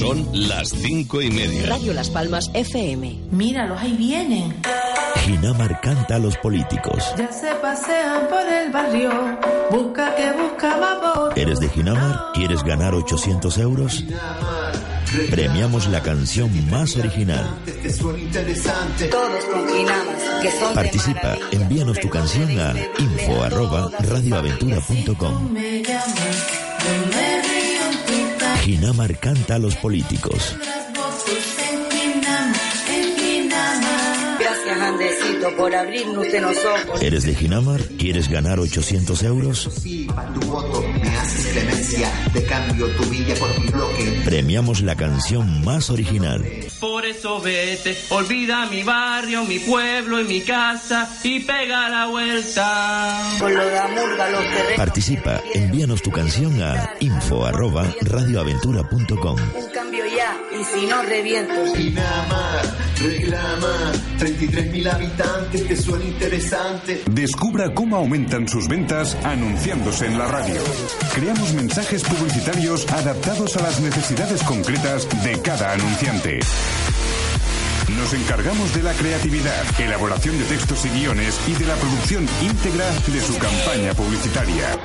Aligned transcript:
Son 0.00 0.26
las 0.32 0.70
cinco 0.70 1.20
y 1.20 1.30
media. 1.30 1.66
Radio 1.66 1.92
Las 1.92 2.08
Palmas 2.08 2.50
FM. 2.54 3.18
Míralos, 3.32 3.78
ahí 3.82 3.92
vienen. 3.92 4.56
Ginamar 5.26 5.78
canta 5.82 6.14
a 6.14 6.18
los 6.18 6.38
políticos. 6.38 7.04
Ya 7.18 7.30
se 7.30 7.54
pasean 7.56 8.26
por 8.28 8.40
el 8.50 8.72
barrio. 8.72 9.10
Busca 9.70 10.16
que 10.16 10.32
busca 10.32 10.78
más 10.78 11.36
¿Eres 11.36 11.60
de 11.60 11.68
Ginamar? 11.68 12.32
¿Quieres 12.32 12.62
ganar 12.64 12.94
800 12.94 13.58
euros? 13.58 14.02
Premiamos 15.30 15.86
la 15.88 16.02
canción 16.02 16.50
más 16.70 16.96
original. 16.96 17.58
Todos 19.10 19.44
con 19.44 19.68
Ginamar, 19.68 20.40
que 20.40 20.50
son 20.50 20.68
de 20.70 20.74
Participa, 20.76 21.36
envíanos 21.50 22.00
tu 22.00 22.08
canción 22.08 22.58
a 22.58 22.74
info 22.98 23.42
arroba 23.42 23.90
radioaventura.com. 23.98 25.54
Ginamar 28.70 29.18
canta 29.18 29.56
a 29.56 29.58
los 29.58 29.74
políticos. 29.74 30.54
Andresito, 35.40 35.56
por 35.56 35.74
abrirnos 35.74 36.26
usted 36.26 36.42
los 36.42 36.56
ojos. 36.64 37.02
¿Eres 37.02 37.24
de 37.24 37.34
Ginamar? 37.34 37.80
¿Quieres 37.98 38.28
ganar 38.28 38.58
800 38.58 39.22
euros? 39.22 39.70
Sí, 39.82 40.06
pa' 40.14 40.32
tu 40.34 40.40
voto 40.40 40.82
me 40.82 41.08
haces 41.08 41.46
clemencia, 41.46 42.12
te 42.32 42.44
cambio 42.44 42.86
tu 42.96 43.04
villa 43.04 43.34
por 43.36 43.58
mi 43.58 43.66
bloque. 43.68 44.22
Premiamos 44.24 44.82
la 44.82 44.96
canción 44.96 45.64
más 45.64 45.90
original. 45.90 46.44
Por 46.78 47.06
eso 47.06 47.40
vete, 47.40 47.96
olvida 48.10 48.66
mi 48.66 48.82
barrio, 48.82 49.44
mi 49.44 49.58
pueblo 49.58 50.20
y 50.20 50.24
mi 50.24 50.40
casa 50.42 51.08
y 51.22 51.40
pega 51.40 51.88
la 51.88 52.06
vuelta. 52.06 53.36
Con 53.38 53.54
lo 53.54 53.64
de 53.64 53.78
Amurga, 53.78 54.30
los 54.30 54.42
terrenos. 54.42 54.76
Participa, 54.76 55.42
envíanos 55.54 56.02
tu 56.02 56.10
canción 56.10 56.62
a 56.62 56.94
info 57.00 57.46
arroba 57.46 57.86
radioaventura.com. 58.02 59.36
Y 60.60 60.64
si 60.64 60.86
no, 60.86 61.02
reviento. 61.02 61.74
Ginamar, 61.74 62.76
reclama, 63.00 63.92
33.000 64.18 64.92
habitantes, 64.92 65.66
te 65.66 65.74
suena 65.74 66.04
interesante. 66.04 67.02
Descubra 67.10 67.72
cómo 67.72 67.96
aumentan 67.96 68.46
sus 68.46 68.68
ventas 68.68 69.16
anunciándose 69.24 70.04
en 70.04 70.18
la 70.18 70.26
radio. 70.26 70.60
Creamos 71.14 71.54
mensajes 71.54 72.02
publicitarios 72.02 72.86
adaptados 72.92 73.56
a 73.56 73.62
las 73.62 73.80
necesidades 73.80 74.42
concretas 74.42 75.08
de 75.24 75.40
cada 75.40 75.72
anunciante. 75.72 76.40
Nos 77.96 78.12
encargamos 78.12 78.74
de 78.74 78.82
la 78.82 78.92
creatividad, 78.92 79.80
elaboración 79.80 80.38
de 80.38 80.44
textos 80.44 80.84
y 80.84 80.90
guiones 80.90 81.40
y 81.48 81.54
de 81.54 81.66
la 81.66 81.74
producción 81.76 82.28
íntegra 82.42 82.84
de 83.06 83.20
su 83.22 83.38
campaña 83.38 83.94
publicitaria. 83.94 84.78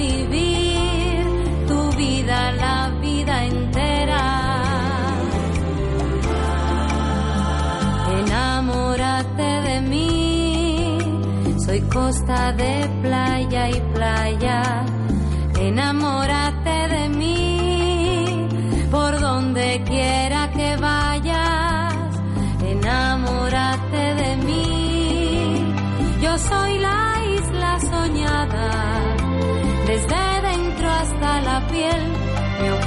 vivir 0.00 1.24
tu 1.68 1.80
vida, 1.96 2.52
la 2.64 2.76
vida 3.00 3.34
entera. 3.44 4.24
Enamórate 8.20 9.50
de 9.68 9.76
mí, 9.92 10.98
soy 11.64 11.80
costa 11.96 12.52
de 12.52 12.74
playa 13.02 13.62
y 13.76 13.80
playa. 13.94 14.89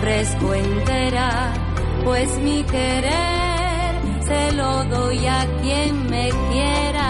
Ofrezco 0.03 0.53
entera, 0.53 1.53
pues 2.03 2.37
mi 2.39 2.61
querer 2.63 3.95
se 4.27 4.51
lo 4.51 4.83
doy 4.83 5.25
a 5.25 5.47
quien 5.61 6.09
me 6.09 6.29
quiera. 6.51 7.09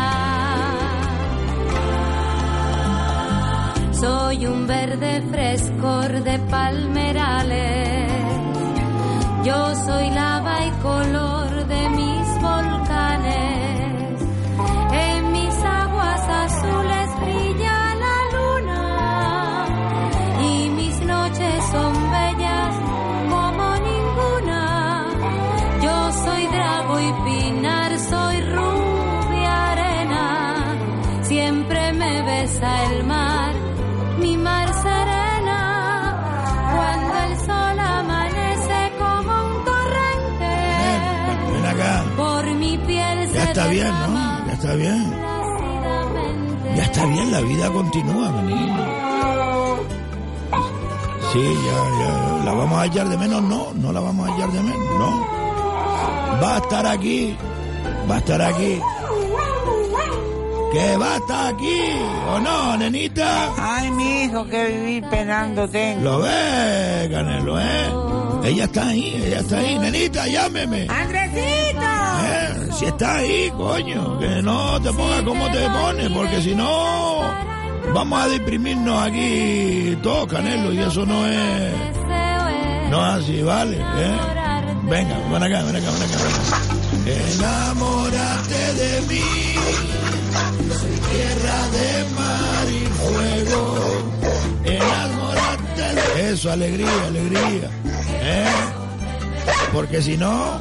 Soy 4.00 4.46
un 4.46 4.68
verde 4.68 5.24
frescor 5.32 6.24
de 6.24 6.38
palmerales, 6.38 8.12
yo 9.44 9.76
soy 9.88 10.12
lava 10.12 10.66
y 10.68 10.72
color 10.84 11.23
la 47.34 47.42
vida 47.42 47.68
continúa, 47.72 48.32
mi 48.32 48.54
niño. 48.54 48.86
Sí, 51.32 51.44
ya, 51.66 51.80
ya. 52.00 52.46
¿La 52.46 52.54
vamos 52.54 52.78
a 52.78 52.82
hallar 52.84 53.10
de 53.10 53.18
menos? 53.18 53.42
No, 53.42 53.74
no 53.74 53.92
la 53.92 54.00
vamos 54.02 54.30
a 54.30 54.34
hallar 54.34 54.52
de 54.52 54.62
menos, 54.62 55.00
no. 55.00 55.10
Va 56.44 56.56
a 56.56 56.58
estar 56.60 56.86
aquí, 56.86 57.36
va 58.10 58.16
a 58.16 58.18
estar 58.20 58.40
aquí. 58.42 58.80
que 60.74 60.98
va 60.98 61.14
a 61.14 61.18
estar 61.18 61.54
aquí, 61.54 61.80
¿o 62.34 62.40
no, 62.40 62.78
nenita? 62.78 63.52
Ay, 63.58 63.90
mi 63.92 64.24
hijo, 64.24 64.46
que 64.46 64.68
vivir 64.68 65.04
penando 65.10 65.68
tengo. 65.68 66.02
Lo 66.04 66.20
ves, 66.20 67.10
Canelo, 67.12 67.60
¿eh? 67.60 67.92
Ella 68.44 68.66
está 68.66 68.88
ahí, 68.90 69.24
ella 69.26 69.40
está 69.40 69.58
ahí. 69.58 69.80
Nenita, 69.80 70.28
llámeme. 70.28 70.88
¡Andresito! 70.90 71.82
Eh, 72.26 72.70
si 72.78 72.86
está 72.86 73.16
ahí, 73.16 73.52
coño, 73.56 74.20
que 74.20 74.42
no 74.42 74.82
te 74.82 74.92
pongas 74.94 75.22
como 75.24 75.50
te 75.52 75.70
pones, 75.70 76.10
porque 76.10 76.42
si 76.42 76.54
no, 76.56 77.13
vamos 77.94 78.24
a 78.24 78.28
deprimirnos 78.28 79.04
aquí 79.04 79.98
todos, 80.02 80.28
Canelo, 80.28 80.74
y 80.74 80.80
eso 80.80 81.06
no 81.06 81.26
es... 81.26 81.74
No 82.90 83.08
es 83.08 83.24
así, 83.24 83.42
¿vale? 83.42 83.78
¿Eh? 83.78 84.18
Venga, 84.84 85.18
ven 85.32 85.44
acá, 85.44 85.64
ven 85.64 85.76
acá, 85.76 85.92
ven 85.92 86.04
acá. 86.04 86.18
Ven. 87.06 87.22
Enamórate 87.40 88.74
de 88.74 89.02
mí, 89.08 89.22
soy 90.70 91.00
tierra 91.10 91.68
de 91.70 92.06
mar 92.16 92.68
y 92.70 92.86
fuego. 92.86 93.62
Enamórate 94.66 96.16
de... 96.16 96.32
Eso, 96.34 96.52
alegría, 96.52 97.08
alegría. 97.08 97.70
¿Eh? 98.22 98.46
Porque 99.74 100.02
si 100.02 100.18
no, 100.18 100.60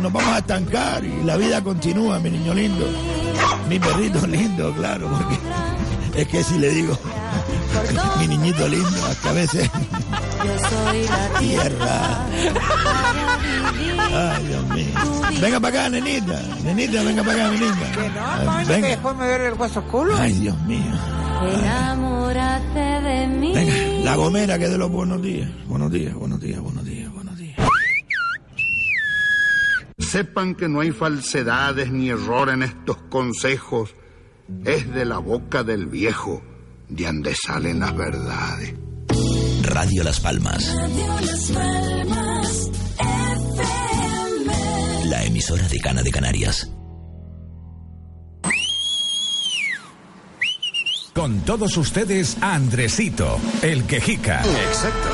nos 0.00 0.12
vamos 0.12 0.32
a 0.32 0.38
estancar 0.38 1.04
y 1.04 1.24
la 1.24 1.36
vida 1.36 1.62
continúa, 1.64 2.20
mi 2.20 2.30
niño 2.30 2.54
lindo. 2.54 2.86
Mi 3.68 3.78
perrito 3.80 4.24
lindo, 4.26 4.72
claro, 4.74 5.08
porque 5.08 5.36
es 6.16 6.28
que 6.28 6.42
si 6.44 6.58
le 6.58 6.70
digo, 6.70 6.98
mi 8.18 8.28
niñito 8.28 8.66
lindo, 8.68 9.06
hasta 9.06 9.30
a 9.30 9.32
veces 9.32 9.70
Yo 10.44 10.68
soy 10.68 11.02
la 11.04 11.28
tierra. 11.38 12.26
Ay, 14.34 14.44
Dios 14.46 14.66
mío. 14.68 15.40
Venga 15.40 15.60
para 15.60 15.80
acá, 15.80 15.90
nenita. 15.90 16.42
Nenita, 16.64 17.02
venga 17.02 17.22
para 17.22 17.34
acá, 17.44 17.50
mi 17.50 17.58
linda. 17.58 17.92
Que 17.92 18.08
no, 18.08 18.66
Venga. 18.66 18.88
después 18.88 19.16
me 19.16 19.26
duele 19.26 19.48
el 19.48 19.54
hueso 19.54 19.82
culo. 19.84 20.16
Ay, 20.16 20.32
Dios 20.34 20.58
mío. 20.62 20.92
Enamórate 21.42 22.78
de 22.80 23.26
mí. 23.26 23.52
Venga, 23.54 23.74
la 24.04 24.16
gomera 24.16 24.58
que 24.58 24.68
de 24.68 24.78
los 24.78 24.90
buenos 24.90 25.20
días. 25.22 25.50
Buenos 25.66 25.90
días, 25.92 26.14
buenos 26.14 26.40
días, 26.40 26.60
buenos 26.60 26.84
días, 26.84 27.12
buenos 27.12 27.36
días. 27.36 27.56
Sepan 29.98 30.54
que 30.54 30.68
no 30.68 30.80
hay 30.80 30.92
falsedades 30.92 31.90
ni 31.90 32.08
error 32.10 32.48
en 32.48 32.62
estos 32.62 32.96
consejos. 33.10 33.94
Es 34.64 34.92
de 34.92 35.04
la 35.04 35.18
boca 35.18 35.64
del 35.64 35.86
viejo 35.86 36.42
de 36.88 37.04
donde 37.04 37.34
salen 37.34 37.80
las 37.80 37.96
verdades. 37.96 38.74
Radio 39.62 40.04
Las 40.04 40.20
Palmas, 40.20 40.72
la 45.04 45.24
emisora 45.24 45.66
de 45.66 45.78
Cana 45.80 46.02
de 46.02 46.10
Canarias. 46.10 46.70
Con 51.12 51.40
todos 51.40 51.76
ustedes, 51.78 52.36
Andresito, 52.40 53.40
el 53.62 53.84
quejica. 53.84 54.42
Exacto. 54.44 55.08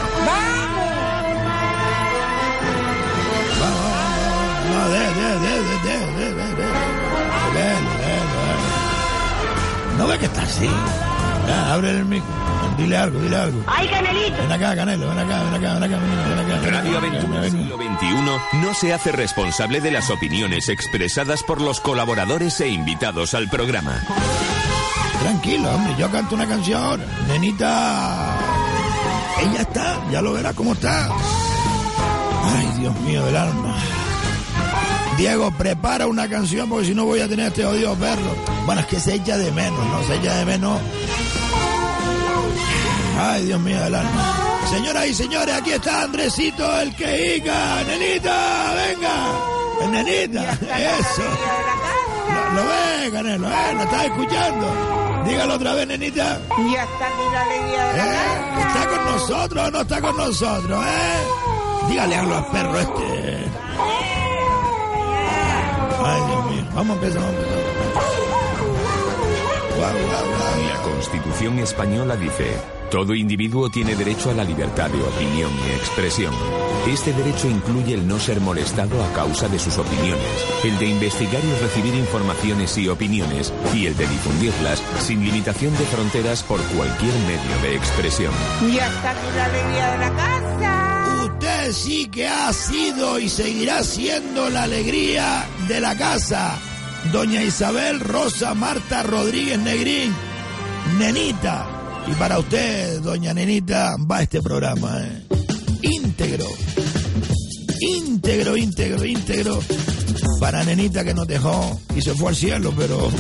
No 10.02 10.08
ve 10.08 10.18
que 10.18 10.26
está 10.26 10.42
así. 10.42 10.68
Ya, 11.46 11.74
abre 11.74 11.90
el 11.90 12.04
micro. 12.04 12.26
Dile 12.76 12.96
algo, 12.96 13.20
dile 13.20 13.36
algo. 13.36 13.62
¡Ay, 13.68 13.86
Canelito! 13.86 14.36
Ven 14.36 14.50
acá, 14.50 14.74
Canelo, 14.74 15.08
ven 15.08 15.18
acá, 15.20 15.44
ven 15.44 15.54
acá, 15.54 15.74
ven 15.74 15.82
acá, 15.84 15.98
ven 15.98 16.08
acá. 16.10 16.28
Ven 16.28 16.38
acá 16.40 16.70
Radio 16.70 17.00
ven 17.00 17.14
acá, 17.14 17.18
Aventura 17.18 17.40
ven 17.40 17.50
acá. 17.52 17.62
Siglo 17.62 17.76
XXI 17.76 18.58
no 18.58 18.74
se 18.74 18.92
hace 18.92 19.12
responsable 19.12 19.80
de 19.80 19.92
las 19.92 20.10
opiniones 20.10 20.68
expresadas 20.68 21.44
por 21.44 21.60
los 21.60 21.78
colaboradores 21.80 22.60
e 22.60 22.68
invitados 22.68 23.34
al 23.34 23.48
programa. 23.48 24.02
Tranquilo, 25.20 25.70
hombre, 25.70 25.94
yo 25.96 26.10
canto 26.10 26.34
una 26.34 26.48
canción 26.48 26.82
ahora. 26.82 27.04
Nenita. 27.28 28.38
Ella 29.40 29.60
está, 29.60 30.00
ya 30.10 30.20
lo 30.20 30.32
verás 30.32 30.54
cómo 30.54 30.72
está. 30.72 31.10
Ay, 32.56 32.72
Dios 32.80 33.00
mío 33.02 33.24
del 33.24 33.36
alma. 33.36 33.76
Diego, 35.16 35.50
prepara 35.52 36.06
una 36.06 36.28
canción 36.28 36.68
porque 36.68 36.86
si 36.86 36.94
no 36.94 37.04
voy 37.04 37.20
a 37.20 37.28
tener 37.28 37.48
este 37.48 37.64
odio 37.64 37.94
perro. 37.94 38.34
Bueno, 38.66 38.80
es 38.80 38.86
que 38.86 38.98
se 39.00 39.14
echa 39.14 39.36
de 39.36 39.50
menos, 39.52 39.86
¿no? 39.86 40.02
Se 40.04 40.16
echa 40.16 40.34
de 40.36 40.44
menos. 40.44 40.80
Ay, 43.18 43.44
Dios 43.44 43.60
mío 43.60 43.80
del 43.80 43.94
alma. 43.94 44.36
Señoras 44.70 45.06
y 45.06 45.14
señores, 45.14 45.54
aquí 45.54 45.72
está 45.72 46.02
Andresito, 46.02 46.80
el 46.80 46.94
quejica. 46.96 47.84
Nenita, 47.86 48.74
venga. 48.74 49.90
Nenita, 49.90 50.52
eso. 50.52 51.22
Lo, 52.54 52.62
lo 52.62 52.68
ve, 52.68 53.10
Canelo, 53.12 53.48
¿eh? 53.48 53.74
¿Lo 53.74 53.82
estás 53.82 54.04
escuchando? 54.06 55.22
Dígalo 55.26 55.54
otra 55.54 55.74
vez, 55.74 55.86
nenita. 55.86 56.40
Ya 56.72 56.82
está 56.84 57.06
aquí 57.06 57.22
la 57.32 57.42
alegría 57.42 57.84
de 57.84 57.96
la 57.98 58.04
¿Eh? 58.04 58.66
¿Está 58.66 58.88
con 58.88 59.04
nosotros 59.12 59.68
o 59.68 59.70
no 59.70 59.80
está 59.82 60.00
con 60.00 60.16
nosotros, 60.16 60.84
eh? 60.86 61.88
Dígale 61.88 62.16
algo 62.16 62.34
al 62.34 62.46
perro 62.46 62.78
este. 62.80 63.44
Ay, 66.04 66.22
Dios 66.26 66.50
mío. 66.50 66.64
Vamos 66.74 66.90
a 66.90 66.94
empezar, 66.94 67.22
vamos 67.22 67.40
a 67.40 67.42
empezar. 67.42 67.62
La 69.82 70.82
Constitución 70.82 71.58
española 71.58 72.16
dice, 72.16 72.56
todo 72.90 73.14
individuo 73.14 73.68
tiene 73.68 73.96
derecho 73.96 74.30
a 74.30 74.34
la 74.34 74.44
libertad 74.44 74.90
de 74.90 75.02
opinión 75.02 75.50
y 75.66 75.72
expresión. 75.72 76.32
Este 76.86 77.12
derecho 77.12 77.48
incluye 77.48 77.94
el 77.94 78.06
no 78.06 78.20
ser 78.20 78.40
molestado 78.40 79.02
a 79.02 79.12
causa 79.12 79.48
de 79.48 79.58
sus 79.58 79.78
opiniones, 79.78 80.46
el 80.62 80.78
de 80.78 80.86
investigar 80.86 81.42
y 81.44 81.60
recibir 81.60 81.94
informaciones 81.94 82.76
y 82.78 82.88
opiniones, 82.88 83.52
y 83.74 83.86
el 83.86 83.96
de 83.96 84.06
difundirlas 84.06 84.82
sin 85.00 85.24
limitación 85.24 85.72
de 85.72 85.84
fronteras 85.86 86.42
por 86.44 86.60
cualquier 86.76 87.14
medio 87.26 87.62
de 87.62 87.76
expresión. 87.76 88.32
Ya 88.72 88.86
está 88.86 89.10
aquí 89.10 89.26
la 89.34 89.44
alegría 89.46 89.90
de 89.92 89.98
la 89.98 90.10
casa. 90.10 90.81
Sí 91.72 92.06
que 92.06 92.28
ha 92.28 92.52
sido 92.52 93.18
y 93.18 93.30
seguirá 93.30 93.82
siendo 93.82 94.50
la 94.50 94.64
alegría 94.64 95.46
de 95.68 95.80
la 95.80 95.96
casa. 95.96 96.58
Doña 97.10 97.42
Isabel 97.42 97.98
Rosa 97.98 98.52
Marta 98.52 99.02
Rodríguez 99.02 99.58
Negrín, 99.58 100.14
Nenita. 100.98 101.66
Y 102.06 102.12
para 102.12 102.38
usted, 102.38 103.00
doña 103.00 103.32
Nenita, 103.32 103.96
va 103.98 104.22
este 104.22 104.42
programa. 104.42 105.00
¿eh? 105.00 105.22
Íntegro. 105.82 106.46
Íntegro, 107.80 108.56
íntegro, 108.56 109.04
íntegro. 109.04 109.60
Para 110.40 110.62
Nenita 110.64 111.02
que 111.04 111.14
nos 111.14 111.26
dejó 111.26 111.80
y 111.96 112.02
se 112.02 112.14
fue 112.14 112.28
al 112.28 112.36
cielo, 112.36 112.74
pero 112.76 113.10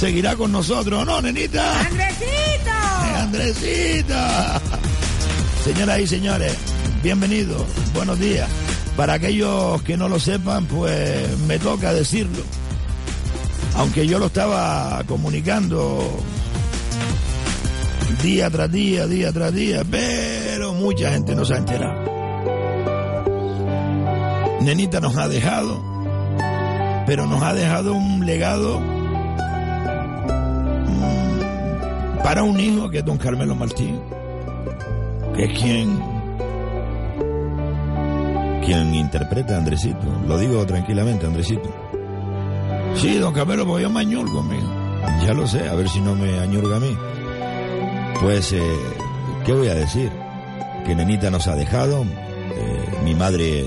seguirá 0.00 0.34
con 0.34 0.50
nosotros, 0.50 1.04
¿no, 1.04 1.20
Nenita? 1.20 1.80
¡Andresito! 1.80 2.70
Andresita. 3.18 4.60
Señoras 5.62 6.00
y 6.00 6.06
señores, 6.06 6.56
bienvenidos, 7.02 7.62
buenos 7.94 8.18
días. 8.18 8.48
Para 8.96 9.14
aquellos 9.14 9.80
que 9.82 9.96
no 9.96 10.08
lo 10.08 10.18
sepan, 10.18 10.66
pues 10.66 11.38
me 11.46 11.58
toca 11.58 11.92
decirlo. 11.92 12.42
Aunque 13.76 14.06
yo 14.06 14.18
lo 14.18 14.26
estaba 14.26 15.02
comunicando 15.06 16.02
día 18.22 18.50
tras 18.50 18.72
día, 18.72 19.06
día 19.06 19.32
tras 19.32 19.54
día, 19.54 19.82
pero 19.88 20.74
mucha 20.74 21.10
gente 21.12 21.34
no 21.34 21.44
se 21.44 21.54
ha 21.54 21.58
enterado. 21.58 22.18
Nenita 24.60 25.00
nos 25.00 25.16
ha 25.16 25.28
dejado, 25.28 25.80
pero 27.06 27.26
nos 27.26 27.42
ha 27.42 27.54
dejado 27.54 27.94
un 27.94 28.26
legado 28.26 28.80
mm, 30.88 32.22
para 32.24 32.42
un 32.42 32.58
hijo 32.58 32.90
que 32.90 32.98
es 32.98 33.04
don 33.04 33.18
Carmelo 33.18 33.54
Martín, 33.54 34.00
que 35.36 35.44
es 35.44 35.58
quien, 35.58 36.17
quien 38.68 38.94
interpreta 38.94 39.54
a 39.54 39.58
Andresito. 39.58 40.04
Lo 40.26 40.36
digo 40.36 40.66
tranquilamente, 40.66 41.24
Andresito. 41.24 41.74
Sí, 42.96 43.16
don 43.16 43.32
Carmelo, 43.32 43.66
porque 43.66 43.84
yo 43.84 43.90
me 43.90 44.00
añurgo, 44.00 44.40
amigo. 44.40 44.68
Ya 45.24 45.32
lo 45.32 45.46
sé, 45.46 45.66
a 45.66 45.74
ver 45.74 45.88
si 45.88 46.00
no 46.00 46.14
me 46.14 46.38
añurga 46.38 46.76
a 46.76 46.80
mí. 46.80 46.94
Pues, 48.20 48.52
eh, 48.52 48.62
¿qué 49.46 49.54
voy 49.54 49.68
a 49.68 49.74
decir? 49.74 50.12
Que 50.84 50.94
Nenita 50.94 51.30
nos 51.30 51.48
ha 51.48 51.54
dejado, 51.54 52.02
eh, 52.02 52.98
mi 53.04 53.14
madre 53.14 53.64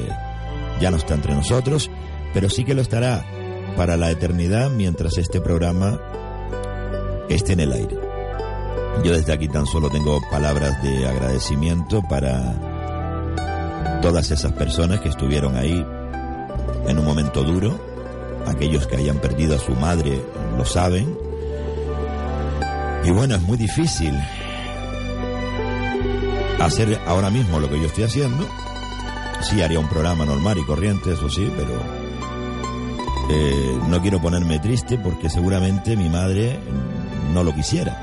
ya 0.80 0.92
no 0.92 0.98
está 0.98 1.16
entre 1.16 1.34
nosotros, 1.34 1.90
pero 2.32 2.48
sí 2.48 2.64
que 2.64 2.76
lo 2.76 2.84
estará 2.84 3.26
para 3.76 3.98
la 3.98 4.12
eternidad 4.12 4.70
mientras 4.70 5.18
este 5.18 5.42
programa 5.42 6.00
esté 7.28 7.54
en 7.54 7.62
el 7.62 7.74
aire. 7.74 7.98
Yo 9.04 9.14
desde 9.14 9.34
aquí 9.34 9.48
tan 9.48 9.66
solo 9.66 9.90
tengo 9.90 10.20
palabras 10.30 10.84
de 10.84 11.08
agradecimiento 11.08 12.04
para 12.04 12.71
todas 14.02 14.32
esas 14.32 14.52
personas 14.54 15.00
que 15.00 15.10
estuvieron 15.10 15.56
ahí 15.56 15.86
en 16.88 16.98
un 16.98 17.06
momento 17.06 17.44
duro, 17.44 17.80
aquellos 18.48 18.88
que 18.88 18.98
hayan 18.98 19.18
perdido 19.20 19.56
a 19.56 19.60
su 19.60 19.74
madre 19.74 20.22
lo 20.58 20.66
saben. 20.66 21.18
Y 23.04 23.12
bueno, 23.12 23.36
es 23.36 23.42
muy 23.42 23.58
difícil 23.58 24.14
hacer 26.60 27.00
ahora 27.08 27.30
mismo 27.30 27.60
lo 27.60 27.70
que 27.70 27.80
yo 27.80 27.88
estoy 27.88 28.04
haciendo. 28.04 28.46
Sí, 29.42 29.62
haría 29.62 29.80
un 29.80 29.88
programa 29.90 30.26
normal 30.26 30.58
y 30.60 30.64
corriente, 30.66 31.14
eso 31.14 31.30
sí, 31.30 31.52
pero 31.56 32.02
Eh, 33.34 33.80
no 33.88 34.02
quiero 34.02 34.20
ponerme 34.20 34.60
triste 34.60 34.98
porque 34.98 35.30
seguramente 35.30 35.96
mi 35.96 36.10
madre 36.10 36.60
no 37.34 37.46
lo 37.46 37.56
quisiera. 37.56 37.98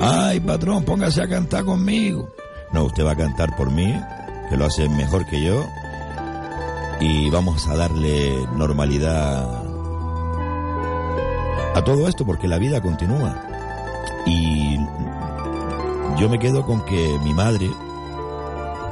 Ay, 0.00 0.40
patrón, 0.40 0.82
póngase 0.84 1.22
a 1.22 1.28
cantar 1.28 1.64
conmigo. 1.64 2.34
No, 2.72 2.84
usted 2.84 3.04
va 3.04 3.12
a 3.12 3.16
cantar 3.16 3.54
por 3.54 3.70
mí, 3.70 3.94
que 4.48 4.56
lo 4.56 4.66
hace 4.66 4.88
mejor 4.88 5.26
que 5.26 5.42
yo. 5.42 5.66
Y 7.00 7.28
vamos 7.30 7.68
a 7.68 7.76
darle 7.76 8.46
normalidad 8.54 9.66
a 11.74 11.84
todo 11.84 12.08
esto 12.08 12.24
porque 12.24 12.48
la 12.48 12.58
vida 12.58 12.80
continúa. 12.80 13.42
Y 14.24 14.78
yo 16.18 16.28
me 16.28 16.38
quedo 16.38 16.64
con 16.64 16.84
que 16.84 17.18
mi 17.22 17.34
madre, 17.34 17.70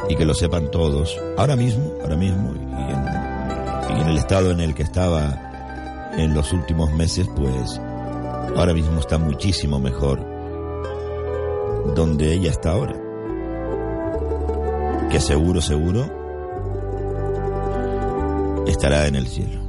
y 0.08 0.16
que 0.16 0.24
lo 0.24 0.34
sepan 0.34 0.70
todos, 0.70 1.18
ahora 1.38 1.56
mismo, 1.56 1.90
ahora 2.02 2.16
mismo, 2.16 2.52
y 2.54 2.92
en, 2.92 3.96
y 3.96 4.02
en 4.02 4.08
el 4.08 4.18
estado 4.18 4.50
en 4.50 4.60
el 4.60 4.74
que 4.74 4.82
estaba 4.82 6.12
en 6.16 6.34
los 6.34 6.52
últimos 6.52 6.92
meses, 6.92 7.26
pues 7.34 7.80
ahora 8.56 8.74
mismo 8.74 9.00
está 9.00 9.18
muchísimo 9.18 9.80
mejor 9.80 10.20
donde 11.94 12.34
ella 12.34 12.50
está 12.50 12.72
ahora. 12.72 13.03
Que 15.14 15.20
seguro, 15.20 15.60
seguro 15.60 16.10
estará 18.66 19.06
en 19.06 19.14
el 19.14 19.28
cielo. 19.28 19.60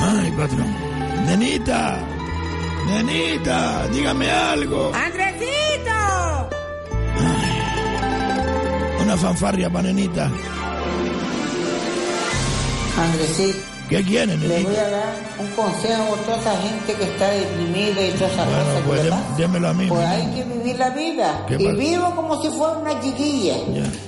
Ay, 0.00 0.32
patrón. 0.32 0.66
Nenita, 1.24 2.00
nenita, 2.88 3.86
dígame 3.92 4.28
algo. 4.28 4.90
¡Andresito! 4.92 6.50
Una 9.04 9.16
fanfarria 9.16 9.70
para 9.70 9.84
nenita. 9.84 10.28
Andresito, 12.98 13.73
¿Qué 13.88 14.02
quiere, 14.02 14.36
le 14.38 14.62
voy 14.64 14.76
a 14.76 14.88
dar 14.88 15.14
un 15.38 15.46
consejo 15.48 16.14
a 16.14 16.16
toda 16.24 16.36
esa 16.38 16.56
gente 16.56 16.94
que 16.94 17.04
está 17.04 17.28
deprimida 17.30 18.00
y 18.00 18.10
todas 18.12 18.32
esas 18.32 18.46
cosas. 18.46 18.64
Pues 18.86 18.98
que 19.00 19.04
le 19.04 19.10
dé- 19.10 19.10
pasan. 19.10 19.36
démelo 19.36 19.68
a 19.68 19.74
mí. 19.74 19.86
Pues 19.88 20.06
hay 20.06 20.26
que 20.34 20.44
vivir 20.44 20.78
la 20.78 20.90
vida. 20.90 21.44
¿Qué 21.46 21.54
Y 21.58 21.64
pasa? 21.66 21.76
vivo 21.76 22.10
como 22.16 22.42
si 22.42 22.48
fuera 22.48 22.72
una 22.78 23.00
chiquilla. 23.00 23.54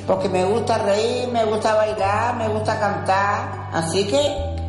Porque 0.06 0.28
me 0.30 0.44
gusta 0.44 0.78
reír, 0.78 1.28
me 1.28 1.44
gusta 1.44 1.74
bailar, 1.74 2.36
me 2.36 2.48
gusta 2.48 2.80
cantar. 2.80 3.68
Así 3.72 4.04
que 4.06 4.18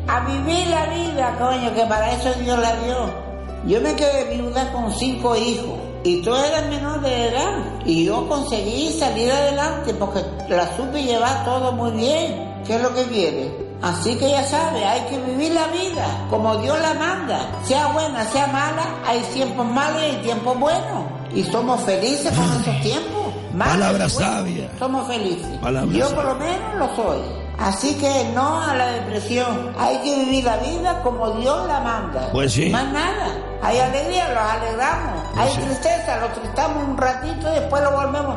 a 0.06 0.20
vivir 0.26 0.66
la 0.68 0.86
vida, 0.86 1.36
coño, 1.38 1.74
que 1.74 1.82
para 1.86 2.12
eso 2.12 2.32
Dios 2.40 2.58
la 2.58 2.76
dio. 2.76 3.28
Yo 3.66 3.80
me 3.80 3.94
quedé 3.96 4.36
viuda 4.36 4.70
con 4.72 4.92
cinco 4.92 5.34
hijos. 5.36 5.78
Y 6.04 6.22
todos 6.22 6.44
eran 6.46 6.68
menores 6.70 7.02
de 7.02 7.28
edad. 7.28 7.52
Y 7.86 8.04
yo 8.04 8.28
conseguí 8.28 8.92
salir 8.92 9.32
adelante 9.32 9.94
porque 9.94 10.20
la 10.50 10.76
supe 10.76 11.02
llevar 11.02 11.44
todo 11.46 11.72
muy 11.72 11.90
bien. 11.92 12.62
¿Qué 12.66 12.76
es 12.76 12.82
lo 12.82 12.94
que 12.94 13.04
quiere? 13.04 13.67
Así 13.82 14.16
que 14.16 14.30
ya 14.30 14.44
sabe, 14.44 14.84
hay 14.84 15.00
que 15.02 15.18
vivir 15.18 15.52
la 15.52 15.68
vida 15.68 16.26
como 16.30 16.56
Dios 16.56 16.78
la 16.80 16.94
manda. 16.94 17.40
Sea 17.64 17.86
buena, 17.88 18.24
sea 18.30 18.48
mala, 18.48 18.84
hay 19.06 19.20
tiempos 19.32 19.66
malos 19.66 20.02
y 20.02 20.04
hay 20.04 20.16
tiempos 20.16 20.58
buenos. 20.58 21.04
Y 21.32 21.44
somos 21.44 21.80
felices 21.82 22.32
con 22.36 22.60
esos 22.60 22.80
tiempos. 22.80 23.26
Malos 23.54 23.74
Palabra 23.74 24.08
sabia. 24.08 24.70
Somos 24.78 25.06
felices. 25.06 25.46
Palabra 25.60 25.96
Yo 25.96 26.08
por 26.14 26.24
lo 26.24 26.34
menos 26.36 26.74
lo 26.76 26.96
soy. 26.96 27.18
Así 27.58 27.94
que 27.94 28.30
no 28.34 28.60
a 28.62 28.74
la 28.74 28.86
depresión. 28.92 29.72
Hay 29.78 29.98
que 29.98 30.16
vivir 30.24 30.44
la 30.44 30.56
vida 30.58 31.00
como 31.02 31.30
Dios 31.32 31.66
la 31.66 31.80
manda. 31.80 32.30
Pues 32.32 32.52
sí. 32.52 32.70
Más 32.70 32.92
nada. 32.92 33.28
Hay 33.62 33.78
alegría, 33.78 34.28
los 34.32 34.42
alegramos. 34.42 35.22
Hay 35.36 35.50
tristeza, 35.52 36.18
lo 36.20 36.28
tristamos 36.28 36.84
un 36.84 36.96
ratito 36.96 37.50
y 37.50 37.60
después 37.60 37.82
lo 37.82 37.90
volvemos. 37.92 38.36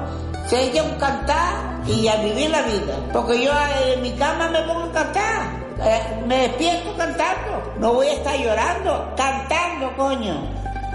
Se 0.51 0.65
echa 0.65 0.83
un 0.83 0.95
cantar 0.99 1.53
y 1.87 2.07
a 2.09 2.17
vivir 2.17 2.49
la 2.49 2.61
vida. 2.63 2.93
Porque 3.13 3.41
yo 3.41 3.51
eh, 3.53 3.93
en 3.95 4.01
mi 4.01 4.11
cama 4.11 4.49
me 4.49 4.59
pongo 4.63 4.83
a 4.83 4.91
cantar. 4.91 5.43
Eh, 5.81 6.23
me 6.27 6.39
despierto 6.47 6.93
cantando. 6.97 7.73
No 7.79 7.93
voy 7.93 8.07
a 8.07 8.13
estar 8.13 8.35
llorando, 8.37 9.13
cantando, 9.15 9.95
coño. 9.95 10.35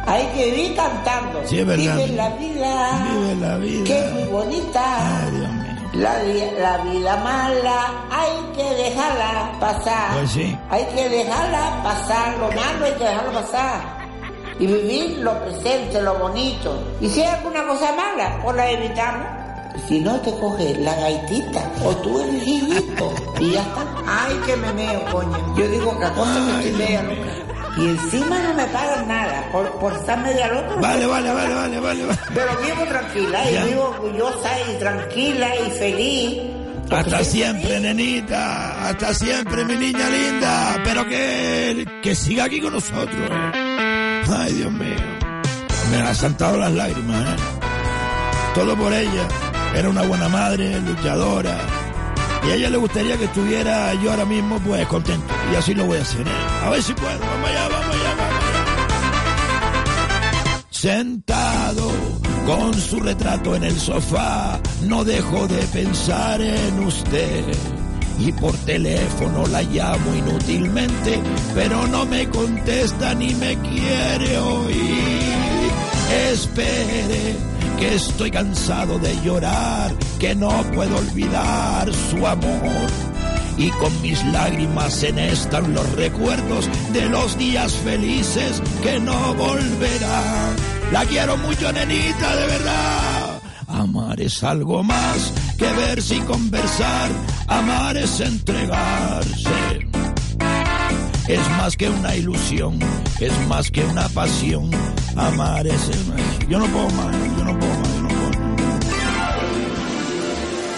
Hay 0.07 0.27
que 0.37 0.45
vivir 0.51 0.77
cantando. 0.77 1.41
Sí, 1.47 1.61
es 1.61 1.67
verdad. 1.67 1.97
Vive 1.97 2.09
la 2.17 2.29
vida. 2.31 2.91
Vive 3.11 3.35
la 3.37 3.57
vida. 3.57 3.85
Que 3.87 3.99
es 3.99 4.13
muy 4.13 4.25
bonita. 4.25 4.99
La, 5.95 6.19
vi- 6.19 6.51
la 6.61 6.77
vida 6.79 7.17
mala 7.17 7.87
hay 8.11 8.53
que 8.55 8.75
dejarla 8.75 9.53
pasar. 9.59 10.13
Pues 10.19 10.31
sí. 10.33 10.59
Hay 10.69 10.85
que 10.95 11.09
dejarla 11.09 11.83
pasar. 11.83 12.37
Lo 12.39 12.49
malo 12.53 12.85
hay 12.85 12.93
que 12.93 13.05
dejarlo 13.05 13.33
pasar. 13.33 13.81
Y 14.59 14.67
vivir 14.67 15.19
lo 15.21 15.33
presente, 15.43 16.01
lo 16.03 16.15
bonito. 16.19 16.79
Y 17.01 17.09
si 17.09 17.23
hay 17.23 17.29
alguna 17.37 17.67
cosa 17.67 17.93
mala, 17.93 18.39
pues 18.45 18.55
la 18.57 18.71
evitamos. 18.71 19.27
Si 19.89 20.01
no 20.01 20.17
te 20.21 20.31
coge 20.33 20.75
la 20.81 20.95
gaitita 20.97 21.71
o 21.85 21.95
tú 21.97 22.21
el 22.21 22.37
hijito 22.43 23.13
y 23.39 23.51
ya 23.53 23.63
está. 23.63 23.85
Ay, 24.07 24.41
que 24.47 24.57
me 24.57 24.73
meo, 24.73 25.05
coño. 25.13 25.55
Yo 25.57 25.69
digo 25.69 25.99
que 25.99 26.05
a 26.05 26.13
cosa 26.13 26.41
me 26.41 26.53
estoy 26.59 26.73
media 26.73 27.03
loca. 27.03 27.33
Y 27.77 27.89
encima 27.91 28.39
no 28.43 28.55
me 28.55 28.65
pagan 28.67 29.07
nada 29.07 29.49
por, 29.53 29.71
por 29.79 29.93
estar 29.93 30.19
media 30.21 30.49
loca. 30.49 30.75
Vale, 30.81 31.07
vale, 31.07 31.31
vale, 31.33 31.55
vale, 31.55 31.79
vale. 31.81 32.05
vale. 32.07 32.19
Pero 32.35 32.51
vivo 32.63 32.85
tranquila 32.89 33.51
y 33.51 33.55
Ya. 33.55 33.65
vivo 33.65 33.83
orgullosa 33.91 34.51
y 34.73 34.79
tranquila 34.79 35.49
y 35.57 35.71
feliz. 35.73 36.39
Hasta 36.91 37.23
siempre, 37.25 37.81
nenita. 37.81 38.89
Hasta 38.89 39.13
siempre, 39.15 39.65
mi 39.65 39.75
niña 39.77 40.09
linda. 40.09 40.81
Pero 40.85 41.07
que, 41.07 41.85
que 42.03 42.15
siga 42.15 42.45
aquí 42.45 42.61
con 42.61 42.73
nosotros. 42.73 43.31
Ay, 43.53 44.53
Dios 44.55 44.73
mío. 44.73 44.97
Me 45.91 45.99
han 45.99 46.15
saltado 46.15 46.57
las 46.57 46.73
lágrimas, 46.73 47.23
¿eh? 47.29 47.37
Todo 48.55 48.75
por 48.77 48.93
ella. 48.93 49.29
Era 49.75 49.89
una 49.89 50.03
buena 50.03 50.29
madre, 50.29 50.81
luchadora. 50.81 51.59
Y 52.47 52.51
a 52.51 52.55
ella 52.55 52.71
le 52.71 52.77
gustaría 52.77 53.17
que 53.17 53.25
estuviera 53.25 53.93
yo 53.95 54.11
ahora 54.11 54.25
mismo, 54.25 54.59
pues, 54.61 54.87
contento. 54.87 55.27
Y 55.53 55.57
así 55.57 55.75
lo 55.75 55.87
voy 55.87 55.99
a 55.99 56.03
hacer, 56.03 56.27
¿eh? 56.27 56.65
A 56.65 56.71
ver 56.71 56.83
si 56.83 56.93
puedo. 56.95 57.19
Vamos 57.19 57.49
allá, 57.51 57.69
vamos 57.69 57.95
allá, 57.95 58.15
vamos 58.17 58.45
allá. 58.45 58.67
Sentado 60.71 61.91
con 62.47 62.73
su 62.75 63.01
retrato 63.01 63.57
en 63.57 63.65
el 63.65 63.77
sofá, 63.79 64.61
no 64.83 65.05
dejo 65.05 65.49
de 65.49 65.63
pensar 65.67 66.41
en 66.41 66.85
usted. 66.85 67.45
Y 68.19 68.33
por 68.33 68.55
teléfono 68.59 69.47
la 69.49 69.63
llamo 69.63 70.15
inútilmente, 70.15 71.21
pero 71.55 71.87
no 71.89 72.07
me 72.07 72.29
contesta 72.29 73.15
ni 73.15 73.35
me 73.35 73.59
quiere 73.59 74.39
oír. 74.39 75.71
Espere, 76.31 77.37
que 77.79 77.95
estoy 77.95 78.31
cansado 78.31 78.99
de 78.99 79.15
llorar, 79.23 79.95
que 80.19 80.35
no 80.35 80.51
puedo 80.75 80.97
olvidar 80.97 81.93
su 82.11 82.27
amor. 82.27 82.91
Y 83.59 83.71
con 83.71 84.03
mis 84.03 84.23
lágrimas 84.27 85.03
están 85.03 85.73
los 85.73 85.91
recuerdos 85.93 86.69
de 86.93 87.09
los 87.09 87.39
días 87.39 87.73
felices 87.73 88.63
que 88.83 88.99
no 89.01 89.35
volverán. 89.35 90.57
La 90.93 91.05
quiero 91.05 91.37
mucho, 91.39 91.73
nenita, 91.73 92.37
de 92.37 92.47
verdad. 92.47 93.41
Amar 93.69 94.21
es 94.21 94.43
algo 94.43 94.83
más 94.83 95.33
que 95.59 95.71
verse 95.73 96.17
y 96.17 96.21
conversar. 96.21 97.11
Amar 97.49 97.97
es 97.97 98.21
entregarse. 98.21 99.96
Es 101.29 101.51
más 101.59 101.77
que 101.77 101.89
una 101.91 102.15
ilusión, 102.15 102.79
es 103.19 103.49
más 103.49 103.71
que 103.71 103.85
una 103.85 104.09
pasión. 104.09 104.71
Amar 105.17 105.67
es... 105.67 105.91
Yo 106.49 106.59
no 106.59 106.67
puedo 106.67 106.89
más, 106.91 107.17
yo 107.37 107.45
no 107.45 107.59
puedo 107.59 107.75
más, 107.75 107.95
yo 107.95 108.03
no 108.03 108.09
puedo. 108.09 108.27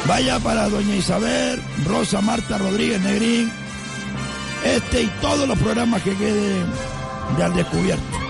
Vaya 0.07 0.38
para 0.38 0.69
doña 0.71 0.95
Isabel, 0.95 1.61
Rosa 1.85 2.23
Marta 2.23 2.57
Rodríguez 2.57 3.00
Negrín, 3.02 3.52
este 4.64 5.02
y 5.02 5.07
todos 5.21 5.47
los 5.47 5.59
programas 5.59 6.02
que 6.02 6.17
queden 6.17 6.64
de 7.37 7.45
al 7.45 7.55
descubierto. 7.55 8.27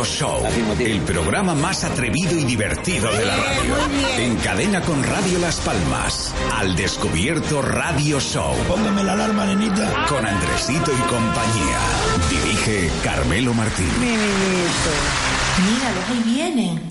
Radio 0.00 0.14
Show, 0.14 0.40
el 0.78 1.02
programa 1.02 1.54
más 1.54 1.84
atrevido 1.84 2.38
y 2.38 2.44
divertido 2.44 3.12
de 3.12 3.26
la 3.26 3.36
radio. 3.36 3.74
En 4.16 4.34
cadena 4.36 4.80
con 4.80 5.04
Radio 5.04 5.38
Las 5.40 5.60
Palmas. 5.60 6.34
Al 6.54 6.74
Descubierto 6.74 7.60
Radio 7.60 8.18
Show. 8.18 8.54
Póngame 8.66 9.04
la 9.04 9.12
alarma, 9.12 9.44
nenita. 9.44 10.06
Con 10.08 10.24
Andresito 10.24 10.90
y 10.90 11.02
compañía. 11.02 11.78
Dirige 12.30 12.90
Carmelo 13.04 13.52
Martín. 13.52 13.90
Míralos, 13.98 14.30
ahí 16.08 16.22
vienen. 16.24 16.88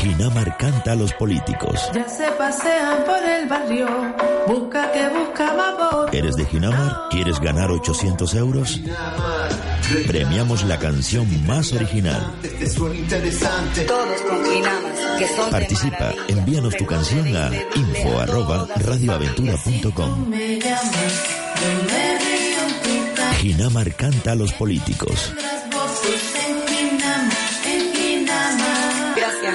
Ginamar 0.00 0.56
canta 0.56 0.90
a 0.90 0.96
los 0.96 1.12
políticos. 1.12 1.88
Ya 1.94 2.08
se 2.08 2.32
pasean 2.32 3.04
por 3.04 3.22
el 3.22 3.46
barrio. 3.46 3.86
Busca 4.48 4.90
que 4.90 5.08
busca 5.08 5.54
más 5.54 5.70
¿Eres 6.12 6.34
de 6.34 6.44
Ginamar? 6.46 7.10
¿Quieres 7.10 7.38
ganar 7.38 7.70
800 7.70 8.34
euros? 8.34 8.80
Premiamos 10.06 10.64
la 10.64 10.78
canción 10.78 11.26
más 11.46 11.72
original. 11.72 12.32
Participa, 15.50 16.14
envíanos 16.28 16.76
tu 16.76 16.86
canción 16.86 17.36
a 17.36 17.50
info 17.74 18.20
arroba 18.20 18.68
radioaventura.com. 18.76 20.32
Ginamar 23.40 23.94
canta 23.96 24.32
a 24.32 24.34
los 24.36 24.52
políticos. 24.52 25.32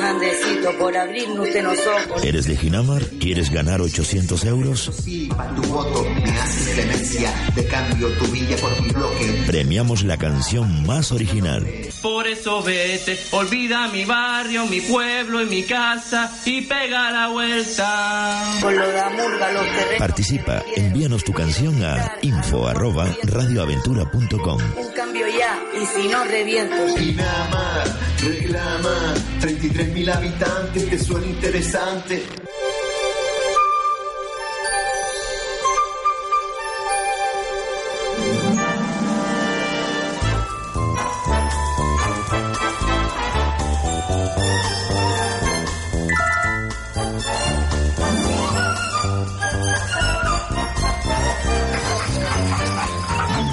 Andresito, 0.06 0.72
por 0.78 0.96
abrirnos 0.96 1.48
usted 1.48 1.64
los 1.64 1.80
ojos. 1.80 2.24
¿Eres 2.24 2.48
de 2.48 2.56
Ginamar? 2.58 3.04
¿Quieres 3.20 3.50
ganar 3.50 3.82
800 3.82 4.46
euros? 4.46 4.92
Tu 5.06 5.62
voto 5.64 6.04
me 6.04 6.32
haces 6.32 6.74
clemencia, 6.74 7.34
de 7.56 7.66
cambio 7.68 8.08
tu 8.18 8.26
villa 8.28 8.56
por 8.58 8.82
mi 8.82 8.90
bloque. 8.90 9.44
Premiamos 9.48 10.04
la 10.04 10.18
canción 10.18 10.86
más 10.86 11.12
original. 11.12 11.66
Por 12.02 12.28
eso 12.28 12.62
vete, 12.62 13.18
olvida 13.32 13.88
mi 13.88 14.06
barrio, 14.06 14.66
mi 14.68 14.82
pueblo 14.82 15.42
y 15.42 15.46
mi 15.48 15.64
casa 15.64 16.32
y 16.46 16.62
pega 16.62 17.10
la 17.12 17.30
vuelta. 17.30 18.58
Con 18.62 18.76
lo 18.76 18.88
de 18.88 19.00
Amurga, 19.00 19.52
los 19.52 19.66
terrenos. 19.66 19.98
Participa, 20.00 20.64
envíanos 20.76 21.24
tu 21.24 21.34
canción 21.34 21.84
a 21.84 22.18
info 22.22 22.68
arroba 22.68 23.08
radioaventura.com. 23.24 24.62
Un 24.78 24.92
cambio 24.94 25.26
ya, 25.28 25.60
y 25.82 25.86
si 25.86 26.08
no, 26.08 26.24
reviento. 26.26 26.76
Ginamar, 26.98 28.00
reclama, 28.22 29.14
33 29.40 29.95
mil 29.96 30.10
habitantes, 30.10 30.90
te 30.90 31.00
suena 31.00 31.26
interesante. 31.26 32.22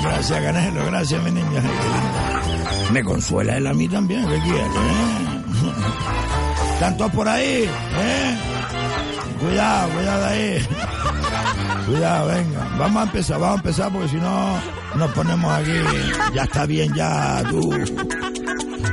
Gracias, 0.02 0.40
Canelo, 0.40 0.86
gracias, 0.86 1.22
mi 1.22 1.30
niña. 1.30 1.62
Me 2.92 3.02
consuela 3.02 3.56
él 3.56 3.66
a 3.66 3.74
mí 3.74 3.88
también, 3.88 4.26
¿qué 4.28 4.38
quiere? 4.40 4.60
eh? 4.60 5.31
Tanto 6.82 7.08
por 7.10 7.28
ahí, 7.28 7.62
¿eh? 7.64 8.36
Cuidado, 9.38 9.88
cuidado 9.90 10.26
ahí. 10.26 10.66
Cuidado, 11.86 12.26
venga. 12.26 12.68
Vamos 12.76 13.02
a 13.02 13.04
empezar, 13.06 13.38
vamos 13.38 13.56
a 13.58 13.60
empezar 13.60 13.92
porque 13.92 14.08
si 14.08 14.16
no 14.16 14.58
nos 14.96 15.10
ponemos 15.12 15.52
aquí. 15.52 15.70
Ya 16.34 16.42
está 16.42 16.66
bien, 16.66 16.92
ya 16.92 17.44
tú. 17.48 17.70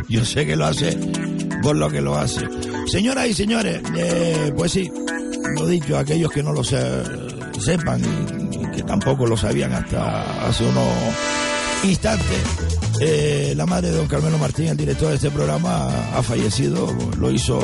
Yo 0.07 0.23
sé 0.23 0.45
que 0.45 0.55
lo 0.55 0.65
hace 0.67 0.99
por 1.63 1.75
lo 1.77 1.89
que 1.89 1.99
lo 2.01 2.15
hace. 2.15 2.47
Señoras 2.91 3.27
y 3.27 3.33
señores, 3.33 3.81
eh, 3.97 4.53
pues 4.55 4.71
sí, 4.71 4.91
lo 5.55 5.65
dicho, 5.65 5.97
aquellos 5.97 6.31
que 6.31 6.43
no 6.43 6.53
lo 6.53 6.63
se- 6.63 7.03
sepan 7.59 8.01
y, 8.03 8.55
y 8.65 8.71
que 8.71 8.83
tampoco 8.83 9.25
lo 9.25 9.35
sabían 9.35 9.73
hasta 9.73 10.47
hace 10.47 10.63
unos 10.63 10.87
instantes, 11.83 12.43
eh, 12.99 13.53
la 13.55 13.65
madre 13.65 13.89
de 13.91 13.97
don 13.97 14.07
Carmelo 14.07 14.37
Martín, 14.37 14.67
el 14.67 14.77
director 14.77 15.09
de 15.09 15.15
este 15.15 15.31
programa, 15.31 15.87
ha 16.15 16.21
fallecido, 16.21 16.95
lo 17.17 17.31
hizo 17.31 17.59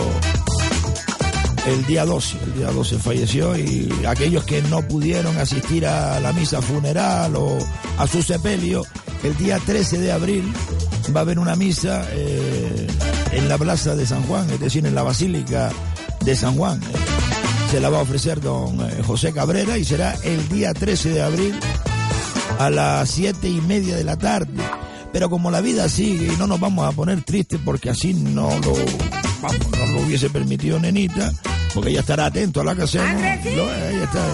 el 1.68 1.86
día 1.86 2.06
12, 2.06 2.38
el 2.44 2.54
día 2.56 2.72
12 2.72 3.00
falleció 3.00 3.58
y 3.58 3.92
aquellos 4.08 4.44
que 4.44 4.62
no 4.64 4.82
pudieron 4.88 5.38
asistir 5.38 5.86
a 5.86 6.20
la 6.20 6.32
misa 6.32 6.62
funeral 6.62 7.36
o 7.36 7.58
a 7.98 8.08
su 8.08 8.22
sepelio, 8.22 8.86
el 9.24 9.36
día 9.38 9.60
13 9.60 9.98
de 9.98 10.12
abril 10.12 10.54
va 11.16 11.22
a 11.22 11.24
haber 11.24 11.40
una 11.40 11.56
misa 11.56 12.06
eh, 12.12 12.88
en 13.32 13.50
la 13.50 13.58
plaza 13.58 13.96
de 13.96 14.06
San 14.06 14.24
Juan, 14.24 14.50
es 14.50 14.60
decir, 14.60 14.86
en 14.86 14.96
la 14.96 15.04
Basílica 15.04 15.72
de 16.22 16.36
San 16.36 16.56
Juan. 16.56 16.80
Se 17.72 17.80
la 17.80 17.90
va 17.90 18.00
a 18.00 18.02
ofrecer 18.02 18.40
don 18.40 18.80
eh, 18.82 19.02
José 19.06 19.34
Cabrera 19.34 19.78
y 19.78 19.84
será 19.84 20.16
el 20.24 20.48
día 20.50 20.74
13 20.74 21.10
de 21.10 21.22
abril 21.22 21.60
a 22.60 22.70
las 22.70 23.10
siete 23.10 23.50
y 23.50 23.62
media 23.62 23.96
de 23.96 24.04
la 24.04 24.18
tarde. 24.18 24.62
Pero 25.12 25.30
como 25.30 25.50
la 25.52 25.62
vida 25.62 25.88
sigue 25.88 26.34
y 26.34 26.36
no 26.38 26.46
nos 26.48 26.60
vamos 26.60 26.86
a 26.86 26.92
poner 26.92 27.24
tristes 27.24 27.60
porque 27.64 27.90
así 27.90 28.14
no 28.14 28.50
lo, 28.60 28.74
vamos, 29.42 29.60
no 29.80 29.86
lo 29.94 30.02
hubiese 30.02 30.30
permitido 30.30 30.78
Nenita, 30.80 31.32
porque 31.74 31.92
ella 31.92 32.02
estará 32.02 32.26
atento 32.26 32.60
a 32.60 32.66
la 32.66 32.76
que 32.76 32.84
hacemos. 32.84 33.22
Lo- 33.56 33.70
ahí 33.72 33.96
está. 34.04 34.26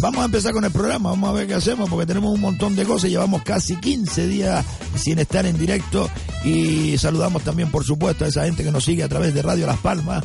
Vamos 0.00 0.22
a 0.22 0.24
empezar 0.26 0.52
con 0.52 0.64
el 0.64 0.70
programa, 0.70 1.10
vamos 1.10 1.28
a 1.28 1.32
ver 1.32 1.46
qué 1.46 1.54
hacemos 1.54 1.90
porque 1.90 2.06
tenemos 2.06 2.32
un 2.32 2.40
montón 2.40 2.74
de 2.76 2.84
cosas, 2.84 3.10
llevamos 3.10 3.42
casi 3.42 3.76
15 3.76 4.28
días 4.28 4.64
sin 4.94 5.18
estar 5.18 5.44
en 5.44 5.58
directo 5.58 6.08
y 6.44 6.96
saludamos 6.96 7.42
también 7.42 7.70
por 7.70 7.84
supuesto 7.84 8.24
a 8.24 8.28
esa 8.28 8.44
gente 8.44 8.62
que 8.64 8.70
nos 8.70 8.84
sigue 8.84 9.02
a 9.02 9.08
través 9.08 9.34
de 9.34 9.42
Radio 9.42 9.66
Las 9.66 9.78
Palmas 9.78 10.24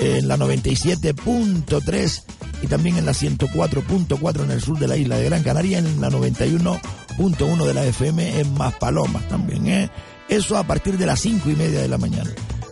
en 0.00 0.28
la 0.28 0.36
97.3 0.36 2.22
y 2.64 2.66
también 2.66 2.96
en 2.96 3.04
la 3.04 3.12
104.4 3.12 4.42
en 4.42 4.50
el 4.50 4.62
sur 4.62 4.78
de 4.78 4.88
la 4.88 4.96
isla 4.96 5.16
de 5.16 5.24
Gran 5.26 5.42
Canaria, 5.42 5.78
en 5.78 6.00
la 6.00 6.08
91.1 6.08 7.66
de 7.66 7.74
la 7.74 7.84
FM 7.84 8.40
en 8.40 8.54
Maspalomas 8.54 9.28
también. 9.28 9.66
¿eh? 9.66 9.90
Eso 10.30 10.56
a 10.56 10.64
partir 10.64 10.96
de 10.96 11.04
las 11.04 11.20
5 11.20 11.50
y 11.50 11.56
media 11.56 11.82
de 11.82 11.88
la 11.88 11.98
mañana. 11.98 12.30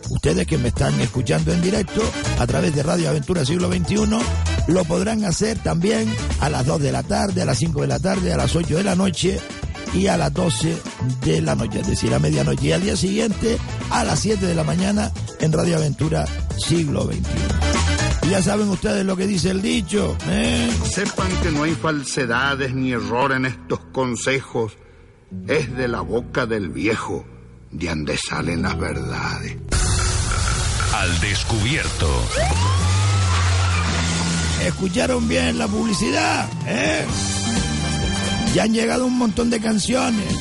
Ustedes 0.09 0.47
que 0.47 0.57
me 0.57 0.69
están 0.69 0.99
escuchando 0.99 1.53
en 1.53 1.61
directo 1.61 2.01
a 2.39 2.47
través 2.47 2.73
de 2.75 2.81
Radio 2.81 3.09
Aventura 3.09 3.45
Siglo 3.45 3.71
XXI, 3.71 4.17
lo 4.67 4.83
podrán 4.85 5.25
hacer 5.25 5.59
también 5.59 6.11
a 6.39 6.49
las 6.49 6.65
2 6.65 6.81
de 6.81 6.91
la 6.91 7.03
tarde, 7.03 7.43
a 7.43 7.45
las 7.45 7.59
5 7.59 7.81
de 7.81 7.87
la 7.87 7.99
tarde, 7.99 8.33
a 8.33 8.37
las 8.37 8.55
8 8.55 8.77
de 8.77 8.83
la 8.83 8.95
noche 8.95 9.39
y 9.93 10.07
a 10.07 10.17
las 10.17 10.33
12 10.33 10.75
de 11.23 11.41
la 11.41 11.53
noche, 11.53 11.81
es 11.81 11.87
decir, 11.87 12.11
a 12.15 12.19
medianoche. 12.19 12.67
Y 12.67 12.71
al 12.71 12.81
día 12.81 12.97
siguiente, 12.97 13.59
a 13.91 14.03
las 14.03 14.19
7 14.19 14.43
de 14.45 14.55
la 14.55 14.63
mañana, 14.63 15.11
en 15.39 15.53
Radio 15.53 15.77
Aventura 15.77 16.25
Siglo 16.57 17.03
XXI. 17.03 17.82
Ya 18.29 18.41
saben 18.41 18.69
ustedes 18.69 19.05
lo 19.05 19.15
que 19.15 19.27
dice 19.27 19.51
el 19.51 19.61
dicho, 19.61 20.17
¿eh? 20.27 20.69
Sepan 20.89 21.29
que 21.43 21.51
no 21.51 21.63
hay 21.63 21.75
falsedades 21.75 22.73
ni 22.73 22.91
error 22.91 23.31
en 23.33 23.45
estos 23.45 23.79
consejos. 23.91 24.77
Es 25.47 25.75
de 25.75 25.87
la 25.87 26.01
boca 26.01 26.45
del 26.45 26.69
viejo 26.69 27.25
de 27.71 27.87
donde 27.87 28.17
salen 28.17 28.61
las 28.61 28.77
verdades. 28.77 29.57
Al 30.95 31.19
descubierto. 31.19 32.07
¿Escucharon 34.65 35.27
bien 35.27 35.57
la 35.57 35.67
publicidad? 35.67 36.49
¿Eh? 36.65 37.05
Ya 38.55 38.63
han 38.63 38.73
llegado 38.73 39.05
un 39.05 39.17
montón 39.17 39.49
de 39.49 39.59
canciones. 39.59 40.33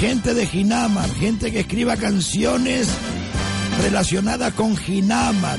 Gente 0.00 0.34
de 0.34 0.46
Ginamar, 0.46 1.12
gente 1.14 1.52
que 1.52 1.60
escriba 1.60 1.96
canciones 1.96 2.88
relacionadas 3.80 4.54
con 4.54 4.76
Ginamar 4.76 5.58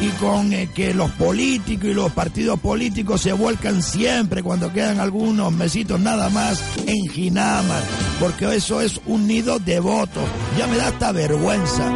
y 0.00 0.08
con 0.20 0.52
eh, 0.52 0.70
que 0.72 0.94
los 0.94 1.10
políticos 1.12 1.88
y 1.88 1.94
los 1.94 2.12
partidos 2.12 2.60
políticos 2.60 3.20
se 3.20 3.32
vuelcan 3.32 3.82
siempre 3.82 4.42
cuando 4.42 4.72
quedan 4.72 5.00
algunos 5.00 5.52
mesitos 5.52 5.98
nada 5.98 6.28
más 6.30 6.62
en 6.86 7.08
Ginamar, 7.10 7.82
porque 8.20 8.54
eso 8.54 8.80
es 8.80 9.00
un 9.06 9.26
nido 9.26 9.58
de 9.58 9.80
votos. 9.80 10.24
Ya 10.56 10.66
me 10.66 10.76
da 10.76 10.88
hasta 10.88 11.12
vergüenza. 11.12 11.92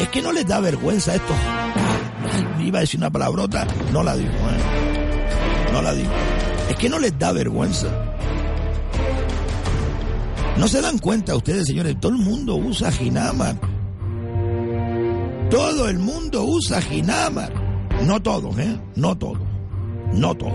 Es 0.00 0.08
que 0.08 0.22
no 0.22 0.32
les 0.32 0.46
da 0.46 0.60
vergüenza 0.60 1.12
Ay, 1.12 2.66
iba 2.66 2.78
a 2.78 2.80
decir 2.82 2.98
una 2.98 3.10
palabrota, 3.10 3.66
no 3.92 4.02
la 4.02 4.16
digo, 4.16 4.30
¿eh? 4.30 5.72
No 5.72 5.82
la 5.82 5.94
digo. 5.94 6.10
Es 6.68 6.76
que 6.76 6.88
no 6.88 6.98
les 6.98 7.18
da 7.18 7.32
vergüenza. 7.32 7.88
No 10.58 10.68
se 10.68 10.82
dan 10.82 10.98
cuenta 10.98 11.34
ustedes, 11.34 11.66
señores, 11.66 11.98
todo 11.98 12.12
el 12.12 12.18
mundo 12.18 12.56
usa 12.56 12.92
Ginamar. 12.92 13.56
Todo 15.50 15.88
el 15.88 15.98
mundo 15.98 16.44
usa 16.44 16.80
Ginamar. 16.80 17.52
No 18.04 18.22
todos, 18.22 18.56
¿eh? 18.58 18.80
No 18.94 19.18
todos. 19.18 19.40
No 20.12 20.36
todos. 20.36 20.54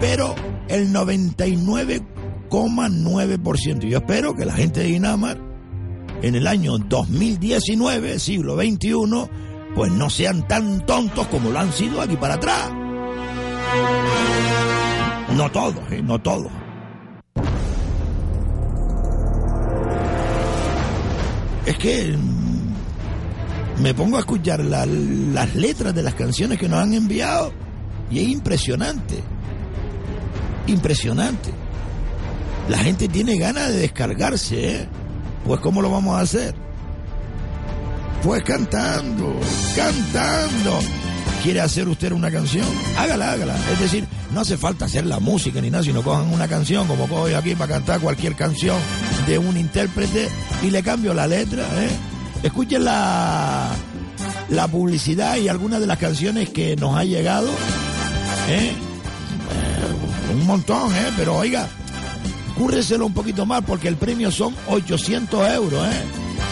Pero 0.00 0.34
el 0.68 0.92
99,9%. 0.92 3.88
Yo 3.88 3.96
espero 3.98 4.36
que 4.36 4.44
la 4.44 4.52
gente 4.52 4.80
de 4.80 4.90
Ginamar 4.90 5.40
en 6.20 6.34
el 6.34 6.46
año 6.46 6.76
2019, 6.76 8.18
siglo 8.18 8.56
XXI, 8.56 9.30
pues 9.74 9.90
no 9.90 10.10
sean 10.10 10.46
tan 10.46 10.84
tontos 10.84 11.26
como 11.28 11.48
lo 11.50 11.58
han 11.58 11.72
sido 11.72 12.02
aquí 12.02 12.16
para 12.16 12.34
atrás. 12.34 12.70
No 15.36 15.50
todos, 15.50 15.90
¿eh? 15.90 16.02
no 16.02 16.20
todos. 16.20 16.52
Es 21.64 21.78
que 21.78 22.16
mm, 22.16 22.51
me 23.82 23.94
pongo 23.94 24.16
a 24.16 24.20
escuchar 24.20 24.60
la- 24.64 24.86
las 24.86 25.54
letras 25.54 25.94
de 25.94 26.02
las 26.02 26.14
canciones 26.14 26.58
que 26.58 26.68
nos 26.68 26.78
han 26.80 26.94
enviado 26.94 27.52
y 28.10 28.20
es 28.20 28.28
impresionante. 28.28 29.22
Impresionante. 30.66 31.50
La 32.68 32.78
gente 32.78 33.08
tiene 33.08 33.36
ganas 33.36 33.68
de 33.68 33.78
descargarse, 33.78 34.76
¿eh? 34.76 34.88
Pues 35.44 35.60
¿cómo 35.60 35.82
lo 35.82 35.90
vamos 35.90 36.16
a 36.16 36.20
hacer? 36.20 36.54
Pues 38.22 38.42
cantando, 38.44 39.34
cantando. 39.74 40.78
¿Quiere 41.42 41.60
hacer 41.60 41.88
usted 41.88 42.12
una 42.12 42.30
canción? 42.30 42.66
Hágala, 42.96 43.32
hágala. 43.32 43.56
Es 43.72 43.80
decir, 43.80 44.06
no 44.32 44.42
hace 44.42 44.56
falta 44.56 44.84
hacer 44.84 45.04
la 45.06 45.18
música 45.18 45.60
ni 45.60 45.70
nada, 45.70 45.82
sino 45.82 46.02
cojan 46.02 46.32
una 46.32 46.46
canción, 46.46 46.86
como 46.86 47.08
cojo 47.08 47.28
yo 47.28 47.36
aquí 47.38 47.56
para 47.56 47.74
cantar 47.74 48.00
cualquier 48.00 48.36
canción 48.36 48.76
de 49.26 49.38
un 49.38 49.56
intérprete 49.56 50.28
y 50.62 50.70
le 50.70 50.84
cambio 50.84 51.12
la 51.14 51.26
letra. 51.26 51.64
¿eh? 51.82 51.90
Escuchen 52.42 52.84
la, 52.84 53.70
la 54.50 54.68
publicidad 54.68 55.36
y 55.36 55.48
algunas 55.48 55.80
de 55.80 55.86
las 55.86 55.98
canciones 55.98 56.50
que 56.50 56.76
nos 56.76 56.96
ha 56.96 57.04
llegado. 57.04 57.48
¿eh? 58.48 58.72
Eh, 58.72 60.32
un 60.32 60.46
montón, 60.46 60.92
¿eh? 60.94 61.10
Pero 61.16 61.36
oiga, 61.36 61.68
cúrreselo 62.56 63.06
un 63.06 63.14
poquito 63.14 63.46
más 63.46 63.62
porque 63.64 63.88
el 63.88 63.96
premio 63.96 64.30
son 64.30 64.54
800 64.68 65.48
euros, 65.52 65.86
¿eh? 65.86 66.02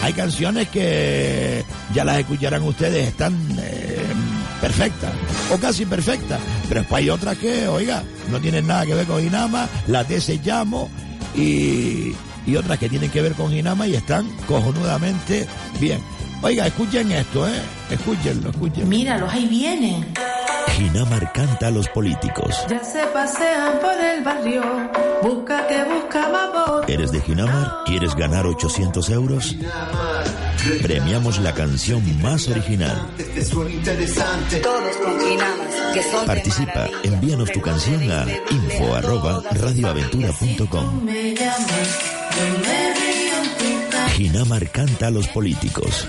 Hay 0.03 0.13
canciones 0.13 0.67
que 0.69 1.63
ya 1.93 2.03
las 2.03 2.19
escucharán 2.19 2.63
ustedes, 2.63 3.09
están 3.09 3.35
eh, 3.59 4.01
perfectas 4.59 5.11
o 5.53 5.57
casi 5.57 5.85
perfectas, 5.85 6.39
pero 6.67 6.81
después 6.81 7.03
hay 7.03 7.09
otras 7.09 7.37
que, 7.37 7.67
oiga, 7.67 8.01
no 8.31 8.39
tienen 8.39 8.65
nada 8.65 8.85
que 8.85 8.95
ver 8.95 9.05
con 9.05 9.23
Inama, 9.23 9.67
las 9.87 10.07
de 10.07 10.19
Se 10.19 10.37
Llamo 10.37 10.89
y, 11.35 12.13
y 12.45 12.55
otras 12.55 12.79
que 12.79 12.89
tienen 12.89 13.09
que 13.09 13.21
ver 13.21 13.33
con 13.33 13.53
Inama 13.53 13.87
y 13.87 13.95
están 13.95 14.27
cojonudamente 14.47 15.47
bien. 15.79 16.01
Oiga, 16.41 16.65
escuchen 16.65 17.11
esto, 17.11 17.47
¿eh? 17.47 17.61
Escúchenlo, 17.91 18.49
escúchenlo. 18.49 18.87
Míralos, 18.87 19.31
ahí 19.31 19.47
vienen. 19.47 20.07
Ginamar 20.69 21.31
canta 21.33 21.67
a 21.67 21.71
los 21.71 21.87
políticos. 21.89 22.65
Ya 22.67 22.83
se 22.83 23.05
pasean 23.07 23.79
por 23.79 23.93
el 23.93 24.23
barrio. 24.23 24.63
Busca 25.21 25.67
que 25.67 25.83
busca 25.83 26.27
votos. 26.51 26.89
¿Eres 26.89 27.11
de 27.11 27.21
Ginamar? 27.21 27.83
¿Quieres 27.85 28.15
ganar 28.15 28.47
800 28.47 29.09
euros? 29.09 29.55
Premiamos 30.81 31.39
la 31.39 31.53
canción 31.53 32.01
más 32.21 32.47
original. 32.47 33.07
Te 33.17 33.45
suena 33.45 33.71
interesante. 33.71 34.57
Todos 34.57 34.97
con 34.97 35.19
Ginamas, 35.19 35.93
que 35.93 36.03
son 36.03 36.21
de 36.21 36.27
Participa, 36.27 36.87
envíanos 37.03 37.51
tu 37.51 37.61
canción 37.61 38.11
a 38.11 38.25
info 38.49 38.95
arroba 38.95 39.43
radioaventura.com. 39.51 41.05
Ginamar 44.15 44.69
canta 44.69 45.07
a 45.07 45.11
los 45.11 45.27
políticos. 45.27 46.07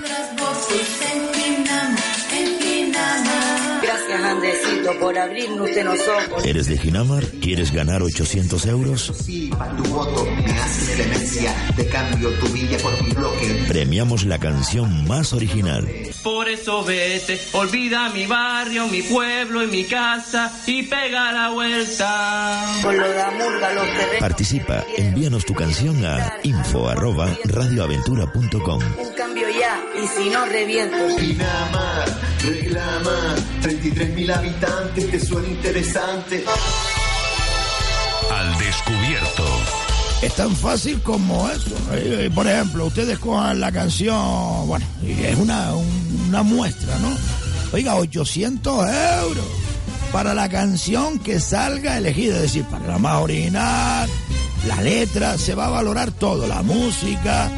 Gracias, 4.13 4.31
Andresito, 4.31 4.99
por 5.01 5.19
abrirnos 5.19 5.69
usted 5.69 5.85
los 5.85 6.01
ojos. 6.07 6.45
¿Eres 6.45 6.67
de 6.67 6.77
Ginamar? 6.77 7.25
¿Quieres 7.41 7.73
ganar 7.73 8.03
800 8.03 8.67
euros? 8.67 9.13
Sí, 9.25 9.51
para 9.57 9.75
tu 9.75 9.85
voto 9.85 10.27
me 10.27 10.53
haces 10.53 10.95
clemencia. 10.97 11.55
Te 11.77 11.87
cambio 11.89 12.31
tu 12.39 12.47
villa 12.49 12.77
por 12.79 13.03
mi 13.03 13.11
bloque. 13.11 13.65
Premiamos 13.69 14.25
la 14.25 14.39
canción 14.39 15.07
más 15.07 15.33
original. 15.33 15.89
Por 16.23 16.49
eso 16.49 16.85
vete, 16.85 17.41
olvida 17.53 18.11
mi 18.11 18.27
barrio, 18.27 18.87
mi 18.89 19.03
pueblo 19.03 19.63
y 19.63 19.67
mi 19.69 19.85
casa 19.85 20.53
y 20.67 20.83
pega 20.83 21.33
la 21.33 21.51
vuelta. 21.51 22.65
Con 22.83 22.97
lo 22.97 23.09
de 23.09 23.23
Amurga, 23.23 23.73
los 23.73 23.87
terrenos. 23.87 24.21
Participa, 24.21 24.85
envíanos 24.99 25.45
tu 25.47 25.55
canción 25.55 26.05
a 26.05 26.35
info 26.43 26.89
arroba 26.89 27.35
radioaventura.com. 27.45 28.81
Un 28.99 29.13
cambio 29.15 29.49
ya, 29.63 30.03
y 30.03 30.07
si 30.09 30.31
no, 30.31 30.45
reviento. 30.47 30.97
Pinamar, 31.17 32.05
reclama. 32.43 33.37
33.000 33.63 34.35
habitantes, 34.37 35.11
te 35.11 35.21
suena 35.21 35.49
interesante. 35.49 36.45
Al 38.31 38.59
descubierto. 38.59 39.45
Es 40.23 40.35
tan 40.37 40.55
fácil 40.55 41.01
como 41.03 41.49
eso. 41.51 41.71
Por 42.35 42.47
ejemplo, 42.47 42.87
ustedes 42.87 43.19
cojan 43.19 43.61
la 43.61 43.73
canción, 43.73 44.67
bueno, 44.67 44.87
es 45.05 45.37
una, 45.39 45.75
un- 45.75 46.25
una 46.29 46.43
muestra, 46.43 46.97
¿no? 46.99 47.11
Oiga, 47.73 47.97
800 47.97 48.87
euros 49.25 49.45
para 50.13 50.35
la 50.35 50.49
canción 50.49 51.19
que 51.19 51.41
salga 51.41 51.97
elegida, 51.99 52.37
es 52.37 52.43
decir, 52.43 52.65
para 52.67 52.87
la 52.87 52.99
más 52.99 53.17
original, 53.17 54.09
la 54.69 54.81
letra, 54.83 55.37
se 55.39 55.55
va 55.55 55.67
a 55.67 55.71
valorar 55.71 56.13
todo, 56.13 56.47
la 56.47 56.63
música, 56.63 57.51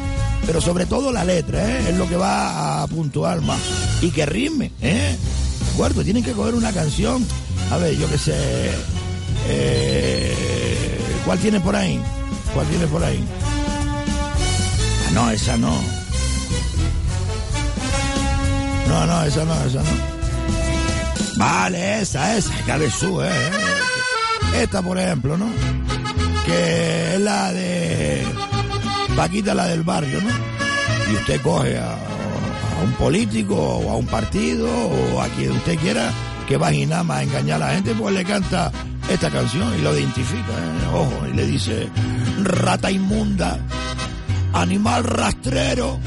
pero 0.45 0.61
sobre 0.61 0.85
todo 0.85 1.11
la 1.11 1.23
letra, 1.23 1.67
¿eh? 1.67 1.89
es 1.89 1.97
lo 1.97 2.07
que 2.07 2.15
va 2.15 2.83
a 2.83 2.87
puntuar 2.87 3.41
más. 3.41 3.59
Y 4.01 4.11
que 4.11 4.25
rime, 4.25 4.71
¿eh? 4.81 5.15
¿De 5.59 5.71
acuerdo? 5.73 6.03
Tienen 6.03 6.23
que 6.23 6.33
coger 6.33 6.55
una 6.55 6.71
canción, 6.71 7.25
a 7.71 7.77
ver, 7.77 7.97
yo 7.97 8.09
qué 8.09 8.17
sé, 8.17 8.71
eh, 9.47 10.97
¿cuál 11.25 11.39
tiene 11.39 11.59
por 11.59 11.75
ahí? 11.75 11.99
¿Cuál 12.53 12.67
tiene 12.67 12.87
por 12.87 13.03
ahí? 13.03 13.23
Ah, 15.07 15.11
no, 15.13 15.29
esa 15.31 15.57
no. 15.57 15.79
No, 18.87 19.05
no, 19.05 19.23
esa 19.23 19.43
no, 19.45 19.53
esa 19.65 19.79
no. 19.79 20.15
Vale, 21.37 22.01
esa, 22.01 22.37
esa, 22.37 22.53
Cabe 22.65 22.89
su, 22.89 23.21
eh. 23.21 23.29
eh. 23.29 24.61
Esta, 24.61 24.81
por 24.81 24.97
ejemplo, 24.97 25.37
¿no? 25.37 25.47
Que 26.45 27.15
es 27.15 27.19
la 27.19 27.51
de 27.51 28.25
Paquita, 29.15 29.53
la 29.53 29.65
del 29.67 29.83
barrio, 29.83 30.21
¿no? 30.21 30.29
Y 31.11 31.15
usted 31.15 31.41
coge 31.41 31.77
a, 31.77 31.97
un 32.83 32.91
político 32.93 33.55
o 33.55 33.91
a 33.91 33.95
un 33.95 34.05
partido 34.05 34.67
o 34.67 35.21
a 35.21 35.27
quien 35.29 35.51
usted 35.51 35.77
quiera 35.79 36.11
que 36.47 36.57
va 36.57 36.67
a 36.67 36.71
Ginama 36.71 37.17
a 37.17 37.23
engañar 37.23 37.61
a 37.61 37.67
la 37.67 37.73
gente, 37.73 37.93
pues 37.95 38.13
le 38.13 38.23
canta 38.25 38.71
esta 39.09 39.29
canción 39.29 39.73
y 39.77 39.81
lo 39.81 39.97
identifica, 39.97 40.51
¿eh? 40.51 40.87
ojo, 40.93 41.27
y 41.31 41.33
le 41.33 41.45
dice, 41.45 41.89
rata 42.43 42.91
inmunda, 42.91 43.57
animal 44.53 45.03
rastrero, 45.03 45.99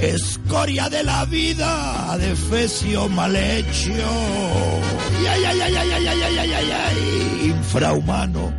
escoria 0.00 0.88
de 0.88 1.04
la 1.04 1.24
vida, 1.26 2.16
defecio 2.18 3.08
mal 3.08 3.34
hecho, 3.36 3.92
y 5.22 5.26
ay, 5.26 5.44
ay, 5.44 5.60
ay, 5.60 5.76
ay, 5.76 5.92
ay, 5.92 6.06
ay, 6.08 6.38
ay, 6.38 6.52
ay, 6.52 6.70
ay, 6.72 7.46
infrahumano, 7.46 8.52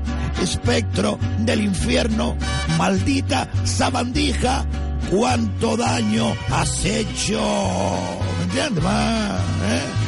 espectro 0.43 1.17
del 1.39 1.61
infierno, 1.61 2.35
maldita 2.77 3.49
sabandija, 3.63 4.65
cuánto 5.09 5.75
daño 5.77 6.35
has 6.51 6.85
hecho, 6.85 7.41
¿me 8.37 8.43
entiendes? 8.43 8.83
¿Eh? 8.83 10.03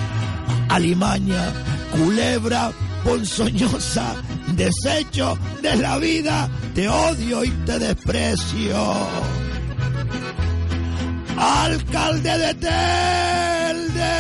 alimaña, 0.76 1.54
culebra 1.92 2.72
ponzoñosa, 3.04 4.16
desecho 4.48 5.38
de 5.62 5.76
la 5.78 5.98
vida, 5.98 6.50
te 6.74 6.90
odio 6.90 7.44
y 7.44 7.50
te 7.66 7.80
desprecio. 7.80 8.76
Alcalde 11.38 12.38
de 12.38 12.54
Telde, 12.56 14.18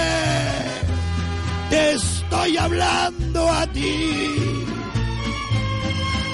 te 1.70 1.94
estoy 1.94 2.58
hablando 2.58 3.52
a 3.52 3.68
ti. 3.68 4.55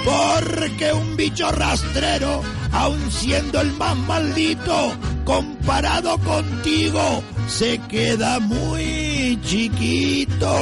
Porque 0.03 0.93
un 0.93 1.15
bicho 1.15 1.51
rastrero, 1.51 2.41
aun 2.71 3.11
siendo 3.11 3.61
el 3.61 3.71
más 3.73 3.95
maldito, 3.97 4.93
comparado 5.25 6.17
contigo, 6.19 7.23
se 7.47 7.77
queda 7.89 8.39
muy 8.39 9.39
chiquito. 9.43 10.57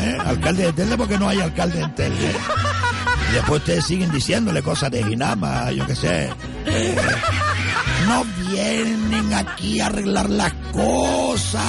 ¿Eh? 0.00 0.18
Alcalde 0.24 0.66
de 0.66 0.72
Telde, 0.72 0.96
porque 0.96 1.18
no 1.18 1.28
hay 1.28 1.40
alcalde 1.40 1.80
en 1.80 1.94
Telde. 1.94 2.32
Y 3.30 3.34
después 3.34 3.60
ustedes 3.60 3.84
siguen 3.84 4.10
diciéndole 4.12 4.62
cosas 4.62 4.90
de 4.90 5.02
Ginama, 5.02 5.72
yo 5.72 5.86
qué 5.86 5.96
sé. 5.96 6.30
Eh, 6.66 6.96
no 8.06 8.24
vienen 8.48 9.34
aquí 9.34 9.80
a 9.80 9.86
arreglar 9.86 10.30
las 10.30 10.52
cosas. 10.72 11.62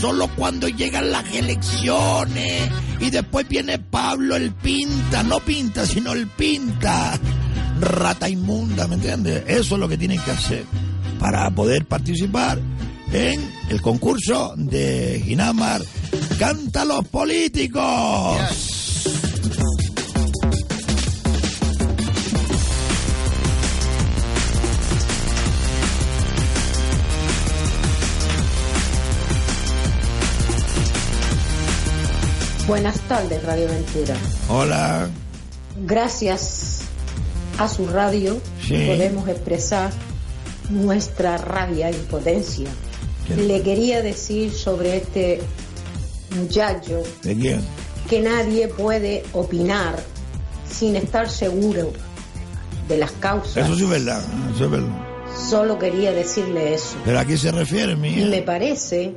Solo 0.00 0.28
cuando 0.36 0.68
llegan 0.68 1.10
las 1.10 1.24
elecciones. 1.34 2.70
Y 3.00 3.10
después 3.10 3.48
viene 3.48 3.78
Pablo 3.78 4.36
el 4.36 4.52
pinta. 4.52 5.22
No 5.22 5.40
pinta, 5.40 5.86
sino 5.86 6.12
el 6.12 6.26
pinta. 6.28 7.18
Rata 7.80 8.28
inmunda, 8.28 8.86
¿me 8.86 8.94
entiendes? 8.94 9.44
Eso 9.46 9.74
es 9.74 9.80
lo 9.80 9.88
que 9.88 9.98
tienen 9.98 10.20
que 10.20 10.30
hacer 10.30 10.64
para 11.18 11.50
poder 11.50 11.86
participar 11.86 12.58
en 13.12 13.50
el 13.68 13.80
concurso 13.80 14.54
de 14.56 15.22
Ginamar. 15.24 15.82
¡Canta 16.38 16.84
los 16.84 17.06
políticos! 17.08 18.87
Buenas 32.68 33.00
tardes, 33.08 33.42
Radio 33.44 33.66
Aventura. 33.68 34.14
Hola. 34.48 35.08
Gracias 35.86 36.80
a 37.58 37.66
su 37.68 37.86
radio 37.88 38.38
Sí. 38.62 38.84
podemos 38.86 39.26
expresar 39.28 39.90
nuestra 40.70 41.38
rabia 41.38 41.88
e 41.88 41.92
impotencia. 41.94 42.68
Le 43.36 43.62
quería 43.62 44.02
decir 44.02 44.52
sobre 44.52 44.98
este 44.98 45.40
muchacho 46.36 47.02
¿De 47.22 47.34
quién? 47.36 47.60
que 48.08 48.20
nadie 48.20 48.68
puede 48.68 49.24
opinar 49.32 49.96
sin 50.70 50.94
estar 50.96 51.28
seguro 51.30 51.90
de 52.86 52.96
las 52.98 53.12
causas, 53.12 53.64
Eso 53.66 53.76
sí 53.76 53.84
es 53.84 53.88
verdad, 53.90 54.22
eso 54.54 54.64
es 54.66 54.70
verdad. 54.70 55.06
Solo 55.50 55.78
quería 55.78 56.12
decirle 56.12 56.74
eso. 56.74 56.96
¿Pero 57.04 57.18
a 57.18 57.24
qué 57.24 57.36
se 57.38 57.50
refiere, 57.50 57.96
mi 57.96 58.08
Y 58.08 58.24
me 58.26 58.42
parece 58.42 59.14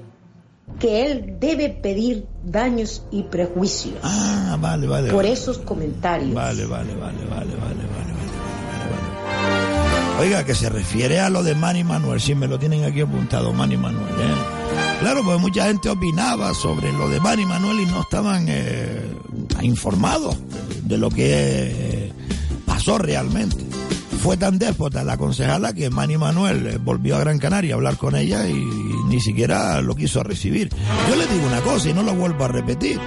que 0.82 1.06
él 1.06 1.38
debe 1.40 1.70
pedir 1.70 2.26
daños 2.44 3.04
y 3.12 3.24
prejuicios. 3.24 4.00
Ah, 4.02 4.58
vale, 4.60 4.88
vale. 4.88 5.10
Por 5.10 5.24
vale, 5.24 5.32
esos 5.32 5.60
comentarios. 5.60 6.34
Vale, 6.34 6.66
vale, 6.66 6.96
vale, 6.96 7.20
vale, 7.30 7.30
vale, 7.30 7.56
vale, 7.56 7.56
vale, 7.56 8.12
Oiga, 10.20 10.44
que 10.44 10.54
se 10.54 10.70
refiere 10.70 11.20
a 11.20 11.30
lo 11.30 11.44
de 11.44 11.56
Manny 11.56 11.84
Manuel, 11.84 12.20
si 12.20 12.36
me 12.36 12.48
lo 12.48 12.60
tienen 12.60 12.84
aquí 12.84 13.02
apuntado, 13.02 13.54
Manny 13.54 13.78
Manuel, 13.78 14.14
¿eh? 14.20 14.36
Claro, 15.00 15.24
pues 15.24 15.40
mucha 15.40 15.66
gente 15.66 15.90
opinaba 15.90 16.54
sobre 16.54 16.92
lo 16.94 17.10
de 17.10 17.20
Manny 17.20 17.46
Manuel 17.46 17.80
y 17.80 17.86
no 17.86 18.02
estaban 18.02 18.46
eh, 18.48 19.02
informados 19.62 20.38
de 20.84 20.98
lo 20.98 21.10
que 21.10 21.26
eh, 21.28 22.14
pasó 22.66 22.98
realmente 23.00 23.72
fue 24.22 24.38
tan 24.38 24.60
déspota 24.60 25.04
la 25.04 25.18
concejala 25.18 25.74
que 25.74 25.90
Manny 25.90 26.16
Manuel 26.16 26.68
eh, 26.68 26.78
volvió 26.78 27.16
a 27.16 27.22
Gran 27.22 27.40
Canaria 27.40 27.74
a 27.74 27.78
hablar 27.78 27.98
con 27.98 28.16
ella 28.16 28.48
y 28.48 28.54
ni 29.12 29.20
siquiera 29.20 29.82
lo 29.82 29.94
quiso 29.94 30.24
recibir. 30.24 30.70
Yo 31.10 31.16
le 31.16 31.28
digo 31.28 31.46
una 31.46 31.62
cosa 31.62 31.90
y 31.90 31.94
no 31.94 32.02
lo 32.02 32.16
vuelvo 32.16 32.46
a 32.46 32.48
repetir. 32.48 33.00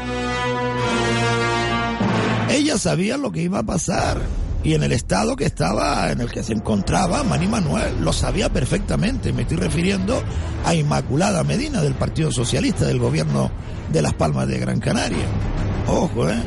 Ella 2.50 2.78
sabía 2.78 3.16
lo 3.16 3.32
que 3.32 3.42
iba 3.42 3.60
a 3.60 3.62
pasar 3.64 4.20
y 4.62 4.74
en 4.74 4.82
el 4.82 4.92
estado 4.92 5.34
que 5.34 5.46
estaba, 5.46 6.12
en 6.12 6.20
el 6.20 6.30
que 6.30 6.42
se 6.42 6.52
encontraba 6.52 7.22
Manny 7.24 7.48
Manuel, 7.48 8.02
lo 8.02 8.12
sabía 8.12 8.50
perfectamente. 8.50 9.32
Me 9.32 9.42
estoy 9.42 9.56
refiriendo 9.56 10.22
a 10.64 10.74
Inmaculada 10.74 11.42
Medina 11.42 11.82
del 11.82 11.94
Partido 11.94 12.30
Socialista 12.30 12.84
del 12.84 12.98
gobierno 12.98 13.50
de 13.92 14.02
Las 14.02 14.14
Palmas 14.14 14.46
de 14.46 14.58
Gran 14.58 14.80
Canaria. 14.80 15.26
Ojo, 15.88 16.28
¿eh? 16.28 16.42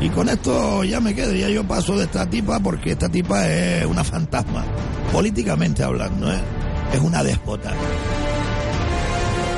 Y 0.00 0.10
con 0.10 0.28
esto 0.28 0.84
ya 0.84 1.00
me 1.00 1.14
quedo, 1.14 1.32
ya 1.32 1.48
yo 1.48 1.66
paso 1.66 1.96
de 1.96 2.04
esta 2.04 2.28
tipa 2.28 2.60
porque 2.60 2.92
esta 2.92 3.08
tipa 3.08 3.48
es 3.48 3.86
una 3.86 4.04
fantasma, 4.04 4.64
políticamente 5.12 5.82
hablando, 5.82 6.30
¿eh? 6.30 6.40
Es 6.92 7.00
una 7.00 7.24
déspota. 7.24 7.72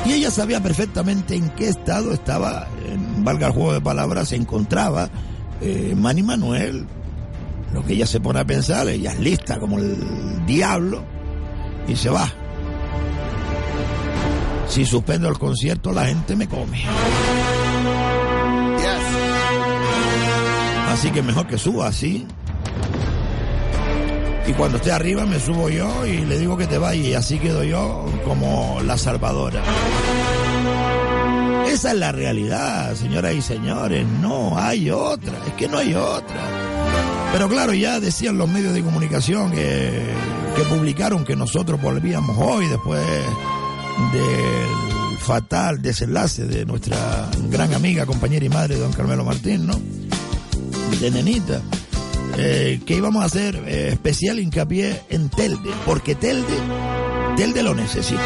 Y 0.09 0.13
ella 0.13 0.31
sabía 0.31 0.59
perfectamente 0.59 1.35
en 1.35 1.51
qué 1.51 1.67
estado 1.67 2.11
estaba, 2.13 2.67
en, 2.87 3.23
valga 3.23 3.45
el 3.45 3.53
juego 3.53 3.73
de 3.73 3.81
palabras, 3.81 4.29
se 4.29 4.37
encontraba 4.37 5.07
eh, 5.61 5.93
Manny 5.95 6.23
Manuel. 6.23 6.87
Lo 7.71 7.85
que 7.85 7.93
ella 7.93 8.07
se 8.07 8.19
pone 8.19 8.39
a 8.39 8.43
pensar, 8.43 8.87
ella 8.87 9.11
es 9.11 9.19
lista 9.19 9.59
como 9.59 9.77
el 9.77 10.43
diablo 10.47 11.03
y 11.87 11.95
se 11.95 12.09
va. 12.09 12.27
Si 14.67 14.83
suspendo 14.83 15.29
el 15.29 15.37
concierto, 15.37 15.91
la 15.91 16.07
gente 16.07 16.35
me 16.35 16.47
come. 16.47 16.81
Así 20.91 21.11
que 21.11 21.21
mejor 21.21 21.45
que 21.45 21.59
suba 21.59 21.87
así. 21.87 22.25
Y 24.49 24.53
cuando 24.53 24.77
esté 24.77 24.91
arriba 24.91 25.27
me 25.27 25.39
subo 25.39 25.69
yo 25.69 26.07
y 26.07 26.25
le 26.25 26.39
digo 26.39 26.57
que 26.57 26.65
te 26.65 26.79
vaya 26.79 27.07
y 27.07 27.13
así 27.13 27.37
quedo 27.37 27.63
yo 27.63 28.03
como 28.25 28.79
la 28.83 28.97
salvadora. 28.97 29.61
Esa 31.67 31.91
es 31.91 31.97
la 31.99 32.11
realidad, 32.11 32.95
señoras 32.95 33.35
y 33.35 33.43
señores. 33.43 34.07
No 34.07 34.57
hay 34.57 34.89
otra. 34.89 35.33
Es 35.45 35.53
que 35.53 35.67
no 35.67 35.77
hay 35.77 35.93
otra. 35.93 36.41
Pero 37.31 37.47
claro, 37.47 37.75
ya 37.75 37.99
decían 37.99 38.39
los 38.39 38.49
medios 38.49 38.73
de 38.73 38.81
comunicación 38.81 39.51
que, 39.51 40.15
publicaron 40.67 41.25
que 41.25 41.35
nosotros 41.35 41.79
volvíamos 41.79 42.35
hoy 42.39 42.65
después 42.67 43.01
del 44.13 45.17
fatal 45.19 45.79
desenlace 45.79 46.45
de 46.45 46.65
nuestra 46.65 47.29
gran 47.51 47.71
amiga, 47.75 48.07
compañera 48.07 48.45
y 48.45 48.49
madre, 48.49 48.77
don 48.77 48.91
Carmelo 48.93 49.23
Martín, 49.23 49.67
¿no? 49.67 49.79
De 50.99 51.11
nenita. 51.11 51.61
Eh, 52.41 52.79
que 52.85 52.95
íbamos 52.95 53.21
a 53.21 53.25
hacer 53.25 53.57
eh, 53.67 53.89
especial 53.91 54.39
hincapié 54.39 55.01
en 55.09 55.27
Telde, 55.27 55.71
porque 55.85 56.15
Telde, 56.15 56.53
Telde 57.35 57.61
lo 57.61 57.75
necesita. 57.75 58.23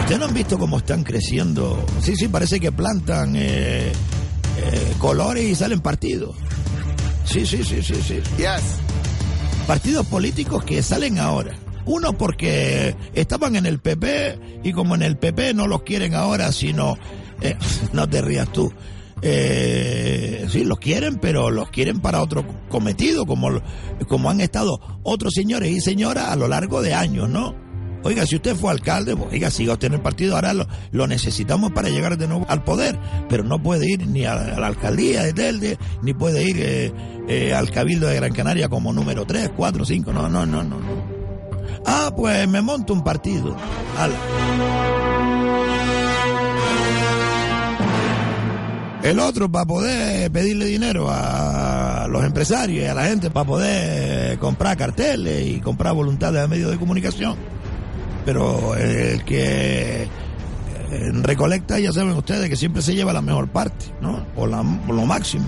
¿Ustedes 0.00 0.18
no 0.18 0.26
han 0.26 0.34
visto 0.34 0.58
cómo 0.58 0.78
están 0.78 1.04
creciendo? 1.04 1.86
Sí, 2.02 2.16
sí, 2.16 2.26
parece 2.26 2.58
que 2.58 2.72
plantan 2.72 3.36
eh, 3.36 3.92
eh, 3.92 4.92
colores 4.98 5.44
y 5.44 5.54
salen 5.54 5.78
partidos. 5.78 6.34
Sí, 7.24 7.46
sí, 7.46 7.62
sí, 7.62 7.80
sí, 7.80 7.94
sí. 8.04 8.18
Partidos 9.68 10.04
políticos 10.06 10.64
que 10.64 10.82
salen 10.82 11.20
ahora. 11.20 11.54
Uno 11.84 12.18
porque 12.18 12.96
estaban 13.14 13.54
en 13.54 13.66
el 13.66 13.78
PP 13.78 14.60
y 14.64 14.72
como 14.72 14.96
en 14.96 15.02
el 15.02 15.16
PP 15.16 15.54
no 15.54 15.68
los 15.68 15.82
quieren 15.82 16.16
ahora, 16.16 16.50
sino... 16.50 16.98
no 17.92 18.08
te 18.08 18.20
rías 18.20 18.52
tú. 18.52 18.70
Eh, 19.22 20.46
sí, 20.48 20.64
los 20.64 20.78
quieren, 20.78 21.16
pero 21.16 21.50
los 21.50 21.70
quieren 21.70 22.00
para 22.00 22.22
otro 22.22 22.44
cometido, 22.68 23.26
como, 23.26 23.60
como 24.08 24.30
han 24.30 24.40
estado 24.40 24.80
otros 25.02 25.34
señores 25.34 25.70
y 25.70 25.80
señoras 25.80 26.28
a 26.28 26.36
lo 26.36 26.48
largo 26.48 26.82
de 26.82 26.94
años, 26.94 27.28
¿no? 27.28 27.54
Oiga, 28.02 28.24
si 28.24 28.36
usted 28.36 28.56
fue 28.56 28.70
alcalde, 28.70 29.14
pues, 29.14 29.30
oiga, 29.30 29.50
siga 29.50 29.74
usted 29.74 29.88
en 29.88 29.94
el 29.94 30.00
partido, 30.00 30.34
ahora 30.34 30.54
lo, 30.54 30.66
lo 30.90 31.06
necesitamos 31.06 31.72
para 31.72 31.90
llegar 31.90 32.16
de 32.16 32.28
nuevo 32.28 32.46
al 32.48 32.64
poder, 32.64 32.98
pero 33.28 33.44
no 33.44 33.62
puede 33.62 33.90
ir 33.90 34.06
ni 34.06 34.24
a, 34.24 34.34
la 34.36 34.66
alcaldía 34.66 35.22
de 35.22 35.34
Telde, 35.34 35.78
ni 36.02 36.14
puede 36.14 36.42
ir 36.48 36.56
eh, 36.60 36.92
eh, 37.28 37.52
al 37.52 37.70
Cabildo 37.70 38.08
de 38.08 38.16
Gran 38.16 38.32
Canaria 38.32 38.70
como 38.70 38.92
número 38.92 39.26
3, 39.26 39.50
4, 39.54 39.84
5, 39.84 40.12
no, 40.14 40.28
no, 40.30 40.46
no, 40.46 40.62
no. 40.62 40.80
no. 40.80 41.20
Ah, 41.86 42.10
pues 42.16 42.48
me 42.48 42.62
monto 42.62 42.92
un 42.92 43.04
partido. 43.04 43.56
Ala. 43.98 45.19
El 49.02 49.18
otro 49.18 49.50
para 49.50 49.64
poder 49.64 50.30
pedirle 50.30 50.66
dinero 50.66 51.08
a 51.08 52.06
los 52.10 52.22
empresarios 52.22 52.84
y 52.84 52.86
a 52.86 52.92
la 52.92 53.06
gente 53.06 53.30
para 53.30 53.46
poder 53.46 54.38
comprar 54.38 54.76
carteles 54.76 55.46
y 55.46 55.60
comprar 55.60 55.94
voluntades 55.94 56.42
de 56.42 56.48
medios 56.48 56.70
de 56.70 56.78
comunicación. 56.78 57.36
Pero 58.26 58.76
el 58.76 59.24
que 59.24 60.02
eh, 60.02 61.10
recolecta, 61.22 61.78
ya 61.78 61.92
saben 61.92 62.12
ustedes, 62.12 62.50
que 62.50 62.56
siempre 62.56 62.82
se 62.82 62.94
lleva 62.94 63.14
la 63.14 63.22
mejor 63.22 63.48
parte, 63.48 63.86
¿no? 64.02 64.26
O, 64.36 64.46
la, 64.46 64.58
lo 64.58 65.06
máximo. 65.06 65.46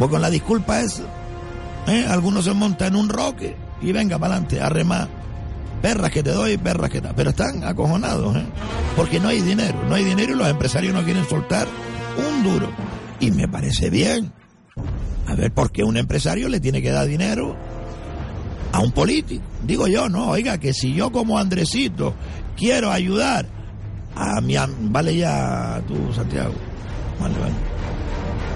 Pues 0.00 0.10
con 0.10 0.20
la 0.20 0.28
disculpa 0.28 0.80
esa, 0.80 1.04
¿eh? 1.86 2.06
algunos 2.08 2.44
se 2.44 2.52
montan 2.54 2.88
en 2.88 2.96
un 2.96 3.08
roque 3.08 3.54
y 3.80 3.92
venga 3.92 4.18
para 4.18 4.34
adelante, 4.34 4.60
a 4.60 4.68
remar. 4.68 5.08
Perras 5.80 6.10
que 6.10 6.24
te 6.24 6.30
doy, 6.30 6.56
perras 6.56 6.90
que 6.90 7.00
te... 7.00 7.08
Pero 7.14 7.30
están 7.30 7.62
acojonados, 7.62 8.34
¿eh? 8.34 8.46
Porque 8.96 9.20
no 9.20 9.28
hay 9.28 9.40
dinero, 9.42 9.78
no 9.88 9.94
hay 9.94 10.04
dinero 10.04 10.32
y 10.32 10.36
los 10.36 10.48
empresarios 10.48 10.92
no 10.92 11.04
quieren 11.04 11.28
soltar 11.28 11.68
un 12.16 12.42
duro. 12.42 12.68
Y 13.20 13.30
me 13.30 13.48
parece 13.48 13.90
bien. 13.90 14.32
A 15.26 15.34
ver, 15.34 15.52
¿por 15.52 15.70
qué 15.70 15.84
un 15.84 15.96
empresario 15.96 16.48
le 16.48 16.60
tiene 16.60 16.82
que 16.82 16.90
dar 16.90 17.06
dinero 17.06 17.56
a 18.72 18.80
un 18.80 18.92
político? 18.92 19.42
Digo 19.62 19.86
yo, 19.86 20.08
no, 20.08 20.30
oiga, 20.30 20.58
que 20.58 20.72
si 20.74 20.94
yo 20.94 21.12
como 21.12 21.38
Andresito 21.38 22.14
quiero 22.56 22.90
ayudar 22.90 23.46
a 24.14 24.40
mi... 24.40 24.56
Vale 24.80 25.16
ya 25.16 25.82
tú, 25.86 26.12
Santiago. 26.12 26.54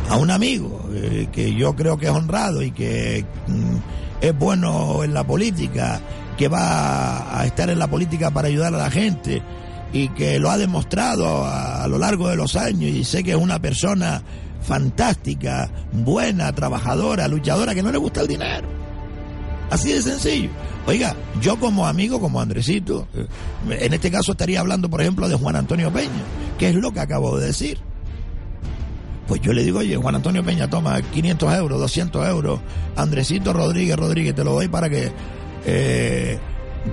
A 0.09 0.17
un 0.17 0.31
amigo 0.31 0.89
eh, 0.93 1.29
que 1.33 1.55
yo 1.55 1.75
creo 1.75 1.97
que 1.97 2.07
es 2.07 2.13
honrado 2.13 2.63
y 2.63 2.73
que 2.73 3.25
mm, 3.47 3.77
es 4.21 4.37
bueno 4.37 5.05
en 5.05 5.15
la 5.15 5.25
política, 5.25 6.01
que 6.37 6.49
va 6.49 7.39
a 7.41 7.47
estar 7.47 7.71
en 7.71 7.79
la 7.79 7.89
política 7.89 8.31
para 8.31 8.49
ayudar 8.49 8.75
a 8.75 8.79
la 8.79 8.91
gente 8.91 9.43
y 9.93 10.09
que 10.09 10.39
lo 10.39 10.51
ha 10.51 10.59
demostrado 10.59 11.45
a, 11.47 11.87
lo 11.89 11.99
largo 11.99 12.29
de 12.29 12.37
los 12.37 12.57
años 12.57 12.91
y 12.91 13.05
sé 13.05 13.23
que 13.23 13.33
es 13.33 13.37
una 13.37 13.61
persona 13.61 14.23
fantástica, 14.63 15.71
buena, 15.93 16.53
trabajadora, 16.53 17.29
luchadora, 17.29 17.75
que 17.75 17.83
no 17.83 17.93
le 17.93 17.99
gusta 17.99 18.23
el 18.23 18.29
dinero. 18.29 18.69
Así 19.71 19.93
de 19.93 20.03
sencillo. 20.03 20.51
Oiga, 20.87 21.17
yo 21.41 21.59
como 21.59 21.87
amigo, 21.87 22.21
como 22.21 22.41
Andresito, 22.41 23.09
eh, 23.15 23.27
en 23.81 23.95
este 23.95 24.11
caso 24.11 24.33
estaría 24.33 24.61
hablando, 24.61 24.89
por 24.89 25.01
ejemplo, 25.01 25.29
de 25.29 25.37
Juan 25.37 25.57
Antonio 25.57 25.93
Peña, 25.93 26.11
que 26.59 26.69
es 26.69 26.75
lo 26.75 26.93
que 26.93 27.01
acabo 27.01 27.39
de 27.39 27.47
decir. 27.47 27.79
Pues 29.27 29.41
yo 29.41 29.53
le 29.53 29.65
digo, 29.65 29.81
oye, 29.81 29.97
Juan 29.97 30.15
Antonio 30.15 30.45
Peña, 30.45 30.71
toma 30.71 31.03
500 31.03 31.55
euros, 31.55 31.81
200 31.81 32.29
euros. 32.29 32.61
Andresito 32.95 33.53
Rodríguez, 33.53 33.97
Rodríguez, 33.97 34.35
te 34.35 34.45
lo 34.45 34.53
doy 34.53 34.69
para 34.69 34.89
que 34.89 35.11
eh, 35.65 36.39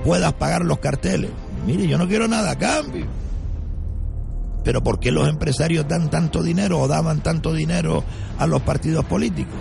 puedas 0.03 0.33
pagar 0.33 0.65
los 0.65 0.79
carteles. 0.79 1.29
Mire, 1.65 1.87
yo 1.87 1.97
no 1.97 2.07
quiero 2.07 2.27
nada 2.27 2.57
cambio. 2.57 3.05
Pero 4.63 4.83
¿por 4.83 4.99
qué 4.99 5.11
los 5.11 5.27
empresarios 5.27 5.87
dan 5.87 6.09
tanto 6.09 6.41
dinero 6.41 6.79
o 6.79 6.87
daban 6.87 7.21
tanto 7.21 7.53
dinero 7.53 8.03
a 8.37 8.47
los 8.47 8.61
partidos 8.61 9.05
políticos? 9.05 9.59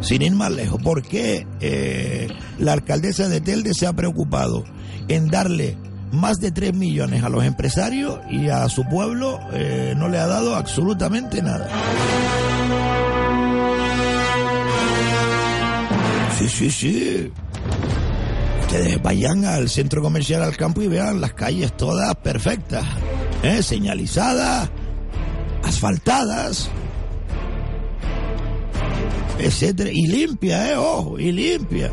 Sin 0.00 0.22
ir 0.22 0.34
más 0.34 0.52
lejos, 0.52 0.80
¿por 0.82 1.02
qué 1.02 1.46
eh, 1.60 2.28
la 2.58 2.72
alcaldesa 2.72 3.28
de 3.28 3.40
Telde 3.40 3.74
se 3.74 3.86
ha 3.86 3.92
preocupado 3.92 4.64
en 5.08 5.28
darle 5.28 5.76
más 6.12 6.38
de 6.38 6.52
3 6.52 6.74
millones 6.74 7.24
a 7.24 7.28
los 7.28 7.44
empresarios 7.44 8.20
y 8.30 8.48
a 8.48 8.68
su 8.68 8.84
pueblo 8.84 9.40
eh, 9.52 9.94
no 9.96 10.08
le 10.08 10.18
ha 10.18 10.26
dado 10.26 10.54
absolutamente 10.54 11.42
nada? 11.42 11.68
Sí, 16.38 16.48
sí, 16.48 16.70
sí. 16.70 17.32
Ustedes 18.66 19.00
vayan 19.00 19.44
al 19.44 19.68
centro 19.68 20.02
comercial 20.02 20.42
al 20.42 20.56
campo 20.56 20.82
y 20.82 20.88
vean 20.88 21.20
las 21.20 21.34
calles 21.34 21.76
todas 21.76 22.12
perfectas, 22.16 22.84
¿eh? 23.44 23.62
señalizadas, 23.62 24.68
asfaltadas. 25.62 26.68
etcétera. 29.38 29.90
Y 29.92 30.08
limpia, 30.08 30.72
eh, 30.72 30.76
ojo, 30.76 31.16
y 31.16 31.30
limpia. 31.30 31.92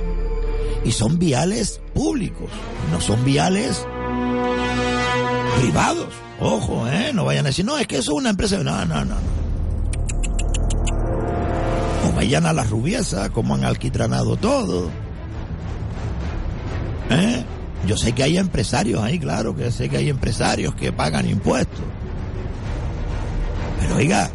Y 0.84 0.92
son 0.92 1.20
viales 1.20 1.80
públicos, 1.94 2.50
no 2.92 3.00
son 3.00 3.24
viales 3.24 3.86
privados. 5.62 6.08
Ojo, 6.40 6.88
eh, 6.88 7.12
no 7.14 7.24
vayan 7.24 7.46
a 7.46 7.50
decir, 7.50 7.66
no, 7.66 7.78
es 7.78 7.86
que 7.86 7.98
eso 7.98 8.14
es 8.14 8.18
una 8.18 8.32
empresa. 8.32 8.58
No, 8.64 8.84
no, 8.86 9.06
no. 9.06 9.16
O 12.08 12.12
vayan 12.16 12.48
a 12.48 12.52
la 12.52 12.64
rubiesa, 12.64 13.30
como 13.30 13.54
han 13.54 13.64
alquitranado 13.64 14.38
todo. 14.38 14.90
¿Eh? 17.10 17.44
Yo 17.86 17.98
sé 17.98 18.14
que 18.14 18.24
hay 18.24 18.38
empresarios 18.38 19.02
ahí, 19.04 19.20
claro, 19.20 19.56
que 19.56 19.72
sé 19.72 19.90
que 19.90 19.98
hay 19.98 20.10
empresarios 20.10 20.74
que 20.76 20.92
pagan 20.94 21.30
impuestos. 21.30 21.82
Pero 23.80 23.96
oiga, 23.98 24.30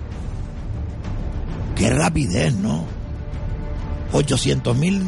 qué 1.75 1.91
rapidez, 1.91 2.55
¿no? 2.55 2.85
800 4.13 4.77
mil, 4.77 5.03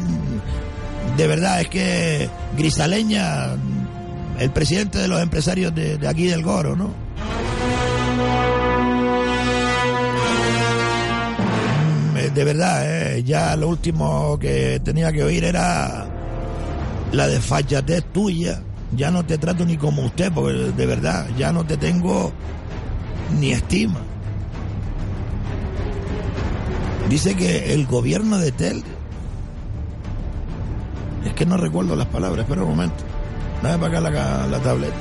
de 1.17 1.27
verdad, 1.27 1.61
es 1.61 1.67
que 1.67 2.29
Grisaleña, 2.57 3.55
el 4.39 4.49
presidente 4.51 4.97
de 4.97 5.07
los 5.07 5.21
empresarios 5.21 5.73
de, 5.75 5.97
de 5.97 6.07
aquí 6.07 6.25
del 6.25 6.41
Goro, 6.41 6.75
¿no? 6.75 6.93
Mm, 12.13 12.33
De 12.33 12.43
verdad, 12.43 13.15
eh, 13.15 13.23
ya 13.23 13.55
lo 13.55 13.67
último 13.67 14.37
que 14.39 14.79
tenía 14.83 15.11
que 15.11 15.23
oír 15.23 15.43
era 15.43 16.07
la 17.11 17.27
desfachatez 17.27 18.03
tuya. 18.13 18.61
Ya 18.95 19.09
no 19.09 19.25
te 19.25 19.37
trato 19.37 19.65
ni 19.65 19.77
como 19.77 20.03
usted, 20.03 20.31
porque 20.33 20.53
de 20.53 20.85
verdad, 20.85 21.27
ya 21.37 21.51
no 21.51 21.65
te 21.65 21.77
tengo 21.77 22.31
ni 23.39 23.51
estima. 23.51 23.99
Dice 27.09 27.35
que 27.35 27.73
el 27.73 27.85
gobierno 27.85 28.37
de 28.37 28.51
Tel... 28.51 28.83
Es 31.25 31.33
que 31.33 31.45
no 31.45 31.55
recuerdo 31.55 31.95
las 31.95 32.07
palabras, 32.07 32.43
espera 32.43 32.63
un 32.63 32.69
momento. 32.69 33.03
Dame 33.61 33.77
para 33.77 33.99
acá 33.99 34.09
la, 34.09 34.47
la 34.47 34.59
tableta. 34.59 34.95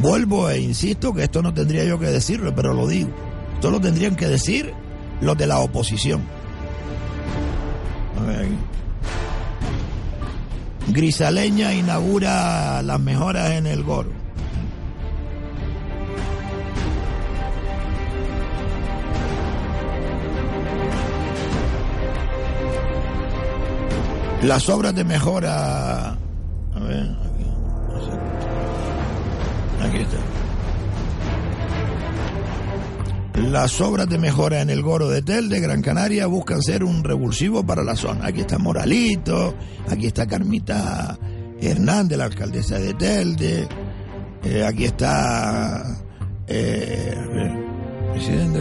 Vuelvo 0.00 0.50
e 0.50 0.60
insisto 0.60 1.14
que 1.14 1.24
esto 1.24 1.42
no 1.42 1.54
tendría 1.54 1.84
yo 1.84 1.98
que 1.98 2.06
decirlo, 2.06 2.54
pero 2.54 2.74
lo 2.74 2.86
digo. 2.86 3.25
Esto 3.56 3.70
lo 3.70 3.80
tendrían 3.80 4.16
que 4.16 4.26
decir 4.26 4.74
los 5.22 5.36
de 5.38 5.46
la 5.46 5.60
oposición. 5.60 6.20
Grisaleña 10.88 11.72
inaugura 11.72 12.82
las 12.82 13.00
mejoras 13.00 13.52
en 13.52 13.66
el 13.66 13.82
Goro. 13.82 14.10
Las 24.42 24.68
obras 24.68 24.94
de 24.94 25.04
mejora. 25.04 26.18
Las 33.36 33.80
obras 33.82 34.08
de 34.08 34.18
mejora 34.18 34.62
en 34.62 34.70
el 34.70 34.82
Goro 34.82 35.08
de 35.08 35.20
Tel 35.20 35.48
de 35.50 35.60
Gran 35.60 35.82
Canaria 35.82 36.26
buscan 36.26 36.62
ser 36.62 36.82
un 36.82 37.04
revulsivo 37.04 37.64
para 37.64 37.84
la 37.84 37.94
zona. 37.94 38.26
Aquí 38.26 38.40
está 38.40 38.58
Moralito, 38.58 39.54
aquí 39.88 40.06
está 40.06 40.26
Carmita 40.26 41.18
Hernández, 41.60 42.16
la 42.16 42.24
alcaldesa 42.24 42.78
de 42.78 42.94
Telde, 42.94 43.68
eh, 44.42 44.64
aquí 44.64 44.84
está 44.84 45.84
eh, 46.46 47.14
presidente. 48.12 48.60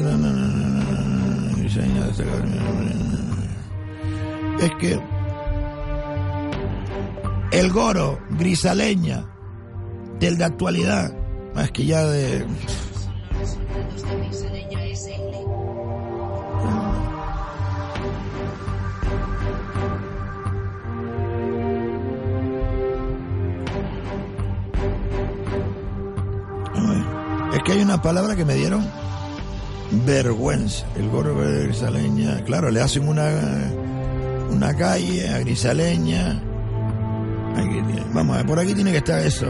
Es 4.61 4.71
que 4.79 4.99
el 7.51 7.71
Goro, 7.71 8.19
Grisaleña, 8.31 9.25
del 10.19 10.37
de 10.37 10.43
actualidad, 10.43 11.13
más 11.53 11.71
que 11.71 11.85
ya 11.85 12.03
de 12.05 12.45
que 27.65 27.71
hay 27.71 27.81
una 27.81 27.99
palabra 27.99 28.35
que 28.35 28.45
me 28.45 28.53
dieron 28.53 28.87
vergüenza. 30.05 30.85
El 30.95 31.09
Goro 31.09 31.33
de 31.41 31.63
Grisaleña, 31.63 32.43
claro, 32.45 32.69
le 32.69 32.79
hacen 32.79 33.07
una, 33.07 33.27
una 34.51 34.73
calle 34.75 35.27
a 35.27 35.39
Grisaleña. 35.39 36.41
Vamos 38.13 38.35
a 38.35 38.37
ver, 38.37 38.45
por 38.45 38.59
aquí 38.59 38.73
tiene 38.75 38.91
que 38.91 38.97
estar 38.97 39.19
eso. 39.19 39.47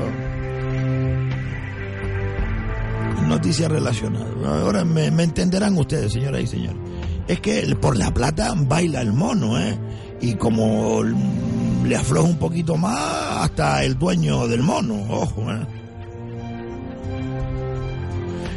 Noticias 3.27 3.69
relacionadas. 3.69 4.29
Ahora 4.45 4.85
me, 4.85 5.11
me 5.11 5.23
entenderán 5.23 5.77
ustedes, 5.77 6.13
señoras 6.13 6.41
y 6.41 6.47
señores. 6.47 6.77
Es 7.27 7.41
que 7.41 7.75
por 7.75 7.97
la 7.97 8.13
plata 8.13 8.53
baila 8.55 9.01
el 9.01 9.11
mono, 9.11 9.59
¿eh? 9.59 9.77
Y 10.21 10.35
como 10.35 11.03
le 11.03 11.95
afloja 11.95 12.29
un 12.29 12.37
poquito 12.37 12.77
más, 12.77 13.43
hasta 13.43 13.83
el 13.83 13.97
dueño 13.97 14.47
del 14.47 14.61
mono, 14.61 14.95
ojo, 15.09 15.51
¿eh? 15.51 15.84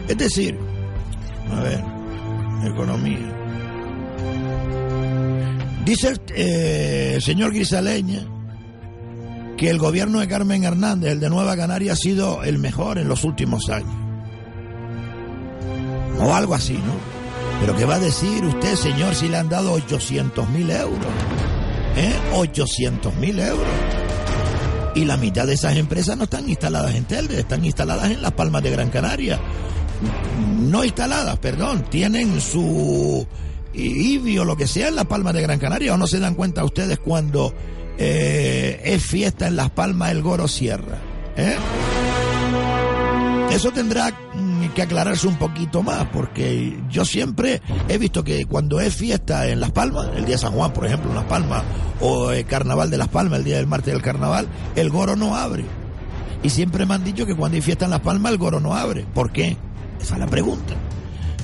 Es 0.08 0.16
decir, 0.16 0.58
a 1.52 1.60
ver, 1.60 1.84
economía. 2.64 3.34
Dice 5.84 6.08
el 6.08 6.20
eh, 6.34 7.18
señor 7.20 7.52
Grisaleña 7.52 8.26
que 9.56 9.70
el 9.70 9.78
gobierno 9.78 10.20
de 10.20 10.28
Carmen 10.28 10.64
Hernández, 10.64 11.12
el 11.12 11.20
de 11.20 11.28
Nueva 11.28 11.56
Canaria, 11.56 11.92
ha 11.92 11.96
sido 11.96 12.44
el 12.44 12.58
mejor 12.58 12.98
en 12.98 13.08
los 13.08 13.24
últimos 13.24 13.68
años. 13.68 13.94
O 16.20 16.34
algo 16.34 16.54
así, 16.54 16.74
¿no? 16.74 17.18
Pero 17.60 17.76
¿qué 17.76 17.84
va 17.84 17.96
a 17.96 18.00
decir 18.00 18.44
usted, 18.44 18.76
señor, 18.76 19.14
si 19.14 19.28
le 19.28 19.36
han 19.36 19.48
dado 19.48 19.72
800 19.72 20.48
mil 20.50 20.70
euros? 20.70 21.06
¿Eh? 21.96 22.14
800 22.34 23.16
mil 23.16 23.38
euros. 23.40 23.66
Y 24.94 25.04
la 25.04 25.16
mitad 25.16 25.46
de 25.46 25.54
esas 25.54 25.76
empresas 25.76 26.16
no 26.16 26.24
están 26.24 26.48
instaladas 26.48 26.94
en 26.94 27.04
Telde, 27.04 27.40
están 27.40 27.64
instaladas 27.64 28.10
en 28.10 28.22
Las 28.22 28.32
Palmas 28.32 28.62
de 28.62 28.70
Gran 28.70 28.90
Canaria. 28.90 29.40
No 30.60 30.84
instaladas, 30.84 31.38
perdón, 31.38 31.84
tienen 31.90 32.40
su 32.40 33.26
IBI 33.74 34.38
o 34.38 34.44
lo 34.44 34.56
que 34.56 34.66
sea 34.66 34.88
en 34.88 34.96
Las 34.96 35.06
Palmas 35.06 35.34
de 35.34 35.42
Gran 35.42 35.58
Canaria. 35.58 35.94
¿O 35.94 35.96
no 35.96 36.06
se 36.06 36.20
dan 36.20 36.34
cuenta 36.34 36.64
ustedes 36.64 36.98
cuando 36.98 37.54
eh, 37.98 38.80
es 38.84 39.02
fiesta 39.02 39.48
en 39.48 39.56
Las 39.56 39.70
Palmas 39.70 40.12
el 40.12 40.22
Goro 40.22 40.46
Sierra? 40.48 40.98
¿Eh? 41.36 41.56
Eso 43.50 43.70
tendrá 43.72 44.10
mm, 44.34 44.68
que 44.74 44.82
aclararse 44.82 45.26
un 45.26 45.36
poquito 45.36 45.82
más, 45.82 46.06
porque 46.12 46.78
yo 46.90 47.04
siempre 47.04 47.62
he 47.88 47.96
visto 47.96 48.22
que 48.22 48.44
cuando 48.44 48.78
es 48.78 48.94
fiesta 48.94 49.48
en 49.48 49.60
Las 49.60 49.72
Palmas, 49.72 50.08
el 50.14 50.26
día 50.26 50.34
de 50.34 50.42
San 50.42 50.52
Juan, 50.52 50.72
por 50.72 50.86
ejemplo, 50.86 51.08
en 51.10 51.16
Las 51.16 51.24
Palmas, 51.24 51.62
o 52.00 52.30
el 52.30 52.44
Carnaval 52.44 52.90
de 52.90 52.98
Las 52.98 53.08
Palmas, 53.08 53.38
el 53.38 53.44
día 53.44 53.56
del 53.56 53.66
martes 53.66 53.92
del 53.92 54.02
Carnaval, 54.02 54.46
el 54.76 54.90
Goro 54.90 55.16
no 55.16 55.34
abre. 55.34 55.64
Y 56.42 56.50
siempre 56.50 56.86
me 56.86 56.94
han 56.94 57.04
dicho 57.04 57.26
que 57.26 57.34
cuando 57.34 57.56
hay 57.56 57.62
fiesta 57.62 57.86
en 57.86 57.90
Las 57.90 58.00
Palmas, 58.00 58.32
el 58.32 58.38
Goro 58.38 58.60
no 58.60 58.74
abre. 58.74 59.06
¿Por 59.14 59.32
qué? 59.32 59.56
Esa 60.00 60.14
es 60.14 60.20
la 60.20 60.26
pregunta. 60.26 60.74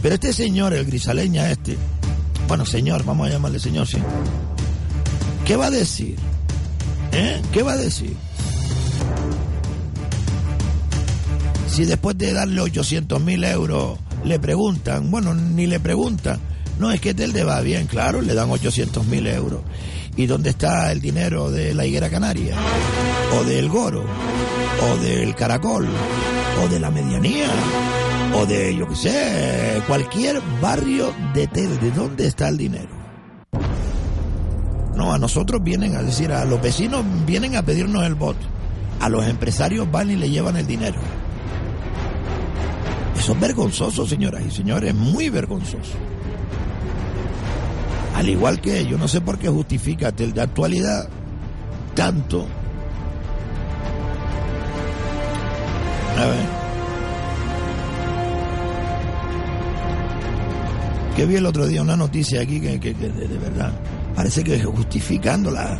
Pero 0.02 0.14
este 0.14 0.32
señor, 0.32 0.74
el 0.74 0.84
grisaleña 0.84 1.50
este, 1.50 1.76
bueno, 2.46 2.66
señor, 2.66 3.04
vamos 3.04 3.26
a 3.26 3.30
llamarle 3.30 3.58
señor, 3.58 3.86
sí. 3.86 3.98
¿Qué 5.44 5.56
va 5.56 5.66
a 5.66 5.70
decir? 5.70 6.16
¿Eh? 7.12 7.40
¿Qué 7.52 7.62
va 7.62 7.72
a 7.72 7.76
decir? 7.76 8.14
Si 11.68 11.84
después 11.84 12.16
de 12.16 12.32
darle 12.32 12.60
800 12.60 13.20
mil 13.20 13.42
euros 13.44 13.98
le 14.24 14.38
preguntan, 14.38 15.10
bueno, 15.10 15.34
ni 15.34 15.66
le 15.66 15.80
preguntan, 15.80 16.38
no 16.78 16.90
es 16.92 17.00
que 17.00 17.14
Telde 17.14 17.44
va 17.44 17.60
bien, 17.60 17.86
claro, 17.86 18.20
le 18.20 18.34
dan 18.34 18.50
800 18.50 19.06
mil 19.06 19.26
euros. 19.26 19.62
¿Y 20.16 20.26
dónde 20.26 20.50
está 20.50 20.92
el 20.92 21.00
dinero 21.00 21.50
de 21.50 21.74
la 21.74 21.86
higuera 21.86 22.08
canaria? 22.08 22.56
¿O 23.38 23.44
del 23.44 23.68
Goro? 23.68 24.04
¿O 24.82 24.96
del 24.98 25.34
Caracol? 25.34 25.88
¿O 26.62 26.68
de 26.68 26.78
la 26.78 26.90
medianía? 26.90 27.48
¿O 28.34 28.46
de, 28.46 28.76
yo 28.76 28.88
qué 28.88 28.96
sé, 28.96 29.82
cualquier 29.86 30.40
barrio 30.60 31.12
de 31.32 31.46
Telde? 31.46 31.90
¿Dónde 31.92 32.26
está 32.26 32.48
el 32.48 32.56
dinero? 32.56 32.88
No, 34.96 35.12
a 35.12 35.18
nosotros 35.18 35.62
vienen 35.62 35.96
a 35.96 36.02
decir, 36.02 36.32
a 36.32 36.44
los 36.44 36.60
vecinos 36.60 37.04
vienen 37.26 37.56
a 37.56 37.62
pedirnos 37.62 38.04
el 38.04 38.14
voto. 38.14 38.46
A 39.00 39.08
los 39.08 39.26
empresarios 39.26 39.90
van 39.90 40.10
y 40.10 40.16
le 40.16 40.30
llevan 40.30 40.56
el 40.56 40.66
dinero. 40.66 41.00
Eso 43.16 43.32
es 43.32 43.40
vergonzoso, 43.40 44.06
señoras 44.06 44.42
y 44.46 44.50
señores, 44.50 44.94
muy 44.94 45.30
vergonzoso. 45.30 45.94
Al 48.16 48.28
igual 48.28 48.60
que 48.60 48.84
yo 48.86 48.98
no 48.98 49.08
sé 49.08 49.20
por 49.20 49.38
qué 49.38 49.48
justifica 49.48 50.10
de 50.12 50.40
actualidad 50.40 51.08
tanto 51.94 52.46
A 56.16 56.26
ver. 56.26 56.63
Que 61.16 61.26
vi 61.26 61.36
el 61.36 61.46
otro 61.46 61.66
día 61.66 61.80
una 61.82 61.96
noticia 61.96 62.40
aquí 62.42 62.60
que, 62.60 62.80
que- 62.80 62.94
que 62.94 63.08
de, 63.08 63.38
verdad 63.38 63.72
parece 64.16 64.42
que 64.42 64.58
justificando 64.64 65.50
la, 65.50 65.78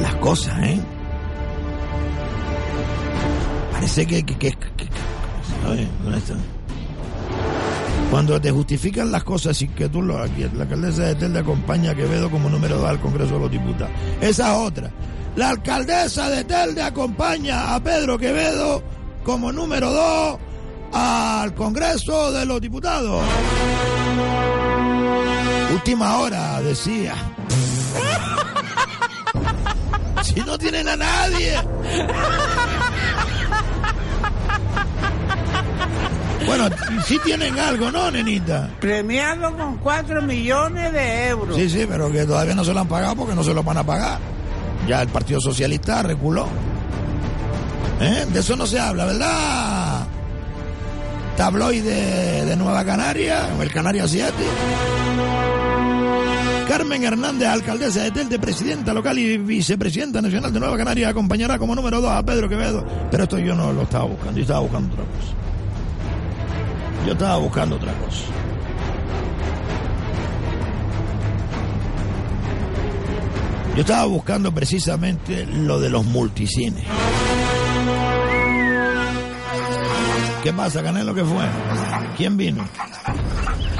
las 0.00 0.14
cosas, 0.16 0.58
¿eh? 0.64 0.80
Parece 3.72 4.06
que... 4.06 4.24
que. 4.24 4.52
Cuando 8.10 8.38
te 8.40 8.50
justifican 8.50 9.10
las 9.10 9.24
cosas 9.24 9.60
y 9.62 9.68
que 9.68 9.88
tú 9.88 10.02
lo... 10.02 10.18
Aquí, 10.22 10.44
la 10.54 10.64
alcaldesa 10.64 11.02
de 11.04 11.14
Telde 11.14 11.38
acompaña 11.38 11.92
a 11.92 11.94
Quevedo 11.94 12.30
como 12.30 12.50
número 12.50 12.76
2 12.78 12.88
al 12.88 13.00
Congreso 13.00 13.34
de 13.34 13.40
los 13.40 13.50
Diputados. 13.50 13.92
Esa 14.20 14.52
es 14.52 14.58
otra. 14.68 14.90
La 15.36 15.48
alcaldesa 15.50 16.28
de 16.28 16.44
Telde 16.44 16.82
acompaña 16.82 17.74
a 17.74 17.82
Pedro 17.82 18.18
Quevedo 18.18 18.82
como 19.24 19.50
número 19.52 19.90
2 19.92 20.38
al 20.92 21.54
Congreso 21.54 22.32
de 22.32 22.46
los 22.46 22.60
Diputados. 22.60 23.22
Última 25.72 26.18
hora, 26.18 26.60
decía. 26.60 27.14
Si 30.22 30.40
no 30.40 30.56
tienen 30.56 30.88
a 30.88 30.96
nadie. 30.96 31.58
Bueno, 36.46 36.68
sí 37.04 37.18
tienen 37.24 37.58
algo, 37.58 37.90
¿no, 37.90 38.10
nenita? 38.10 38.70
Premiado 38.80 39.56
con 39.56 39.78
4 39.78 40.22
millones 40.22 40.92
de 40.92 41.28
euros. 41.28 41.56
Sí, 41.56 41.68
sí, 41.68 41.86
pero 41.88 42.10
que 42.10 42.24
todavía 42.24 42.54
no 42.54 42.64
se 42.64 42.72
lo 42.72 42.80
han 42.80 42.88
pagado 42.88 43.16
porque 43.16 43.34
no 43.34 43.42
se 43.42 43.52
lo 43.52 43.62
van 43.62 43.78
a 43.78 43.84
pagar. 43.84 44.18
Ya 44.86 45.02
el 45.02 45.08
Partido 45.08 45.40
Socialista 45.40 46.02
reculó. 46.02 46.46
¿Eh? 48.00 48.26
De 48.32 48.40
eso 48.40 48.56
no 48.56 48.66
se 48.66 48.80
habla, 48.80 49.06
¿verdad? 49.06 50.06
Tabloide 51.36 52.44
de 52.44 52.56
Nueva 52.56 52.84
Canaria, 52.84 53.48
el 53.60 53.72
Canaria 53.72 54.06
7. 54.06 54.32
Carmen 56.68 57.04
Hernández, 57.04 57.48
alcaldesa 57.48 58.02
de 58.02 58.10
Telde, 58.10 58.38
presidenta 58.38 58.94
local 58.94 59.18
y 59.18 59.36
vicepresidenta 59.38 60.22
nacional 60.22 60.52
de 60.52 60.60
Nueva 60.60 60.76
Canaria, 60.76 61.08
acompañará 61.08 61.58
como 61.58 61.74
número 61.74 62.00
2 62.00 62.10
a 62.10 62.22
Pedro 62.22 62.48
Quevedo. 62.48 62.86
Pero 63.10 63.24
esto 63.24 63.38
yo 63.38 63.54
no 63.54 63.72
lo 63.72 63.82
estaba 63.82 64.04
buscando, 64.04 64.36
yo 64.36 64.42
estaba 64.42 64.60
buscando 64.60 64.94
otra 64.94 65.04
cosa. 65.04 65.34
Yo 67.06 67.12
estaba 67.12 67.36
buscando 67.36 67.76
otra 67.76 67.92
cosa. 67.94 68.24
Yo 73.74 73.80
estaba 73.80 74.04
buscando 74.04 74.52
precisamente 74.52 75.46
lo 75.46 75.80
de 75.80 75.90
los 75.90 76.04
multicines. 76.04 76.84
¿Qué 80.42 80.52
pasa, 80.52 80.82
Canelo? 80.82 81.14
¿Qué 81.14 81.24
fue? 81.24 81.44
¿Quién 82.16 82.36
vino? 82.36 82.68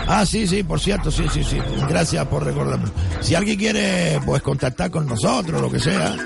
Ah, 0.06 0.24
sí, 0.24 0.46
sí, 0.46 0.62
por 0.62 0.78
cierto, 0.78 1.10
sí, 1.10 1.24
sí, 1.32 1.42
sí. 1.42 1.58
Gracias 1.88 2.24
por 2.26 2.44
recordarme. 2.44 2.88
Si 3.20 3.34
alguien 3.34 3.58
quiere, 3.58 4.20
pues, 4.24 4.42
contactar 4.42 4.90
con 4.90 5.06
nosotros, 5.06 5.60
lo 5.60 5.70
que 5.70 5.80
sea, 5.80 6.16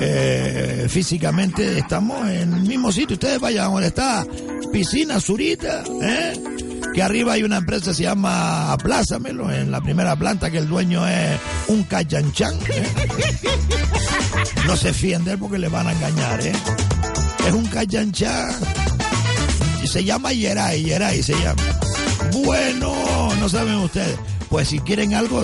eh, 0.00 0.86
físicamente 0.88 1.78
estamos 1.78 2.26
en 2.28 2.54
el 2.54 2.62
mismo 2.62 2.90
sitio. 2.90 3.14
Ustedes 3.14 3.38
vayan 3.38 3.70
donde 3.70 3.88
está 3.88 4.26
Piscina 4.72 5.20
Zurita, 5.20 5.82
¿eh? 6.02 6.40
Que 6.94 7.02
arriba 7.02 7.34
hay 7.34 7.42
una 7.42 7.58
empresa 7.58 7.90
que 7.90 7.94
se 7.94 8.02
llama 8.04 8.72
Aplázamelo, 8.72 9.52
en 9.52 9.70
la 9.70 9.82
primera 9.82 10.16
planta, 10.16 10.50
que 10.50 10.58
el 10.58 10.68
dueño 10.68 11.06
es 11.06 11.38
un 11.68 11.82
cachanchan. 11.84 12.54
¿eh? 12.70 12.92
No 14.66 14.76
se 14.76 14.94
fíen 14.94 15.24
de 15.24 15.32
él 15.32 15.38
porque 15.38 15.58
le 15.58 15.68
van 15.68 15.86
a 15.86 15.92
engañar, 15.92 16.40
¿eh? 16.40 16.52
Es 17.46 17.52
un 17.52 17.66
cachanchan. 17.66 18.48
Se 19.86 20.04
llama 20.04 20.32
Yeray, 20.32 20.82
Yeray 20.84 21.22
se 21.22 21.34
llama. 21.34 21.62
Bueno, 22.44 23.34
no 23.40 23.48
saben 23.48 23.76
ustedes. 23.76 24.18
Pues 24.48 24.68
si 24.68 24.78
quieren 24.80 25.14
algo, 25.14 25.42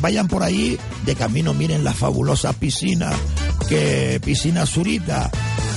vayan 0.00 0.28
por 0.28 0.42
ahí. 0.42 0.78
De 1.04 1.14
camino, 1.14 1.54
miren 1.54 1.84
la 1.84 1.92
fabulosa 1.92 2.52
piscina 2.52 3.10
que 3.68 4.20
Piscina 4.24 4.66
Zurita 4.66 5.30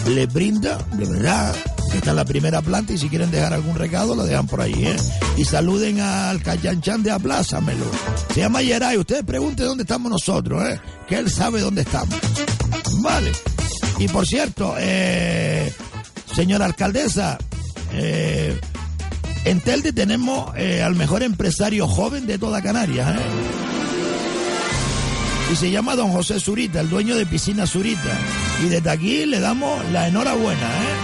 les 0.07 0.31
brinda, 0.31 0.77
de 0.93 1.05
verdad. 1.05 1.55
Está 1.93 2.11
en 2.11 2.15
la 2.15 2.25
primera 2.25 2.61
planta 2.61 2.93
y 2.93 2.97
si 2.97 3.09
quieren 3.09 3.31
dejar 3.31 3.53
algún 3.53 3.75
recado, 3.75 4.15
lo 4.15 4.23
dejan 4.23 4.47
por 4.47 4.61
ahí, 4.61 4.73
¿eh? 4.77 4.95
Y 5.35 5.43
saluden 5.43 5.99
al 5.99 6.41
Callanchan 6.41 7.03
de 7.03 7.11
Aplázamelo. 7.11 7.85
Se 8.33 8.39
llama 8.39 8.61
Yeray. 8.61 8.97
Ustedes 8.97 9.23
pregunten 9.23 9.65
dónde 9.65 9.83
estamos 9.83 10.09
nosotros, 10.09 10.63
¿eh? 10.69 10.79
Que 11.07 11.15
él 11.15 11.29
sabe 11.29 11.59
dónde 11.59 11.81
estamos. 11.81 12.17
Vale. 13.01 13.31
Y 13.99 14.07
por 14.07 14.25
cierto, 14.25 14.75
eh, 14.79 15.71
señora 16.33 16.65
alcaldesa, 16.65 17.37
eh, 17.93 18.59
en 19.45 19.59
Telde 19.61 19.91
tenemos 19.91 20.55
eh, 20.55 20.81
al 20.81 20.95
mejor 20.95 21.23
empresario 21.23 21.87
joven 21.87 22.27
de 22.27 22.37
toda 22.37 22.61
Canarias. 22.61 23.15
¿eh? 23.17 23.23
Y 25.51 25.55
se 25.55 25.71
llama 25.71 25.95
don 25.95 26.11
José 26.11 26.39
Zurita, 26.39 26.79
el 26.79 26.89
dueño 26.89 27.15
de 27.15 27.25
Piscina 27.25 27.67
Zurita. 27.67 28.17
Y 28.63 28.69
desde 28.69 28.89
aquí 28.89 29.25
le 29.25 29.39
damos 29.39 29.83
la 29.91 30.07
enhorabuena, 30.07 30.61
¿eh? 30.61 30.95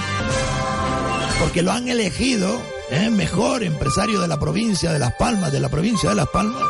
Porque 1.39 1.61
lo 1.61 1.71
han 1.71 1.87
elegido 1.87 2.61
¿eh? 2.89 3.09
mejor 3.09 3.63
empresario 3.63 4.21
de 4.21 4.27
la 4.27 4.39
provincia 4.39 4.91
de 4.91 4.99
Las 4.99 5.13
Palmas, 5.13 5.51
de 5.51 5.59
la 5.59 5.69
provincia 5.69 6.09
de 6.09 6.15
Las 6.15 6.27
Palmas. 6.27 6.63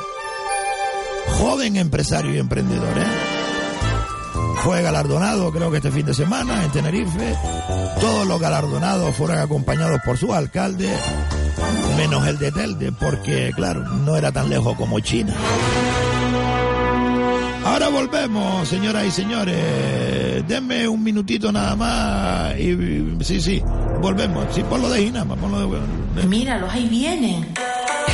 Joven 1.37 1.75
empresario 1.75 2.33
y 2.33 2.39
emprendedor, 2.39 2.97
¿eh? 2.97 3.26
Fue 4.63 4.81
galardonado 4.81 5.51
creo 5.51 5.71
que 5.71 5.77
este 5.77 5.91
fin 5.91 6.05
de 6.05 6.13
semana 6.13 6.63
en 6.63 6.71
Tenerife. 6.71 7.35
Todos 7.99 8.27
los 8.27 8.39
galardonados 8.39 9.15
fueron 9.15 9.39
acompañados 9.39 9.99
por 10.05 10.17
su 10.17 10.33
alcalde, 10.33 10.89
menos 11.95 12.27
el 12.27 12.37
de 12.37 12.51
Telde, 12.51 12.91
porque 12.91 13.51
claro, 13.55 13.81
no 13.81 14.15
era 14.15 14.31
tan 14.31 14.49
lejos 14.49 14.75
como 14.75 14.99
China. 14.99 15.33
Ahora 17.65 17.89
volvemos, 17.89 18.67
señoras 18.67 19.05
y 19.05 19.11
señores. 19.11 20.26
Denme 20.47 20.87
un 20.87 21.03
minutito 21.03 21.51
nada 21.51 21.75
más 21.75 22.57
y 22.57 23.15
sí, 23.21 23.41
sí, 23.41 23.61
volvemos. 24.01 24.45
Sí, 24.53 24.63
ponlo 24.63 24.89
de 24.89 25.03
Ginama, 25.03 25.35
ponlo 25.35 25.59
de... 25.69 26.23
Míralos, 26.23 26.71
ahí 26.71 26.87
vienen. 26.87 27.45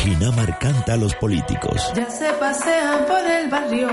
Ginamar 0.03 0.57
canta 0.59 0.93
a 0.93 0.97
los 0.97 1.13
políticos. 1.15 1.81
Ya 1.95 2.09
se 2.09 2.33
pasean 2.33 3.05
por 3.05 3.19
el 3.19 3.49
barrio. 3.49 3.89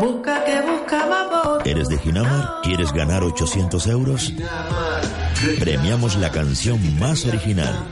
Busca 0.00 0.44
que 0.44 0.60
busca 0.62 1.06
más 1.06 1.24
¿Eres 1.66 1.88
de 1.88 1.98
Ginamar? 1.98 2.60
¿Quieres 2.62 2.92
ganar 2.92 3.22
800 3.22 3.86
euros? 3.86 4.32
Premiamos 5.58 6.16
la 6.16 6.30
canción 6.30 6.78
más 6.98 7.24
original. 7.26 7.86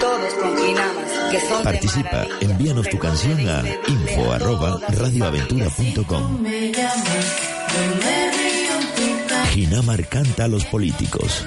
Todos 0.00 0.34
con 0.34 0.56
Quinamas, 0.56 1.10
que 1.30 1.40
son 1.40 1.58
de 1.58 1.64
Participa, 1.64 2.26
envíanos 2.40 2.88
tu 2.88 2.98
canción 2.98 3.48
a 3.48 3.62
info 3.88 4.32
Ginamar 9.52 10.06
canta 10.08 10.44
a 10.44 10.48
los 10.48 10.64
políticos. 10.66 11.46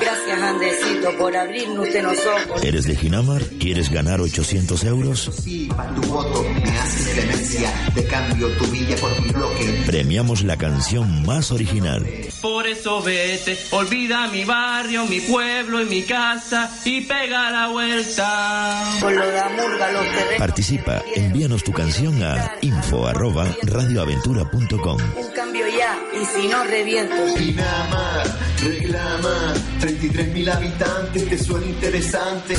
Gracias, 0.00 0.42
Andresito, 0.42 1.18
por 1.18 1.36
abrirnos 1.36 1.86
los 1.88 2.18
ojos. 2.26 2.62
¿Eres 2.62 2.86
de 2.86 2.96
Ginamar? 2.96 3.42
¿Quieres 3.60 3.90
ganar 3.90 4.20
800 4.20 4.84
euros? 4.84 5.30
Sí, 5.42 5.68
para 5.68 5.94
tu 5.94 6.02
voto 6.02 6.42
me 6.42 6.70
haces 6.78 7.08
clemencia. 7.14 7.72
Te 7.94 8.04
cambio 8.06 8.48
tu 8.56 8.66
villa 8.66 8.96
por 8.96 9.20
mi 9.20 9.28
bloque. 9.30 9.82
Premiamos 9.86 10.42
la 10.42 10.56
canción 10.56 11.24
más 11.24 11.50
original. 11.52 12.06
Por 12.46 12.64
eso 12.64 13.02
vete, 13.02 13.58
olvida 13.72 14.28
mi 14.28 14.44
barrio, 14.44 15.04
mi 15.06 15.20
pueblo 15.20 15.82
y 15.82 15.84
mi 15.86 16.04
casa 16.04 16.70
y 16.84 17.00
pega 17.00 17.50
la 17.50 17.66
vuelta. 17.66 18.84
Con 19.00 19.16
lo 19.16 19.26
de 19.26 19.40
Amurga, 19.40 19.90
los 19.90 20.04
terrenos. 20.04 20.38
Participa, 20.38 21.02
envíanos 21.16 21.64
tu 21.64 21.72
canción 21.72 22.22
a 22.22 22.52
info 22.60 23.04
arroba 23.04 23.48
radioaventura.com. 23.64 24.96
Un 25.16 25.30
cambio 25.32 25.66
ya, 25.66 25.98
y 26.14 26.24
si 26.24 26.46
no, 26.46 26.62
reviento. 26.62 27.16
Pinama, 27.36 28.22
reclama. 28.62 29.54
33 29.80 30.28
mil 30.32 30.48
habitantes, 30.48 31.28
te 31.28 31.38
suena 31.38 31.66
interesante. 31.66 32.54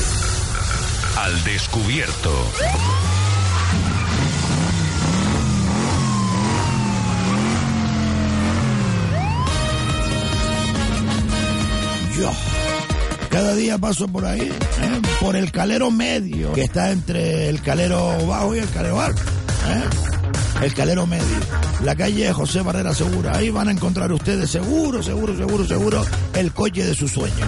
Al 1.16 1.44
descubierto. 1.46 2.52
Día 13.58 13.78
paso 13.78 14.08
por 14.08 14.26
ahí, 14.26 14.41
¿eh? 14.41 15.01
por 15.20 15.36
el 15.36 15.51
calero 15.51 15.91
medio, 15.91 16.53
que 16.53 16.64
está 16.64 16.91
entre 16.91 17.49
el 17.49 17.62
calero 17.62 18.26
bajo 18.26 18.55
y 18.55 18.60
el 18.60 18.70
calero 18.70 19.01
alto. 19.01 19.22
¿eh? 19.22 20.64
El 20.64 20.74
calero 20.74 21.05
medio. 21.05 21.26
La 21.84 21.95
calle 21.95 22.32
José 22.34 22.62
Barrera 22.62 22.93
Segura. 22.93 23.36
Ahí 23.36 23.49
van 23.49 23.68
a 23.68 23.72
encontrar 23.72 24.12
ustedes 24.12 24.49
seguro, 24.49 25.03
seguro, 25.03 25.36
seguro, 25.36 25.68
seguro 25.68 26.05
el 26.34 26.51
coche 26.51 26.86
de 26.86 26.95
su 26.95 27.08
sueño. 27.08 27.45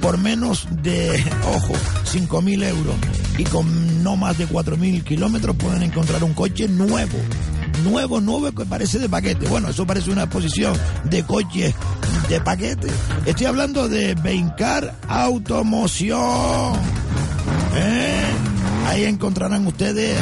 Por 0.00 0.18
menos 0.18 0.68
de, 0.82 1.24
ojo, 1.54 1.72
5 2.04 2.42
mil 2.42 2.62
euros 2.62 2.94
y 3.38 3.44
con 3.44 4.02
no 4.02 4.16
más 4.16 4.38
de 4.38 4.46
4 4.46 4.76
mil 4.76 5.02
kilómetros 5.02 5.56
pueden 5.56 5.82
encontrar 5.82 6.22
un 6.22 6.34
coche 6.34 6.68
nuevo. 6.68 7.18
Nuevo, 7.84 8.20
nuevo 8.20 8.50
que 8.52 8.64
parece 8.64 8.98
de 8.98 9.08
paquete. 9.08 9.46
Bueno, 9.46 9.68
eso 9.68 9.86
parece 9.86 10.10
una 10.10 10.24
exposición 10.24 10.76
de 11.04 11.22
coches 11.22 11.74
de 12.28 12.40
paquete. 12.40 12.88
Estoy 13.26 13.46
hablando 13.46 13.88
de 13.88 14.14
Bencar 14.14 14.94
Automoción. 15.06 16.74
¿Eh? 17.76 18.24
Ahí 18.86 19.04
encontrarán 19.04 19.66
ustedes 19.66 20.18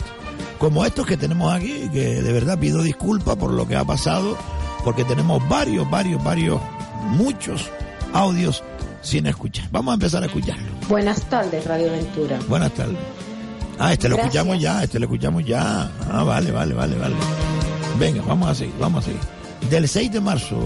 Como 0.59 0.85
estos 0.85 1.07
que 1.07 1.17
tenemos 1.17 1.51
aquí, 1.53 1.89
que 1.91 2.21
de 2.21 2.33
verdad 2.33 2.59
pido 2.59 2.83
disculpas 2.83 3.37
por 3.37 3.51
lo 3.51 3.67
que 3.67 3.77
ha 3.77 3.85
pasado 3.85 4.37
porque 4.83 5.03
tenemos 5.03 5.47
varios, 5.47 5.89
varios, 5.89 6.23
varios, 6.23 6.61
muchos 7.09 7.69
audios 8.13 8.63
sin 9.01 9.27
escuchar. 9.27 9.67
Vamos 9.71 9.91
a 9.91 9.95
empezar 9.95 10.23
a 10.23 10.25
escucharlo. 10.27 10.71
Buenas 10.89 11.21
tardes, 11.23 11.65
Radio 11.65 11.91
Ventura. 11.91 12.39
Buenas 12.47 12.71
tardes. 12.71 12.97
Ah, 13.79 13.93
este 13.93 14.09
lo 14.09 14.15
Gracias. 14.15 14.35
escuchamos 14.35 14.61
ya, 14.61 14.83
este 14.83 14.99
lo 14.99 15.05
escuchamos 15.05 15.45
ya. 15.45 15.89
Ah, 16.11 16.23
vale, 16.23 16.51
vale, 16.51 16.73
vale, 16.73 16.95
vale. 16.97 17.15
Venga, 17.97 18.21
vamos 18.27 18.49
a 18.49 18.55
seguir, 18.55 18.73
vamos 18.79 19.03
a 19.03 19.07
seguir. 19.07 19.21
Del 19.69 19.87
6 19.87 20.11
de 20.11 20.19
marzo 20.19 20.57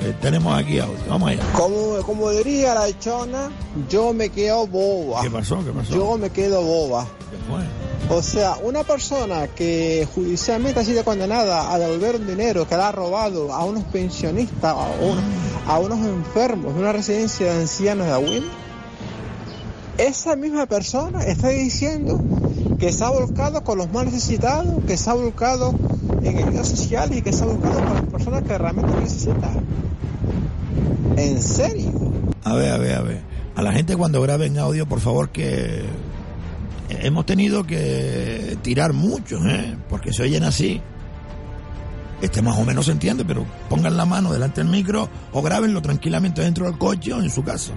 eh, 0.00 0.14
tenemos 0.20 0.58
aquí 0.58 0.78
audio. 0.78 0.96
Vamos 1.08 1.30
allá. 1.30 1.42
Como, 1.52 1.98
como 2.04 2.30
diría 2.30 2.74
la 2.74 2.98
chona, 2.98 3.50
yo 3.88 4.12
me 4.12 4.30
quedo 4.30 4.66
boba. 4.66 5.22
¿Qué 5.22 5.30
pasó? 5.30 5.64
¿Qué 5.64 5.70
pasó? 5.70 5.94
Yo 5.94 6.18
me 6.18 6.30
quedo 6.30 6.62
boba. 6.62 7.06
¿Qué 7.30 7.36
fue? 7.48 8.16
O 8.16 8.22
sea, 8.22 8.56
una 8.62 8.82
persona 8.82 9.46
que 9.46 10.08
judicialmente 10.14 10.80
ha 10.80 10.84
sido 10.84 11.04
condenada 11.04 11.72
a 11.72 11.78
devolver 11.78 12.16
un 12.16 12.26
dinero 12.26 12.66
que 12.66 12.76
le 12.76 12.82
ha 12.82 12.90
robado 12.90 13.52
a 13.52 13.64
unos 13.64 13.84
pensionistas, 13.84 14.74
a 14.74 14.88
unos, 15.00 15.24
a 15.68 15.78
unos 15.78 16.04
enfermos 16.04 16.74
de 16.74 16.80
una 16.80 16.92
residencia 16.92 17.52
de 17.52 17.60
ancianos 17.60 18.06
de 18.06 18.12
Agüín, 18.12 18.44
esa 20.00 20.34
misma 20.34 20.66
persona 20.66 21.22
está 21.24 21.50
diciendo 21.50 22.20
que 22.78 22.90
se 22.90 23.04
ha 23.04 23.10
volcado 23.10 23.62
con 23.62 23.76
los 23.78 23.92
más 23.92 24.06
necesitados, 24.06 24.82
que 24.86 24.96
se 24.96 25.10
ha 25.10 25.14
volcado 25.14 25.74
en 26.30 26.48
ayudas 26.48 26.68
sociales 26.68 27.18
y 27.18 27.22
que 27.22 27.32
se 27.32 27.42
ha 27.42 27.46
volcado 27.46 27.74
con 27.74 27.94
las 27.94 28.04
personas 28.04 28.42
que 28.42 28.58
realmente 28.58 29.00
necesitan. 29.00 29.60
¿En 31.16 31.42
serio? 31.42 31.92
A 32.44 32.54
ver, 32.54 32.72
a 32.72 32.78
ver, 32.78 32.94
a 32.94 33.02
ver. 33.02 33.22
A 33.56 33.62
la 33.62 33.72
gente 33.72 33.96
cuando 33.96 34.22
graben 34.22 34.58
audio, 34.58 34.86
por 34.86 35.00
favor, 35.00 35.30
que 35.30 35.84
hemos 36.88 37.26
tenido 37.26 37.64
que 37.64 38.56
tirar 38.62 38.92
mucho, 38.92 39.44
¿eh? 39.46 39.76
porque 39.88 40.12
se 40.12 40.22
oyen 40.22 40.44
así. 40.44 40.80
Este 42.22 42.42
más 42.42 42.58
o 42.58 42.64
menos 42.64 42.86
se 42.86 42.92
entiende, 42.92 43.24
pero 43.24 43.46
pongan 43.68 43.96
la 43.96 44.04
mano 44.04 44.32
delante 44.32 44.60
del 44.60 44.70
micro 44.70 45.08
o 45.32 45.42
grábenlo 45.42 45.80
tranquilamente 45.80 46.42
dentro 46.42 46.66
del 46.66 46.76
coche 46.76 47.12
o 47.12 47.20
en 47.20 47.30
su 47.30 47.42
casa. 47.42 47.72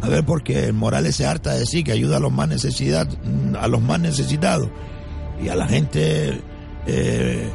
A 0.00 0.08
ver, 0.08 0.24
porque 0.24 0.70
Morales 0.72 1.16
se 1.16 1.26
harta 1.26 1.54
de 1.54 1.60
decir 1.60 1.82
que 1.82 1.92
ayuda 1.92 2.18
a 2.18 2.20
los 2.20 2.32
más 2.32 2.48
necesidad, 2.48 3.08
a 3.58 3.68
los 3.68 3.80
más 3.80 3.98
necesitados 4.00 4.68
y 5.42 5.48
a 5.48 5.56
la 5.56 5.66
gente 5.66 6.40
eh, 6.86 7.50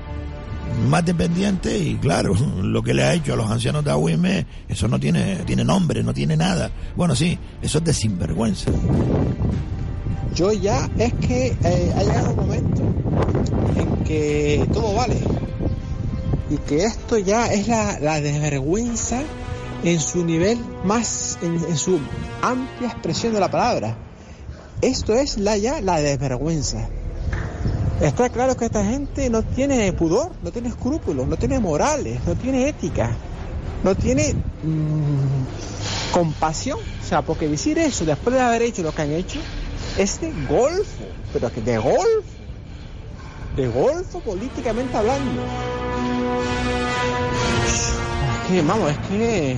más 0.87 1.05
dependiente 1.05 1.77
y 1.77 1.95
claro, 1.95 2.33
lo 2.61 2.81
que 2.83 2.93
le 2.93 3.03
ha 3.03 3.13
hecho 3.13 3.33
a 3.33 3.35
los 3.35 3.49
ancianos 3.49 3.83
de 3.83 3.91
AUM, 3.91 4.25
eso 4.67 4.87
no 4.87 4.99
tiene, 4.99 5.37
tiene 5.45 5.63
nombre, 5.63 6.03
no 6.03 6.13
tiene 6.13 6.37
nada. 6.37 6.71
Bueno, 6.95 7.15
sí, 7.15 7.37
eso 7.61 7.79
es 7.79 7.83
de 7.83 7.93
sinvergüenza. 7.93 8.71
Yo 10.35 10.51
ya 10.51 10.89
es 10.97 11.13
que 11.15 11.47
eh, 11.63 11.93
ha 11.95 12.03
llegado 12.03 12.29
un 12.31 12.35
momento 12.35 12.81
en 13.75 14.03
que 14.03 14.67
todo 14.71 14.93
vale 14.93 15.17
y 16.49 16.57
que 16.57 16.83
esto 16.83 17.17
ya 17.17 17.51
es 17.51 17.67
la, 17.67 17.99
la 17.99 18.21
desvergüenza 18.21 19.21
en 19.83 19.99
su 19.99 20.25
nivel 20.25 20.59
más, 20.83 21.37
en 21.41 21.77
su 21.77 21.99
amplia 22.41 22.89
expresión 22.89 23.33
de 23.33 23.39
la 23.39 23.49
palabra. 23.49 23.97
Esto 24.81 25.13
es 25.13 25.37
la 25.37 25.57
ya 25.57 25.81
la 25.81 25.99
desvergüenza. 25.99 26.89
Está 28.01 28.29
claro 28.29 28.55
que 28.55 28.65
esta 28.65 28.85
gente 28.85 29.29
no 29.29 29.43
tiene 29.43 29.91
pudor, 29.91 30.31
no 30.41 30.51
tiene 30.51 30.69
escrúpulos, 30.69 31.27
no 31.27 31.35
tiene 31.35 31.59
morales, 31.59 32.21
no 32.25 32.33
tiene 32.33 32.69
ética, 32.69 33.11
no 33.83 33.93
tiene 33.93 34.35
mm, 34.63 36.13
compasión. 36.13 36.79
O 36.79 37.05
sea, 37.05 37.21
porque 37.21 37.49
decir 37.49 37.77
eso 37.77 38.05
después 38.05 38.33
de 38.35 38.41
haber 38.41 38.61
hecho 38.61 38.83
lo 38.83 38.93
que 38.93 39.01
han 39.01 39.11
hecho 39.11 39.39
es 39.97 40.21
de 40.21 40.31
golfo, 40.47 41.03
pero 41.33 41.51
que 41.51 41.61
de 41.61 41.77
golfo, 41.77 42.23
de 43.57 43.67
golfo 43.67 44.21
políticamente 44.21 44.95
hablando. 44.95 45.41
Es 47.65 48.47
que, 48.49 48.61
vamos, 48.61 48.91
es 48.91 48.97
que 49.09 49.57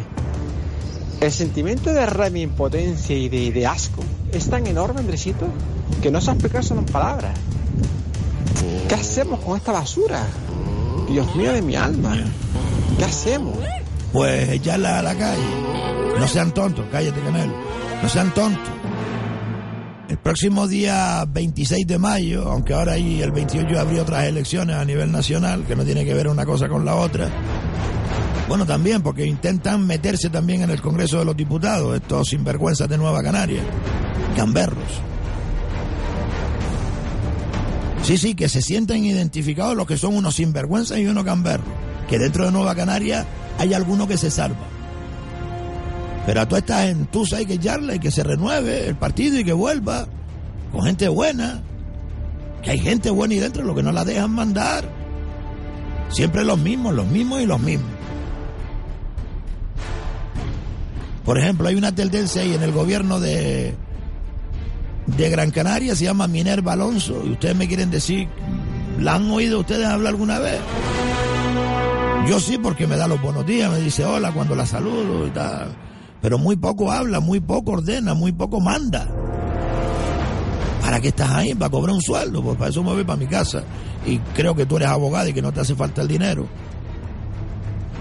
el 1.21 1.31
sentimiento 1.31 1.93
de 1.93 2.07
rabia, 2.07 2.41
impotencia 2.41 3.15
y 3.15 3.29
de, 3.29 3.67
asco 3.67 4.03
es 4.31 4.49
tan 4.49 4.65
enorme, 4.65 5.01
Andresito, 5.01 5.45
que 6.01 6.09
no 6.09 6.19
se 6.19 6.31
explicar 6.31 6.63
solo 6.63 6.79
en 6.79 6.87
palabras. 6.87 7.37
¿Qué 8.87 8.95
hacemos 8.95 9.39
con 9.39 9.57
esta 9.57 9.71
basura? 9.71 10.27
Dios 11.09 11.35
mío 11.35 11.53
de 11.53 11.61
mi 11.61 11.75
alma. 11.75 12.17
¿Qué 12.97 13.05
hacemos? 13.05 13.57
Pues 14.11 14.49
echarla 14.49 14.99
a 14.99 15.01
la 15.01 15.15
calle. 15.15 15.43
No 16.19 16.27
sean 16.27 16.53
tontos, 16.53 16.85
cállate, 16.91 17.19
Canelo. 17.21 17.53
No 18.01 18.09
sean 18.09 18.33
tontos. 18.33 18.73
El 20.09 20.17
próximo 20.17 20.67
día 20.67 21.23
26 21.25 21.87
de 21.87 21.97
mayo, 21.97 22.51
aunque 22.51 22.73
ahora 22.73 22.93
hay 22.93 23.21
el 23.21 23.31
28 23.31 23.79
habría 23.79 24.01
otras 24.01 24.25
elecciones 24.25 24.75
a 24.75 24.83
nivel 24.83 25.11
nacional, 25.11 25.65
que 25.65 25.75
no 25.75 25.85
tiene 25.85 26.03
que 26.03 26.13
ver 26.13 26.27
una 26.27 26.45
cosa 26.45 26.67
con 26.67 26.83
la 26.83 26.95
otra. 26.95 27.29
Bueno, 28.49 28.65
también, 28.65 29.01
porque 29.01 29.25
intentan 29.25 29.87
meterse 29.87 30.29
también 30.29 30.63
en 30.63 30.69
el 30.69 30.81
Congreso 30.81 31.19
de 31.19 31.25
los 31.25 31.37
Diputados, 31.37 31.95
estos 31.95 32.27
sinvergüenzas 32.27 32.89
de 32.89 32.97
Nueva 32.97 33.23
Canaria, 33.23 33.61
gamberros. 34.35 35.10
Sí, 38.03 38.17
sí, 38.17 38.33
que 38.33 38.49
se 38.49 38.61
sienten 38.61 39.05
identificados 39.05 39.75
los 39.75 39.85
que 39.85 39.97
son 39.97 40.15
unos 40.15 40.35
sinvergüenzas 40.35 40.97
y 40.97 41.05
unos 41.05 41.23
gamberros. 41.23 41.67
Que 42.09 42.17
dentro 42.17 42.45
de 42.45 42.51
Nueva 42.51 42.75
Canaria 42.75 43.25
hay 43.59 43.73
alguno 43.73 44.07
que 44.07 44.17
se 44.17 44.31
salva. 44.31 44.67
Pero 46.25 46.41
a 46.41 46.47
toda 46.47 46.59
esta 46.59 46.83
gentuza 46.83 47.37
hay 47.37 47.45
que 47.45 47.53
echarle 47.53 47.95
y 47.95 47.99
que 47.99 48.11
se 48.11 48.23
renueve 48.23 48.87
el 48.87 48.95
partido 48.95 49.39
y 49.39 49.43
que 49.43 49.53
vuelva 49.53 50.07
con 50.71 50.83
gente 50.83 51.07
buena. 51.09 51.61
Que 52.63 52.71
hay 52.71 52.79
gente 52.79 53.09
buena 53.11 53.35
y 53.35 53.39
dentro, 53.39 53.63
lo 53.63 53.75
que 53.75 53.83
no 53.83 53.91
la 53.91 54.03
dejan 54.03 54.31
mandar. 54.31 54.83
Siempre 56.09 56.43
los 56.43 56.59
mismos, 56.59 56.93
los 56.93 57.07
mismos 57.07 57.41
y 57.41 57.45
los 57.45 57.59
mismos. 57.59 57.89
Por 61.23 61.37
ejemplo, 61.37 61.67
hay 61.67 61.75
una 61.75 61.93
tendencia 61.93 62.41
ahí 62.41 62.53
en 62.53 62.63
el 62.63 62.71
gobierno 62.71 63.19
de, 63.19 63.75
de 65.17 65.29
Gran 65.29 65.51
Canaria, 65.51 65.95
se 65.95 66.05
llama 66.05 66.27
Minerva 66.27 66.73
Alonso, 66.73 67.23
y 67.25 67.31
ustedes 67.31 67.55
me 67.55 67.67
quieren 67.67 67.91
decir, 67.91 68.27
¿la 68.99 69.15
han 69.15 69.29
oído 69.31 69.59
ustedes 69.59 69.85
hablar 69.85 70.13
alguna 70.13 70.39
vez? 70.39 70.59
Yo 72.27 72.39
sí, 72.39 72.57
porque 72.57 72.87
me 72.87 72.97
da 72.97 73.07
los 73.07 73.21
buenos 73.21 73.45
días, 73.45 73.71
me 73.71 73.79
dice 73.79 74.05
hola 74.05 74.31
cuando 74.31 74.55
la 74.55 74.65
saludo 74.65 75.27
y 75.27 75.31
tal. 75.31 75.75
Pero 76.21 76.37
muy 76.37 76.55
poco 76.55 76.91
habla, 76.91 77.19
muy 77.19 77.39
poco 77.39 77.71
ordena, 77.71 78.13
muy 78.13 78.31
poco 78.31 78.59
manda. 78.59 79.07
¿Para 80.81 80.99
qué 80.99 81.09
estás 81.09 81.31
ahí? 81.31 81.55
¿Para 81.55 81.71
cobrar 81.71 81.95
un 81.95 82.01
sueldo? 82.01 82.43
Pues 82.43 82.57
para 82.57 82.69
eso 82.69 82.83
me 82.83 82.93
voy 82.93 83.03
para 83.03 83.17
mi 83.17 83.27
casa. 83.27 83.63
Y 84.05 84.17
creo 84.35 84.55
que 84.55 84.65
tú 84.65 84.77
eres 84.77 84.89
abogado 84.89 85.29
y 85.29 85.33
que 85.33 85.41
no 85.41 85.51
te 85.51 85.61
hace 85.61 85.75
falta 85.75 86.01
el 86.01 86.07
dinero. 86.07 86.47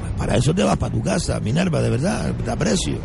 Pues 0.01 0.13
para 0.19 0.37
eso 0.37 0.55
te 0.55 0.63
vas 0.63 0.77
para 0.77 0.93
tu 0.93 1.03
casa, 1.03 1.41
Minerva, 1.41 1.81
de 1.81 1.91
verdad, 1.91 2.33
te 2.45 2.51
aprecio. 2.51 2.99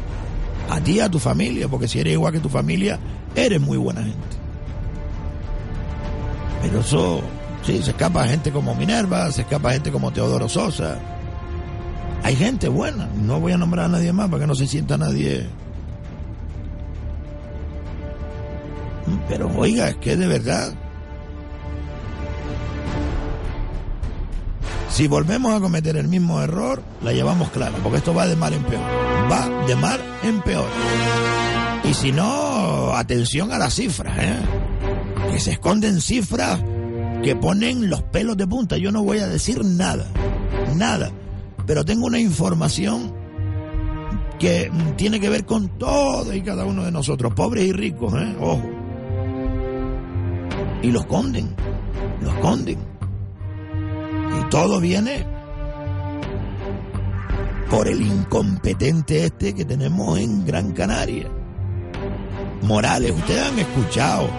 A 0.69 0.81
ti 0.81 0.93
y 0.93 0.99
a 0.99 1.09
tu 1.09 1.19
familia, 1.19 1.67
porque 1.67 1.87
si 1.87 1.99
eres 1.99 2.13
igual 2.13 2.33
que 2.33 2.39
tu 2.39 2.49
familia, 2.49 2.99
eres 3.35 3.61
muy 3.61 3.77
buena 3.77 4.01
gente. 4.01 4.37
Pero 6.61 6.79
eso, 6.79 7.21
sí, 7.63 7.81
se 7.83 7.91
escapa 7.91 8.27
gente 8.27 8.51
como 8.51 8.73
Minerva, 8.75 9.31
se 9.31 9.41
escapa 9.41 9.73
gente 9.73 9.91
como 9.91 10.11
Teodoro 10.11 10.49
Sosa. 10.49 10.97
Hay 12.23 12.35
gente 12.35 12.67
buena, 12.67 13.07
no 13.21 13.39
voy 13.39 13.51
a 13.51 13.57
nombrar 13.57 13.85
a 13.85 13.89
nadie 13.89 14.11
más 14.11 14.29
para 14.29 14.41
que 14.41 14.47
no 14.47 14.55
se 14.55 14.65
sienta 14.65 14.97
nadie. 14.97 15.45
Pero 19.29 19.51
oiga, 19.55 19.89
es 19.89 19.95
que 19.97 20.15
de 20.15 20.27
verdad. 20.27 20.73
Si 24.95 25.09
volvemos 25.09 25.53
a 25.53 25.59
cometer 25.59 25.97
el 25.97 26.07
mismo 26.07 26.41
error, 26.41 26.81
la 27.03 27.11
llevamos 27.11 27.49
clara, 27.49 27.77
porque 27.83 27.97
esto 27.97 28.13
va 28.13 28.27
de 28.27 28.37
mal 28.37 28.53
en 28.53 28.63
peor. 28.63 28.81
Va 29.29 29.49
de 29.67 29.75
mal 29.75 29.99
en 30.23 30.41
peor. 30.41 30.69
Y 31.83 31.93
si 31.93 32.13
no, 32.13 32.93
atención 32.95 33.51
a 33.51 33.57
las 33.57 33.73
cifras, 33.73 34.17
¿eh? 34.17 34.37
Que 35.33 35.39
se 35.41 35.51
esconden 35.51 35.99
cifras 35.99 36.63
que 37.21 37.35
ponen 37.35 37.89
los 37.89 38.03
pelos 38.03 38.37
de 38.37 38.47
punta. 38.47 38.77
Yo 38.77 38.89
no 38.93 39.03
voy 39.03 39.17
a 39.17 39.27
decir 39.27 39.65
nada, 39.65 40.07
nada. 40.77 41.11
Pero 41.67 41.83
tengo 41.83 42.05
una 42.05 42.21
información 42.21 43.13
que 44.39 44.71
tiene 44.95 45.19
que 45.19 45.27
ver 45.27 45.45
con 45.45 45.77
todo 45.77 46.33
y 46.33 46.41
cada 46.41 46.63
uno 46.63 46.85
de 46.85 46.93
nosotros, 46.93 47.33
pobres 47.33 47.65
y 47.65 47.73
ricos, 47.73 48.13
¿eh? 48.13 48.33
Ojo. 48.39 48.63
Y 50.81 50.89
los 50.89 51.01
esconden, 51.01 51.53
los 52.21 52.33
esconden. 52.33 52.94
Y 54.39 54.49
todo 54.49 54.79
viene 54.79 55.25
por 57.69 57.87
el 57.87 58.01
incompetente 58.01 59.25
este 59.25 59.53
que 59.53 59.65
tenemos 59.65 60.17
en 60.19 60.45
Gran 60.45 60.71
Canaria. 60.71 61.29
Morales, 62.61 63.11
ustedes 63.11 63.43
han 63.43 63.59
escuchado 63.59 64.29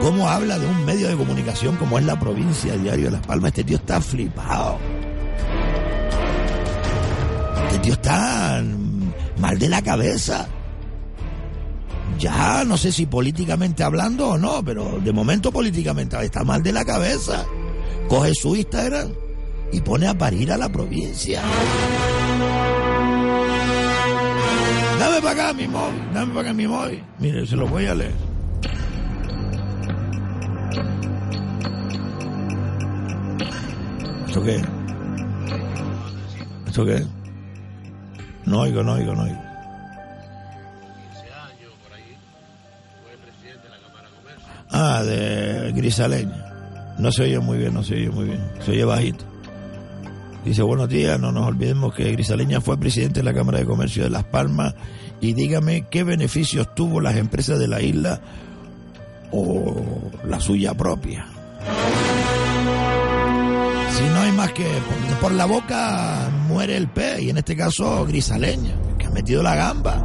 cómo 0.00 0.28
habla 0.28 0.58
de 0.58 0.66
un 0.66 0.84
medio 0.84 1.08
de 1.08 1.16
comunicación 1.16 1.76
como 1.76 1.98
es 1.98 2.04
la 2.04 2.18
provincia 2.18 2.76
Diario 2.76 3.06
de 3.06 3.10
Las 3.12 3.26
Palmas. 3.26 3.48
Este 3.48 3.64
tío 3.64 3.76
está 3.76 4.00
flipado. 4.00 4.78
Este 7.66 7.78
tío 7.80 7.92
está 7.94 8.62
mal 9.40 9.58
de 9.58 9.68
la 9.68 9.82
cabeza. 9.82 10.46
Ya 12.18 12.64
no 12.64 12.76
sé 12.76 12.90
si 12.90 13.06
políticamente 13.06 13.84
hablando 13.84 14.30
o 14.30 14.38
no, 14.38 14.64
pero 14.64 14.98
de 15.02 15.12
momento 15.12 15.52
políticamente 15.52 16.16
está 16.24 16.42
mal 16.42 16.62
de 16.62 16.72
la 16.72 16.84
cabeza. 16.84 17.44
Coge 18.08 18.32
su 18.34 18.56
Instagram 18.56 19.12
y 19.70 19.80
pone 19.82 20.08
a 20.08 20.16
parir 20.16 20.50
a 20.50 20.56
la 20.56 20.68
provincia. 20.68 21.42
Dame 24.98 25.20
para 25.20 25.30
acá 25.30 25.52
mi 25.52 25.68
móvil, 25.68 26.12
dame 26.14 26.34
para 26.34 26.40
acá 26.48 26.52
mi 26.54 26.66
móvil. 26.66 27.04
Mire, 27.18 27.46
se 27.46 27.56
lo 27.56 27.68
voy 27.68 27.86
a 27.86 27.94
leer. 27.94 28.14
¿Esto 34.26 34.42
qué? 34.42 34.62
¿Esto 36.66 36.84
qué? 36.86 37.04
No 38.46 38.60
oigo, 38.60 38.82
no 38.82 38.92
oigo, 38.94 39.14
no 39.14 39.22
oigo. 39.24 39.42
Ah, 44.70 45.02
de 45.02 45.72
Grisaleña. 45.74 46.47
No 46.98 47.12
se 47.12 47.22
oye 47.22 47.38
muy 47.38 47.58
bien, 47.58 47.74
no 47.74 47.82
se 47.82 47.94
oye 47.94 48.10
muy 48.10 48.24
bien. 48.26 48.40
Se 48.64 48.72
oye 48.72 48.84
bajito. 48.84 49.24
Dice, 50.44 50.62
buenos 50.62 50.88
días, 50.88 51.20
no 51.20 51.30
nos 51.30 51.46
olvidemos 51.46 51.94
que 51.94 52.10
Grisaleña 52.12 52.60
fue 52.60 52.78
presidente 52.78 53.20
de 53.20 53.24
la 53.24 53.34
Cámara 53.34 53.58
de 53.58 53.66
Comercio 53.66 54.04
de 54.04 54.10
Las 54.10 54.24
Palmas 54.24 54.74
y 55.20 55.34
dígame 55.34 55.86
qué 55.90 56.04
beneficios 56.04 56.74
tuvo 56.74 57.00
las 57.00 57.16
empresas 57.16 57.58
de 57.58 57.68
la 57.68 57.82
isla 57.82 58.20
o 59.30 59.74
la 60.26 60.40
suya 60.40 60.74
propia. 60.74 61.26
Si 63.92 64.04
no 64.04 64.20
hay 64.20 64.32
más 64.32 64.52
que 64.52 64.66
por 65.20 65.32
la 65.32 65.44
boca 65.44 66.30
muere 66.46 66.76
el 66.76 66.88
pez 66.88 67.20
y 67.20 67.30
en 67.30 67.38
este 67.38 67.56
caso 67.56 68.06
Grisaleña, 68.06 68.74
que 68.96 69.06
ha 69.06 69.10
metido 69.10 69.42
la 69.42 69.54
gamba. 69.54 70.02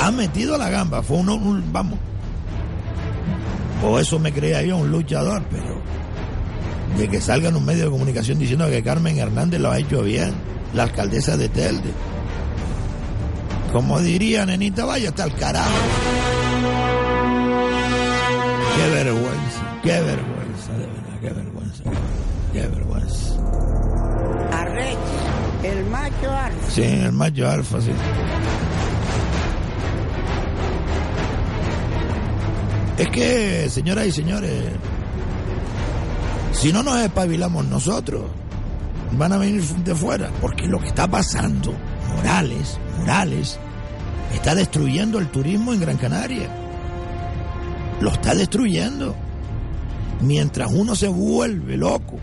Ha 0.00 0.10
metido 0.10 0.56
la 0.56 0.70
gamba, 0.70 1.02
fue 1.02 1.18
uno, 1.18 1.34
un, 1.36 1.72
vamos. 1.72 1.98
O 3.84 3.98
eso 3.98 4.18
me 4.18 4.32
creía 4.32 4.62
yo, 4.62 4.78
un 4.78 4.90
luchador, 4.90 5.42
pero 5.50 5.80
de 6.96 7.08
que 7.08 7.20
salga 7.20 7.50
en 7.50 7.56
un 7.56 7.64
medio 7.64 7.84
de 7.84 7.90
comunicación 7.90 8.38
diciendo 8.38 8.68
que 8.68 8.82
Carmen 8.82 9.18
Hernández 9.18 9.60
lo 9.60 9.70
ha 9.70 9.78
hecho 9.78 10.02
bien, 10.02 10.32
la 10.74 10.84
alcaldesa 10.84 11.36
de 11.36 11.48
Telde. 11.48 11.90
Como 13.72 14.00
diría 14.00 14.46
nenita, 14.46 14.84
vaya 14.84 15.10
hasta 15.10 15.24
el 15.24 15.34
carajo. 15.34 15.70
Qué 18.76 18.90
vergüenza, 18.90 19.80
qué 19.82 20.00
vergüenza, 20.00 20.72
de 20.72 20.86
verdad, 20.86 21.20
qué 21.20 21.30
vergüenza, 21.30 21.82
qué 22.52 22.60
vergüenza. 22.60 23.34
Arrecha, 24.52 24.98
el 25.64 25.84
macho 25.86 26.30
alfa. 26.30 26.70
Sí, 26.70 26.82
el 26.82 27.12
macho 27.12 27.48
alfa, 27.48 27.80
sí. 27.80 27.90
Que, 33.16 33.70
señoras 33.70 34.06
y 34.06 34.12
señores, 34.12 34.52
si 36.52 36.70
no 36.70 36.82
nos 36.82 37.00
espabilamos 37.00 37.64
nosotros, 37.64 38.24
van 39.12 39.32
a 39.32 39.38
venir 39.38 39.62
de 39.62 39.94
fuera, 39.94 40.30
porque 40.42 40.66
lo 40.66 40.78
que 40.78 40.88
está 40.88 41.08
pasando, 41.08 41.72
Morales, 42.14 42.78
Morales, 42.98 43.58
está 44.34 44.54
destruyendo 44.54 45.18
el 45.18 45.28
turismo 45.28 45.72
en 45.72 45.80
Gran 45.80 45.96
Canaria. 45.96 46.50
Lo 48.00 48.10
está 48.10 48.34
destruyendo. 48.34 49.16
Mientras 50.20 50.70
uno 50.70 50.94
se 50.94 51.08
vuelve 51.08 51.78
loco 51.78 52.18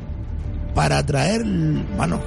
para 0.76 1.00
atraer, 1.00 1.44
bueno, 1.98 2.22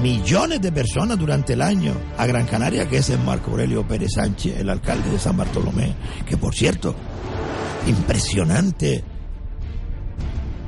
millones 0.00 0.60
de 0.60 0.70
personas 0.70 1.18
durante 1.18 1.54
el 1.54 1.62
año 1.62 1.92
a 2.18 2.26
Gran 2.26 2.46
Canaria, 2.46 2.88
que 2.88 2.98
es 2.98 3.10
el 3.10 3.18
Marco 3.20 3.50
Aurelio 3.50 3.86
Pérez 3.86 4.12
Sánchez, 4.14 4.60
el 4.60 4.70
alcalde 4.70 5.10
de 5.10 5.18
San 5.18 5.36
Bartolomé, 5.36 5.94
que 6.24 6.36
por 6.36 6.54
cierto, 6.54 6.94
impresionante 7.86 9.04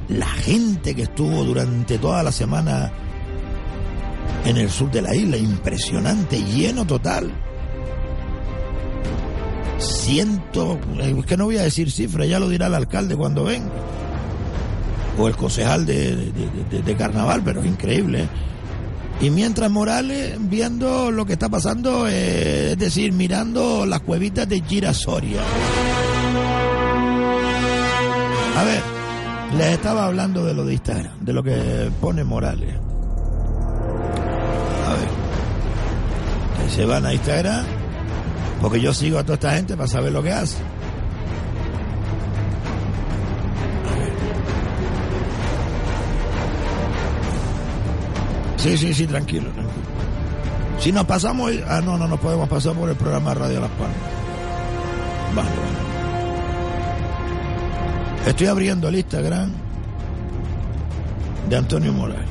la 0.08 0.26
gente 0.26 0.94
que 0.94 1.02
estuvo 1.02 1.44
durante 1.44 1.98
toda 1.98 2.22
la 2.22 2.32
semana 2.32 2.90
en 4.44 4.56
el 4.56 4.70
sur 4.70 4.90
de 4.90 5.02
la 5.02 5.14
isla, 5.14 5.36
impresionante, 5.36 6.42
lleno 6.42 6.86
total. 6.86 7.30
Ciento, 9.78 10.78
es 11.00 11.26
que 11.26 11.36
no 11.36 11.44
voy 11.44 11.58
a 11.58 11.62
decir 11.62 11.90
cifra, 11.90 12.24
ya 12.24 12.40
lo 12.40 12.48
dirá 12.48 12.66
el 12.66 12.74
alcalde 12.74 13.16
cuando 13.16 13.44
venga. 13.44 13.70
o 15.18 15.28
el 15.28 15.36
concejal 15.36 15.84
de 15.84 16.94
carnaval, 16.96 17.42
pero 17.44 17.60
es 17.60 17.66
increíble. 17.66 18.22
¿eh? 18.22 18.28
Y 19.20 19.30
mientras 19.30 19.68
Morales 19.68 20.36
viendo 20.38 21.10
lo 21.10 21.26
que 21.26 21.32
está 21.32 21.48
pasando, 21.48 22.06
eh, 22.06 22.72
es 22.72 22.78
decir, 22.78 23.12
mirando 23.12 23.84
las 23.84 24.00
cuevitas 24.00 24.48
de 24.48 24.60
Girasoria. 24.60 25.40
A 28.58 28.64
ver, 28.64 28.82
les 29.56 29.68
estaba 29.74 30.06
hablando 30.06 30.44
de 30.44 30.52
lo 30.52 30.64
de 30.64 30.72
Instagram, 30.72 31.12
de 31.20 31.32
lo 31.32 31.44
que 31.44 31.92
pone 32.00 32.24
Morales. 32.24 32.74
A 34.84 34.94
ver, 34.94 35.08
que 36.64 36.70
se 36.72 36.84
van 36.84 37.06
a 37.06 37.14
Instagram, 37.14 37.64
porque 38.60 38.80
yo 38.80 38.92
sigo 38.92 39.16
a 39.20 39.22
toda 39.22 39.34
esta 39.34 39.52
gente 39.52 39.76
para 39.76 39.86
saber 39.86 40.10
lo 40.10 40.24
que 40.24 40.32
hace. 40.32 40.56
Sí, 48.56 48.76
sí, 48.76 48.92
sí, 48.92 49.06
tranquilo, 49.06 49.50
tranquilo. 49.50 49.86
Si 50.80 50.90
nos 50.90 51.04
pasamos, 51.04 51.52
ah, 51.68 51.80
no, 51.80 51.96
no 51.96 52.08
nos 52.08 52.18
podemos 52.18 52.48
pasar 52.48 52.74
por 52.74 52.90
el 52.90 52.96
programa 52.96 53.34
Radio 53.34 53.60
Las 53.60 53.70
Palmas. 53.70 53.96
Vale. 55.36 55.67
Estoy 58.28 58.46
abriendo 58.46 58.88
el 58.88 58.96
Instagram 58.96 59.50
de 61.48 61.56
Antonio 61.56 61.94
Morales. 61.94 62.28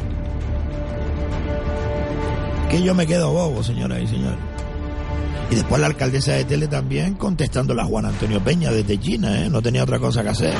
Que 2.69 2.83
yo 2.83 2.93
me 2.93 3.07
quedo 3.07 3.33
bobo, 3.33 3.63
señoras 3.63 4.01
y 4.03 4.07
señores. 4.07 4.37
Y 5.49 5.55
después 5.55 5.81
la 5.81 5.87
alcaldesa 5.87 6.33
de 6.33 6.45
Tele 6.45 6.67
también 6.67 7.15
contestando 7.15 7.73
a 7.81 7.83
Juan 7.83 8.05
Antonio 8.05 8.39
Peña 8.43 8.69
desde 8.69 8.99
China, 8.99 9.41
¿eh? 9.43 9.49
No 9.49 9.59
tenía 9.59 9.81
otra 9.81 9.97
cosa 9.97 10.21
que 10.21 10.29
hacer. 10.29 10.53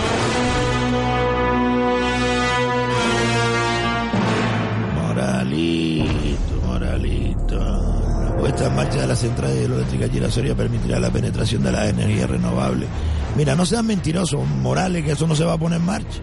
Moralito, 4.96 6.62
Moralito. 6.66 7.60
La 7.60 8.38
puesta 8.40 8.66
en 8.66 8.76
marcha 8.76 9.02
de 9.02 9.08
la 9.08 9.16
central 9.16 9.56
hidroeléctrica 9.56 10.10
Girasoria 10.10 10.56
permitirá 10.56 11.00
la 11.00 11.12
penetración 11.12 11.62
de 11.62 11.72
las 11.72 11.90
energías 11.90 12.28
renovables. 12.28 12.90
Mira, 13.38 13.56
no 13.56 13.66
sean 13.68 13.86
mentirosos, 13.86 14.44
Morales, 14.64 15.06
que 15.06 15.12
eso 15.12 15.28
no 15.28 15.36
se 15.36 15.46
va 15.46 15.54
a 15.54 15.58
poner 15.60 15.80
en 15.80 15.86
marcha. 15.86 16.20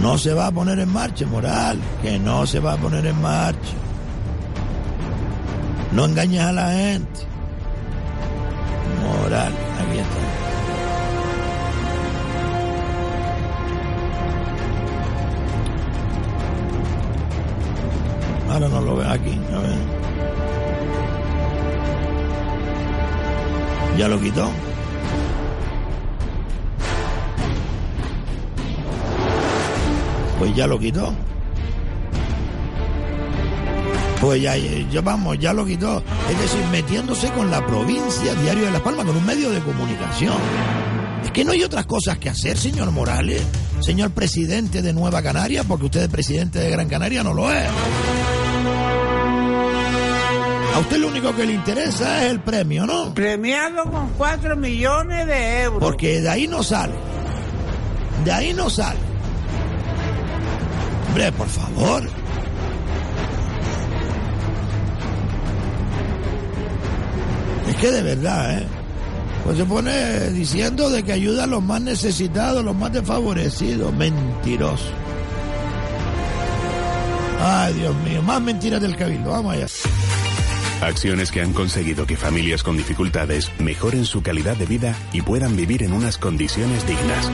No 0.00 0.16
se 0.16 0.32
va 0.32 0.46
a 0.46 0.50
poner 0.50 0.78
en 0.78 0.90
marcha, 0.90 1.26
Morales, 1.26 1.84
que 2.00 2.18
no 2.18 2.46
se 2.46 2.60
va 2.60 2.72
a 2.72 2.76
poner 2.78 3.04
en 3.04 3.20
marcha. 3.20 3.74
No 5.92 6.06
engañes 6.06 6.40
a 6.40 6.52
la 6.52 6.70
gente. 6.70 7.20
Morales, 9.02 9.58
aquí 9.78 9.98
está. 9.98 10.18
Ahora 18.50 18.68
no 18.68 18.80
lo 18.80 18.96
ven 18.96 19.08
aquí, 19.08 19.38
a 19.52 19.58
ver. 19.58 19.78
¿Ya 23.98 24.08
lo 24.08 24.18
quitó? 24.18 24.50
Pues 30.38 30.54
ya 30.54 30.66
lo 30.66 30.78
quitó. 30.78 31.12
Pues 34.20 34.42
ya, 34.42 34.56
ya 34.56 35.00
vamos, 35.00 35.38
ya 35.38 35.52
lo 35.52 35.64
quitó. 35.64 36.02
Es 36.30 36.40
decir, 36.40 36.60
metiéndose 36.72 37.28
con 37.30 37.50
la 37.50 37.64
provincia, 37.64 38.34
Diario 38.34 38.64
de 38.66 38.72
Las 38.72 38.82
Palmas, 38.82 39.06
con 39.06 39.16
un 39.16 39.26
medio 39.26 39.50
de 39.50 39.60
comunicación. 39.60 40.34
Es 41.24 41.30
que 41.30 41.44
no 41.44 41.52
hay 41.52 41.62
otras 41.62 41.86
cosas 41.86 42.18
que 42.18 42.28
hacer, 42.28 42.56
señor 42.56 42.90
Morales, 42.90 43.42
señor 43.80 44.10
presidente 44.10 44.82
de 44.82 44.92
Nueva 44.92 45.22
Canaria, 45.22 45.62
porque 45.64 45.86
usted 45.86 46.02
es 46.02 46.08
presidente 46.08 46.58
de 46.58 46.70
Gran 46.70 46.88
Canaria, 46.88 47.22
no 47.22 47.32
lo 47.32 47.52
es. 47.52 47.68
A 50.74 50.80
usted 50.80 50.98
lo 50.98 51.08
único 51.08 51.34
que 51.34 51.44
le 51.44 51.54
interesa 51.54 52.24
es 52.24 52.30
el 52.30 52.40
premio, 52.40 52.86
¿no? 52.86 53.14
Premiado 53.14 53.84
con 53.84 54.10
4 54.16 54.56
millones 54.56 55.26
de 55.26 55.62
euros. 55.62 55.80
Porque 55.80 56.20
de 56.20 56.28
ahí 56.28 56.46
no 56.46 56.62
sale. 56.62 56.94
De 58.24 58.32
ahí 58.32 58.52
no 58.52 58.70
sale. 58.70 59.07
Por 61.36 61.48
favor. 61.48 62.08
Es 67.68 67.76
que 67.76 67.90
de 67.90 68.02
verdad, 68.02 68.58
¿eh? 68.58 68.66
Pues 69.44 69.58
se 69.58 69.64
pone 69.64 70.30
diciendo 70.30 70.88
de 70.90 71.02
que 71.02 71.12
ayuda 71.12 71.44
a 71.44 71.46
los 71.48 71.62
más 71.62 71.80
necesitados, 71.80 72.64
los 72.64 72.76
más 72.76 72.92
desfavorecidos. 72.92 73.92
Mentiroso. 73.94 74.84
Ay, 77.40 77.74
Dios 77.74 77.94
mío, 78.04 78.22
más 78.22 78.40
mentiras 78.40 78.80
del 78.80 78.96
cabildo. 78.96 79.30
Vamos 79.30 79.54
allá. 79.54 79.66
Acciones 80.82 81.32
que 81.32 81.40
han 81.40 81.52
conseguido 81.52 82.06
que 82.06 82.16
familias 82.16 82.62
con 82.62 82.76
dificultades 82.76 83.50
mejoren 83.58 84.04
su 84.04 84.22
calidad 84.22 84.56
de 84.56 84.66
vida 84.66 84.94
y 85.12 85.22
puedan 85.22 85.56
vivir 85.56 85.82
en 85.82 85.92
unas 85.92 86.16
condiciones 86.16 86.86
dignas. 86.86 87.30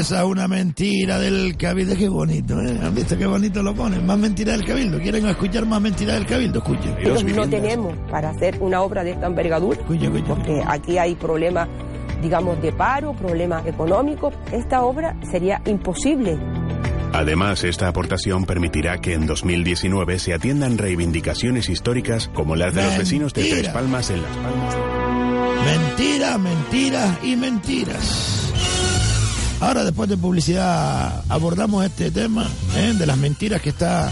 Esa 0.00 0.20
es 0.20 0.24
una 0.24 0.48
mentira 0.48 1.18
del 1.18 1.58
cabildo. 1.58 1.94
Qué 1.94 2.08
bonito, 2.08 2.58
¿eh? 2.62 2.74
¿Han 2.82 2.94
visto 2.94 3.18
qué 3.18 3.26
bonito 3.26 3.62
lo 3.62 3.74
ponen? 3.74 4.06
Más 4.06 4.16
mentira 4.16 4.52
del 4.52 4.64
cabildo. 4.64 4.98
¿Quieren 4.98 5.26
escuchar 5.26 5.66
más 5.66 5.78
mentira 5.78 6.14
del 6.14 6.24
cabildo? 6.24 6.60
Escuchen. 6.60 7.36
no 7.36 7.46
tenemos 7.46 7.94
para 8.10 8.30
hacer 8.30 8.56
una 8.60 8.80
obra 8.80 9.04
de 9.04 9.10
esta 9.10 9.26
envergadura, 9.26 9.78
porque 10.26 10.62
aquí 10.66 10.96
hay 10.96 11.16
problemas, 11.16 11.68
digamos, 12.22 12.62
de 12.62 12.72
paro, 12.72 13.12
problemas 13.12 13.66
económicos. 13.66 14.32
Esta 14.50 14.84
obra 14.84 15.14
sería 15.30 15.60
imposible. 15.66 16.38
Además, 17.12 17.62
esta 17.64 17.88
aportación 17.88 18.46
permitirá 18.46 19.02
que 19.02 19.12
en 19.12 19.26
2019 19.26 20.18
se 20.18 20.32
atiendan 20.32 20.78
reivindicaciones 20.78 21.68
históricas 21.68 22.30
como 22.32 22.56
las 22.56 22.74
de 22.74 22.84
los 22.84 22.96
vecinos 22.96 23.34
de. 23.34 23.50
Tres 23.50 23.68
Palmas 23.68 24.08
en 24.08 24.22
Las 24.22 24.36
Palmas. 24.38 24.76
Mentiras, 25.66 26.38
mentiras 26.38 27.18
y 27.22 27.36
mentiras. 27.36 28.39
Ahora, 29.60 29.84
después 29.84 30.08
de 30.08 30.16
publicidad, 30.16 31.22
abordamos 31.28 31.84
este 31.84 32.10
tema 32.10 32.48
¿eh? 32.76 32.94
de 32.98 33.06
las 33.06 33.18
mentiras 33.18 33.60
que 33.60 33.68
está 33.68 34.10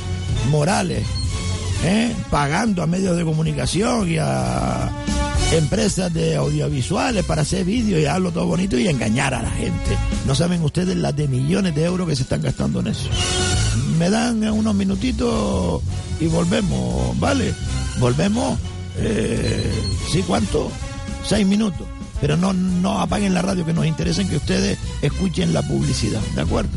Morales 0.50 1.06
¿eh? 1.84 2.14
pagando 2.30 2.82
a 2.82 2.86
medios 2.86 3.16
de 3.16 3.24
comunicación 3.24 4.10
y 4.10 4.18
a 4.18 4.90
empresas 5.52 6.12
de 6.12 6.36
audiovisuales 6.36 7.24
para 7.24 7.42
hacer 7.42 7.64
vídeos 7.64 8.00
y 8.00 8.04
hablo 8.04 8.30
todo 8.30 8.46
bonito 8.46 8.78
y 8.78 8.88
engañar 8.88 9.32
a 9.32 9.42
la 9.42 9.50
gente. 9.50 9.96
No 10.26 10.34
saben 10.34 10.62
ustedes 10.62 10.96
las 10.96 11.16
de 11.16 11.28
millones 11.28 11.74
de 11.74 11.84
euros 11.84 12.06
que 12.06 12.16
se 12.16 12.24
están 12.24 12.42
gastando 12.42 12.80
en 12.80 12.88
eso. 12.88 13.08
Me 13.98 14.10
dan 14.10 14.42
unos 14.50 14.74
minutitos 14.74 15.82
y 16.20 16.26
volvemos, 16.26 17.18
¿vale? 17.18 17.54
Volvemos, 17.98 18.58
eh, 18.98 19.72
¿sí 20.12 20.22
cuánto? 20.26 20.70
Seis 21.26 21.46
minutos. 21.46 21.86
Pero 22.20 22.36
no, 22.36 22.52
no 22.52 23.00
apaguen 23.00 23.34
la 23.34 23.42
radio 23.42 23.64
que 23.64 23.72
nos 23.72 23.86
interesa 23.86 24.22
en 24.22 24.28
que 24.28 24.36
ustedes 24.36 24.78
escuchen 25.02 25.52
la 25.52 25.62
publicidad, 25.62 26.20
¿de 26.34 26.42
acuerdo? 26.42 26.70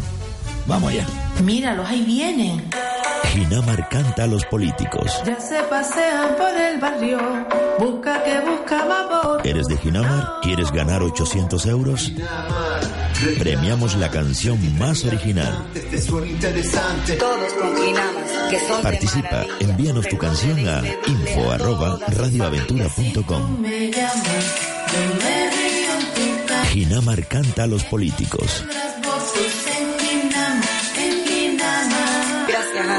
Vamos 0.68 0.92
allá. 0.92 1.06
Míralos, 1.44 1.88
ahí 1.88 2.04
vienen. 2.06 2.70
Ginamar 3.34 3.88
canta 3.90 4.24
a 4.24 4.28
los 4.28 4.46
políticos. 4.46 5.22
Ya 5.26 5.40
se 5.40 5.62
pasean 5.64 6.36
por 6.36 6.50
el 6.50 6.80
barrio. 6.80 7.20
Busca 7.80 8.22
que 8.24 8.40
busca 8.42 8.86
vapor. 8.86 9.48
¿Eres 9.48 9.68
de 9.68 9.78
Ginamar? 9.78 10.42
¿Quieres 10.42 10.72
ganar 10.72 11.02
800 11.02 11.66
euros? 11.68 12.12
Premiamos 13.40 13.96
la 13.96 14.10
canción 14.10 14.60
más 14.78 15.06
original. 15.06 15.66
Todos 17.20 17.54
con 17.54 17.76
Quinamas, 17.76 18.32
que 18.50 18.60
son 18.68 18.82
Participa, 18.82 19.46
envíanos 19.60 20.08
tu 20.08 20.18
canción 20.18 20.68
a 20.68 20.82
info 21.08 21.52
Ginamar 26.72 27.26
canta 27.28 27.64
a 27.64 27.68
los 27.68 27.84
políticos. 27.84 28.64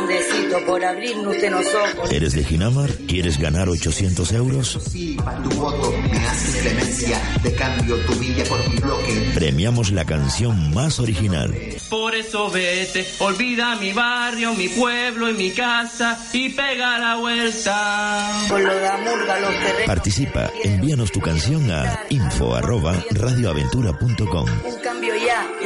Gracias, 0.06 0.32
Andresito, 0.32 0.66
por 0.66 0.84
abrirnos 0.84 1.34
usted 1.34 1.50
los 1.50 1.66
ojos. 1.74 2.12
¿Eres 2.12 2.32
de 2.34 2.44
Ginamar? 2.44 2.90
¿Quieres 3.08 3.38
ganar 3.38 3.68
800 3.68 4.32
euros? 4.32 4.78
Sí, 4.90 5.16
para 5.22 5.42
tu 5.42 5.50
voto 5.50 5.92
me 5.92 6.18
haces 6.18 6.62
clemencia. 6.62 7.20
De 7.42 7.54
cambio 7.54 7.96
tu 8.06 8.14
villa 8.14 8.44
por 8.44 8.68
mi 8.68 8.76
bloque. 8.76 9.30
Premiamos 9.34 9.90
la 9.92 10.04
canción 10.04 10.72
más 10.74 11.00
original. 11.00 11.54
Por 11.88 12.14
eso 12.14 12.50
vete, 12.50 13.06
olvida 13.18 13.76
mi 13.76 13.92
barrio, 13.92 14.54
mi 14.54 14.68
pueblo 14.68 15.28
y 15.30 15.34
mi 15.34 15.50
casa 15.50 16.18
y 16.32 16.48
pega 16.50 16.98
la 16.98 17.16
vuelta. 17.16 18.46
Con 18.48 18.64
lo 18.64 18.74
de 18.74 18.88
Amurga, 18.88 19.40
los 19.40 19.50
terrenos. 19.50 19.86
Participa, 19.86 20.50
envíanos 20.64 21.12
tu 21.12 21.20
canción 21.20 21.70
a 21.70 22.00
info 22.10 22.54
arroba 22.54 23.02
radioaventura.com. 23.10 24.46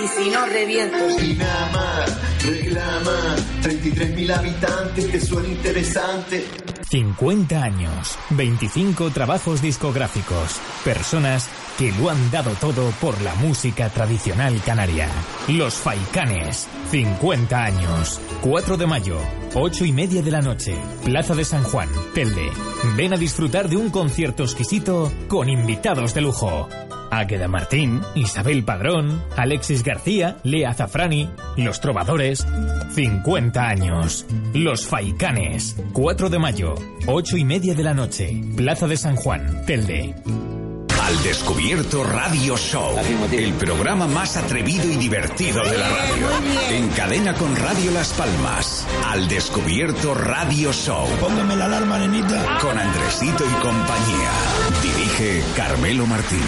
Y 0.03 0.09
si 0.09 0.31
no, 0.31 0.47
reviento. 0.47 1.17
Pinamar, 1.17 2.07
reclama, 2.45 3.37
33 3.63 4.15
mil 4.15 4.31
habitantes, 4.31 5.11
te 5.11 5.21
suena 5.21 5.49
interesante. 5.49 6.45
50 6.89 7.63
años, 7.63 8.17
25 8.31 9.11
trabajos 9.11 9.61
discográficos, 9.61 10.61
personas 10.85 11.49
que 11.79 11.91
lo 11.93 12.11
han 12.11 12.31
dado 12.31 12.53
todo 12.53 12.91
por 13.01 13.21
la 13.23 13.35
música 13.35 13.89
tradicional 13.91 14.61
canaria. 14.65 15.09
Los 15.49 15.75
Faicanes, 15.75 16.69
50 16.91 17.65
años, 17.65 18.21
4 18.43 18.77
de 18.77 18.87
mayo, 18.87 19.19
8 19.55 19.85
y 19.85 19.93
media 19.93 20.23
de 20.23 20.31
la 20.31 20.41
noche, 20.43 20.77
Plaza 21.05 21.35
de 21.35 21.45
San 21.45 21.65
Juan, 21.65 21.89
Telde. 22.15 22.51
Ven 22.97 23.13
a 23.15 23.17
disfrutar 23.17 23.69
de 23.69 23.77
un 23.77 23.91
concierto 23.91 24.45
exquisito 24.45 25.13
con 25.29 25.49
invitados 25.49 26.15
de 26.15 26.21
lujo. 26.21 26.69
Águeda 27.11 27.49
Martín, 27.49 28.01
Isabel 28.15 28.65
Padrón, 28.65 29.23
Alexis 29.37 29.83
García, 29.83 30.37
Lea 30.43 30.75
Zafrani, 30.75 31.31
Los 31.57 31.81
Trovadores. 31.81 32.47
50 32.95 33.69
años. 33.69 34.27
Los 34.55 34.87
Faicanes. 34.87 35.77
4 35.93 36.31
de 36.31 36.39
mayo, 36.39 36.75
8 37.07 37.37
y 37.37 37.45
media 37.45 37.75
de 37.75 37.85
la 37.85 37.95
noche. 37.95 38.43
Plaza 38.57 38.87
de 38.87 38.97
San 38.97 39.17
Juan, 39.17 39.65
Telde. 39.67 40.15
Al 41.07 41.23
Descubierto 41.23 42.03
Radio 42.03 42.57
Show, 42.57 42.97
el 43.31 43.55
programa 43.55 44.09
más 44.09 44.37
atrevido 44.37 44.91
y 44.91 44.97
divertido 44.97 45.63
de 45.63 45.79
la 45.79 45.89
radio. 45.89 46.27
En 46.71 46.89
cadena 46.89 47.33
con 47.35 47.55
Radio 47.55 47.93
Las 47.93 48.13
Palmas. 48.13 48.85
Al 49.07 49.29
Descubierto 49.29 50.15
Radio 50.15 50.73
Show. 50.73 51.07
Póngame 51.21 51.55
la 51.55 51.67
alarma, 51.67 52.01
nenita. 52.01 52.59
Con 52.61 52.77
Andresito 52.77 53.45
y 53.45 53.63
compañía. 53.63 54.31
Dirige 54.83 55.45
Carmelo 55.55 56.07
Martín. 56.07 56.43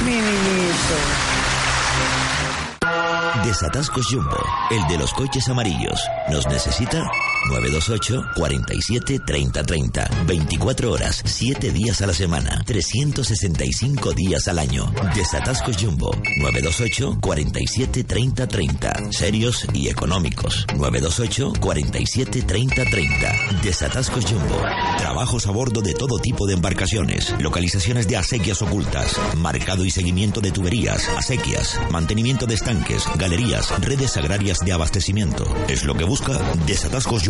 Desatascos 3.45 4.09
Jumbo, 4.11 4.45
el 4.73 4.85
de 4.89 4.99
los 4.99 5.13
coches 5.13 5.49
amarillos. 5.49 6.01
¿Nos 6.31 6.49
necesita? 6.49 7.09
928 7.47 8.31
47 8.35 9.21
30 9.21 9.63
30. 9.63 10.11
24 10.27 10.93
horas, 10.93 11.23
7 11.25 11.71
días 11.71 12.03
a 12.03 12.07
la 12.07 12.15
semana, 12.15 12.63
365 12.67 14.13
días 14.13 14.49
al 14.49 14.59
año. 14.59 14.93
Desatascos 15.15 15.77
Jumbo, 15.77 16.11
928 16.41 17.19
47 17.21 18.05
30 18.05 18.47
30. 18.47 19.13
Serios 19.13 19.67
y 19.73 19.89
económicos. 19.89 20.67
928 20.77 21.53
47 21.61 22.43
30 22.43 22.85
30. 22.85 23.33
Desatascos 23.63 24.25
Jumbo. 24.25 24.61
Trabajos 24.99 25.47
a 25.47 25.51
bordo 25.51 25.81
de 25.81 25.95
todo 25.95 26.19
tipo 26.19 26.47
de 26.47 26.55
embarcaciones. 26.55 27.35
Localizaciones 27.39 28.09
de 28.09 28.17
acequias 28.17 28.63
ocultas. 28.63 29.17
Marcado 29.37 29.85
y 29.85 29.91
seguimiento 29.91 30.41
de 30.41 30.51
tuberías, 30.51 31.09
acequias. 31.17 31.79
Mantenimiento 31.91 32.47
de 32.47 32.55
estanques, 32.55 33.05
galerías, 33.17 33.71
redes 33.81 34.17
agrarias 34.17 34.59
de 34.61 34.73
abastecimiento. 34.73 35.45
Es 35.69 35.85
lo 35.85 35.95
que 35.95 36.05
busca 36.05 36.39
Desatascos 36.67 37.28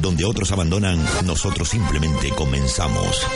Donde 0.00 0.24
otros 0.24 0.52
abandonan, 0.52 1.04
nosotros 1.26 1.68
simplemente 1.68 2.30
comenzamos. 2.30 3.26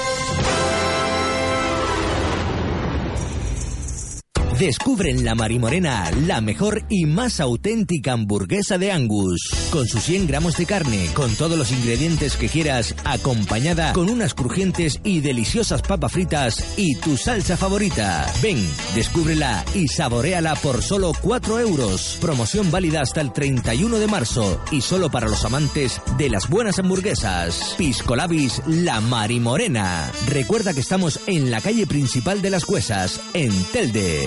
Descubre 4.58 5.12
en 5.12 5.24
La 5.24 5.36
Marimorena 5.36 6.10
la 6.26 6.40
mejor 6.40 6.82
y 6.88 7.06
más 7.06 7.38
auténtica 7.38 8.12
hamburguesa 8.12 8.76
de 8.76 8.90
Angus. 8.90 9.50
Con 9.70 9.86
sus 9.86 10.02
100 10.02 10.26
gramos 10.26 10.56
de 10.56 10.66
carne, 10.66 11.06
con 11.14 11.32
todos 11.36 11.56
los 11.56 11.70
ingredientes 11.70 12.36
que 12.36 12.48
quieras, 12.48 12.92
acompañada 13.04 13.92
con 13.92 14.10
unas 14.10 14.34
crujientes 14.34 14.98
y 15.04 15.20
deliciosas 15.20 15.82
papas 15.82 16.10
fritas 16.10 16.76
y 16.76 16.96
tu 16.96 17.16
salsa 17.16 17.56
favorita. 17.56 18.26
Ven, 18.42 18.58
descúbrela 18.96 19.64
y 19.76 19.86
saboreala 19.86 20.56
por 20.56 20.82
solo 20.82 21.12
4 21.22 21.60
euros. 21.60 22.18
Promoción 22.20 22.72
válida 22.72 23.00
hasta 23.00 23.20
el 23.20 23.32
31 23.32 23.96
de 23.98 24.06
marzo 24.08 24.60
y 24.72 24.80
solo 24.80 25.08
para 25.08 25.28
los 25.28 25.44
amantes 25.44 26.00
de 26.16 26.30
las 26.30 26.48
buenas 26.48 26.80
hamburguesas. 26.80 27.76
Pisco 27.78 28.16
Labis 28.16 28.60
La 28.66 29.00
Marimorena. 29.00 30.10
Recuerda 30.26 30.74
que 30.74 30.80
estamos 30.80 31.20
en 31.28 31.52
la 31.52 31.60
calle 31.60 31.86
principal 31.86 32.42
de 32.42 32.50
las 32.50 32.64
Cuesas, 32.64 33.20
en 33.34 33.52
Telde. 33.72 34.26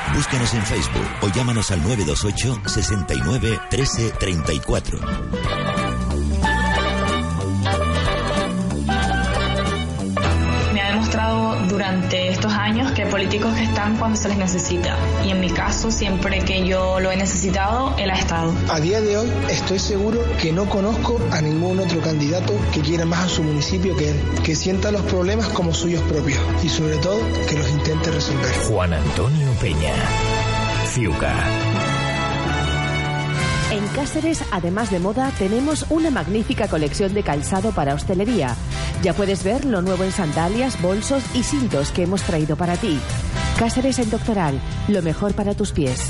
Búscanos 0.13 0.53
en 0.53 0.61
Facebook 0.63 1.07
o 1.21 1.27
llámanos 1.29 1.71
al 1.71 1.81
928 1.83 2.61
69 2.65 3.59
13 3.69 4.11
34. 4.19 4.99
Me 10.73 10.81
ha 10.81 10.87
demostrado 10.89 11.55
durante 11.67 12.20
estos 12.41 12.57
años 12.57 12.91
que 12.93 13.03
hay 13.03 13.11
políticos 13.11 13.53
que 13.53 13.65
están 13.65 13.97
cuando 13.97 14.17
se 14.17 14.27
les 14.27 14.37
necesita. 14.39 14.97
Y 15.23 15.29
en 15.29 15.39
mi 15.39 15.51
caso, 15.51 15.91
siempre 15.91 16.39
que 16.39 16.65
yo 16.65 16.99
lo 16.99 17.11
he 17.11 17.15
necesitado, 17.15 17.95
él 17.99 18.09
ha 18.09 18.15
estado. 18.15 18.51
A 18.67 18.79
día 18.79 18.99
de 18.99 19.15
hoy 19.15 19.31
estoy 19.51 19.77
seguro 19.77 20.19
que 20.41 20.51
no 20.51 20.67
conozco 20.67 21.21
a 21.29 21.39
ningún 21.39 21.77
otro 21.77 22.01
candidato 22.01 22.59
que 22.73 22.81
quiera 22.81 23.05
más 23.05 23.25
a 23.25 23.29
su 23.29 23.43
municipio 23.43 23.95
que 23.95 24.09
él, 24.09 24.19
que 24.43 24.55
sienta 24.55 24.89
los 24.89 25.03
problemas 25.03 25.49
como 25.49 25.71
suyos 25.71 26.01
propios 26.01 26.39
y 26.63 26.69
sobre 26.69 26.97
todo 26.97 27.19
que 27.47 27.59
los 27.59 27.69
intente 27.69 28.09
resolver. 28.09 28.51
Juan 28.67 28.93
Antonio 28.93 29.51
Peña. 29.59 29.93
Fiuca. 30.87 31.90
En 33.71 33.87
Cáceres, 33.87 34.43
además 34.51 34.91
de 34.91 34.99
moda, 34.99 35.31
tenemos 35.39 35.85
una 35.89 36.11
magnífica 36.11 36.67
colección 36.67 37.13
de 37.13 37.23
calzado 37.23 37.71
para 37.71 37.93
hostelería. 37.93 38.53
Ya 39.01 39.13
puedes 39.13 39.45
ver 39.45 39.63
lo 39.63 39.81
nuevo 39.81 40.03
en 40.03 40.11
sandalias, 40.11 40.81
bolsos 40.81 41.23
y 41.33 41.43
cintos 41.43 41.91
que 41.91 42.03
hemos 42.03 42.21
traído 42.21 42.57
para 42.57 42.75
ti. 42.75 42.99
Cáceres 43.57 43.99
en 43.99 44.09
Doctoral, 44.09 44.59
lo 44.89 45.01
mejor 45.01 45.33
para 45.35 45.53
tus 45.53 45.71
pies. 45.71 46.09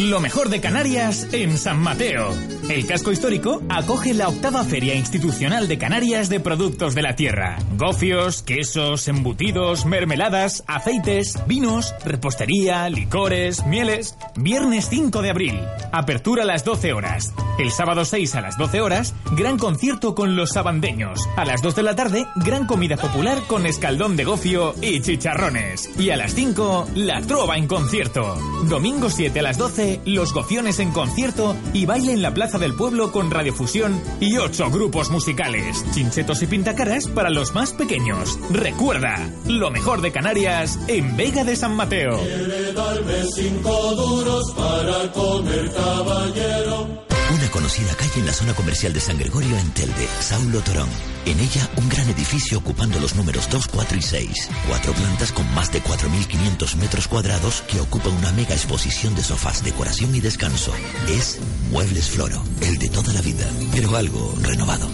Lo 0.00 0.18
mejor 0.18 0.48
de 0.48 0.60
Canarias 0.60 1.28
en 1.32 1.56
San 1.56 1.78
Mateo. 1.78 2.34
El 2.68 2.84
casco 2.84 3.12
histórico 3.12 3.62
acoge 3.68 4.12
la 4.12 4.28
octava 4.28 4.64
Feria 4.64 4.94
Institucional 4.94 5.68
de 5.68 5.78
Canarias 5.78 6.28
de 6.28 6.40
Productos 6.40 6.96
de 6.96 7.02
la 7.02 7.14
Tierra. 7.14 7.58
Gofios, 7.76 8.42
quesos, 8.42 9.06
embutidos, 9.06 9.86
mermeladas, 9.86 10.64
aceites, 10.66 11.38
vinos, 11.46 11.94
repostería, 12.04 12.88
licores, 12.88 13.64
mieles. 13.66 14.16
Viernes 14.34 14.88
5 14.90 15.22
de 15.22 15.30
abril. 15.30 15.60
Apertura 15.92 16.42
a 16.42 16.46
las 16.46 16.64
12 16.64 16.92
horas. 16.92 17.32
El 17.58 17.70
sábado 17.70 18.04
6 18.04 18.34
a 18.34 18.40
las 18.40 18.58
12 18.58 18.80
horas, 18.80 19.14
gran 19.36 19.58
concierto 19.58 20.16
con 20.16 20.34
los 20.34 20.50
sabandeños. 20.50 21.20
A 21.36 21.44
las 21.44 21.62
2 21.62 21.76
de 21.76 21.82
la 21.84 21.94
tarde, 21.94 22.26
gran 22.34 22.66
comida 22.66 22.96
popular 22.96 23.42
con 23.46 23.64
escaldón 23.64 24.16
de 24.16 24.24
gofio 24.24 24.74
y 24.82 25.00
chicharrones. 25.00 25.88
Y 25.98 26.10
a 26.10 26.16
las 26.16 26.34
5, 26.34 26.88
la 26.96 27.20
trova 27.20 27.56
en 27.56 27.68
concierto. 27.68 28.36
Domingo 28.64 29.08
7 29.08 29.38
a 29.38 29.42
las 29.42 29.58
12, 29.58 29.83
los 30.04 30.32
gofiones 30.32 30.78
en 30.78 30.92
concierto 30.92 31.56
y 31.72 31.86
baile 31.86 32.12
en 32.12 32.22
la 32.22 32.34
Plaza 32.34 32.58
del 32.58 32.74
Pueblo 32.74 33.12
con 33.12 33.30
radiofusión 33.30 34.00
y 34.20 34.36
ocho 34.36 34.70
grupos 34.70 35.10
musicales. 35.10 35.84
Chinchetos 35.92 36.42
y 36.42 36.46
pintacaras 36.46 37.08
para 37.08 37.30
los 37.30 37.54
más 37.54 37.72
pequeños. 37.72 38.38
Recuerda, 38.50 39.16
lo 39.46 39.70
mejor 39.70 40.00
de 40.00 40.12
Canarias 40.12 40.78
en 40.88 41.16
Vega 41.16 41.44
de 41.44 41.56
San 41.56 41.74
Mateo. 41.76 42.18
Quiere 42.18 42.72
darme 42.72 43.24
cinco 43.34 43.94
duros 43.94 44.52
para 44.56 45.12
comer 45.12 45.72
caballero. 45.72 47.13
Una 47.34 47.50
conocida 47.50 47.92
calle 47.96 48.20
en 48.20 48.26
la 48.26 48.32
zona 48.32 48.54
comercial 48.54 48.92
de 48.92 49.00
San 49.00 49.18
Gregorio 49.18 49.58
en 49.58 49.68
Telde, 49.72 50.06
Saulo 50.20 50.60
Torón. 50.60 50.88
En 51.26 51.40
ella, 51.40 51.68
un 51.76 51.88
gran 51.88 52.08
edificio 52.08 52.58
ocupando 52.58 53.00
los 53.00 53.16
números 53.16 53.48
2, 53.50 53.66
4 53.66 53.98
y 53.98 54.02
6. 54.02 54.48
Cuatro 54.68 54.92
plantas 54.92 55.32
con 55.32 55.52
más 55.52 55.72
de 55.72 55.82
4.500 55.82 56.76
metros 56.76 57.08
cuadrados 57.08 57.62
que 57.62 57.80
ocupa 57.80 58.08
una 58.10 58.30
mega 58.32 58.54
exposición 58.54 59.16
de 59.16 59.24
sofás, 59.24 59.64
decoración 59.64 60.14
y 60.14 60.20
descanso. 60.20 60.72
Es 61.08 61.40
Muebles 61.72 62.08
Floro, 62.08 62.40
el 62.60 62.78
de 62.78 62.88
toda 62.88 63.12
la 63.12 63.20
vida, 63.20 63.50
pero 63.72 63.96
algo 63.96 64.32
renovado. 64.40 64.88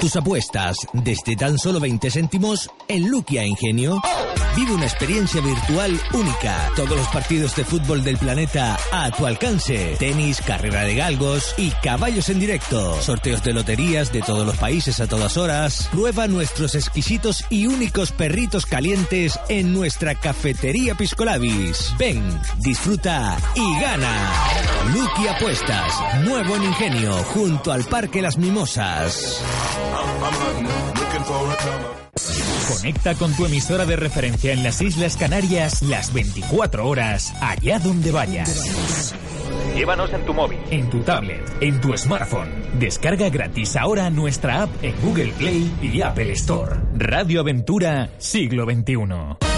Tus 0.00 0.16
apuestas 0.16 0.78
desde 0.92 1.36
tan 1.36 1.58
solo 1.58 1.78
20 1.78 2.10
céntimos 2.10 2.68
en 2.88 3.08
Luquia 3.08 3.44
Ingenio. 3.44 4.00
Vive 4.56 4.72
una 4.72 4.84
experiencia 4.84 5.40
virtual 5.40 6.00
única. 6.12 6.70
Todos 6.76 6.96
los 6.96 7.06
partidos 7.08 7.54
de 7.56 7.64
fútbol 7.64 8.02
del 8.02 8.16
planeta 8.16 8.76
a 8.92 9.10
tu 9.10 9.26
alcance. 9.26 9.96
Tenis, 9.98 10.40
carrera 10.40 10.82
de 10.82 10.94
galgos 10.94 11.54
y 11.56 11.70
caballos 11.82 12.28
en 12.28 12.40
directo. 12.40 13.00
Sorteos 13.00 13.42
de 13.42 13.52
loterías 13.52 14.12
de 14.12 14.22
todos 14.22 14.46
los 14.46 14.56
países 14.56 15.00
a 15.00 15.06
todas 15.06 15.36
horas. 15.36 15.88
Prueba 15.92 16.26
nuestros 16.26 16.74
exquisitos 16.74 17.44
y 17.50 17.66
únicos 17.66 18.12
perritos 18.12 18.66
calientes 18.66 19.38
en 19.48 19.72
nuestra 19.72 20.14
cafetería 20.14 20.94
Piscolabis. 20.94 21.94
Ven, 21.98 22.22
disfruta 22.58 23.36
y 23.54 23.80
gana. 23.80 24.32
Lucky 24.94 25.28
Apuestas, 25.28 25.94
nuevo 26.24 26.56
en 26.56 26.64
Ingenio, 26.64 27.12
junto 27.24 27.72
al 27.72 27.84
Parque 27.84 28.22
Las 28.22 28.38
Mimosas. 28.38 29.42
Conecta 32.68 33.14
con 33.14 33.34
tu 33.34 33.46
emisora 33.46 33.84
de 33.84 33.96
referencia 33.96 34.52
en 34.52 34.62
las 34.62 34.80
Islas 34.80 35.16
Canarias 35.16 35.82
las 35.82 36.12
24 36.12 36.86
horas, 36.86 37.32
allá 37.40 37.78
donde 37.78 38.12
vayas. 38.12 39.14
Llévanos 39.74 40.12
en 40.12 40.24
tu 40.24 40.34
móvil, 40.34 40.58
en 40.70 40.90
tu 40.90 41.00
tablet, 41.00 41.42
en 41.60 41.80
tu 41.80 41.96
smartphone. 41.96 42.50
Descarga 42.78 43.28
gratis 43.30 43.76
ahora 43.76 44.10
nuestra 44.10 44.62
app 44.62 44.70
en 44.82 44.94
Google 45.00 45.32
Play 45.38 45.72
y 45.82 46.02
Apple 46.02 46.32
Store. 46.32 46.76
Radio 46.94 47.40
Aventura, 47.40 48.10
siglo 48.18 48.64
XXI. 48.64 49.57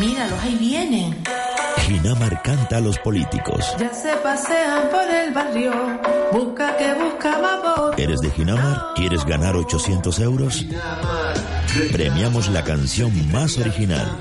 Míralos, 0.00 0.38
ahí 0.42 0.56
vienen. 0.56 1.16
Ginamar 1.86 2.42
canta 2.42 2.78
a 2.78 2.80
los 2.80 2.98
políticos. 2.98 3.64
Ya 3.78 3.94
se 3.94 4.14
pasean 4.16 4.88
por 4.90 5.08
el 5.08 5.32
barrio. 5.32 5.72
Busca 6.32 6.76
que 6.76 6.92
busca 6.94 7.38
votos. 7.62 7.94
¿Eres 7.98 8.20
de 8.20 8.30
Ginamar? 8.30 8.94
¿Quieres 8.96 9.24
ganar 9.24 9.54
800 9.56 10.18
euros? 10.18 10.66
Premiamos 11.92 12.48
la 12.48 12.64
canción 12.64 13.12
más 13.30 13.56
original. 13.58 14.18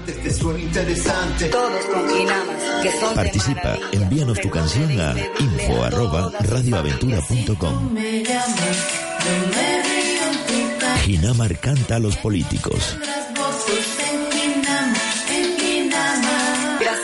Todos 1.51 1.85
con 1.85 2.07
Quinamas, 2.07 2.63
que 2.83 2.91
son 2.91 3.09
de 3.09 3.15
Participa, 3.15 3.77
envíanos 3.91 4.39
tu 4.39 4.49
canción 4.49 4.99
a 4.99 5.15
info 5.39 5.83
arroba 5.83 6.31
radioaventura.com. 6.41 7.93
Me 7.93 8.23
llamas, 8.23 8.77
yo 9.25 9.47
me 9.49 9.83
río 9.83 10.23
en 10.31 10.45
tu 10.47 10.79
cara. 10.79 10.97
Ginamar 10.99 11.59
canta 11.59 11.95
a 11.95 11.99
los 11.99 12.15
políticos. 12.17 12.97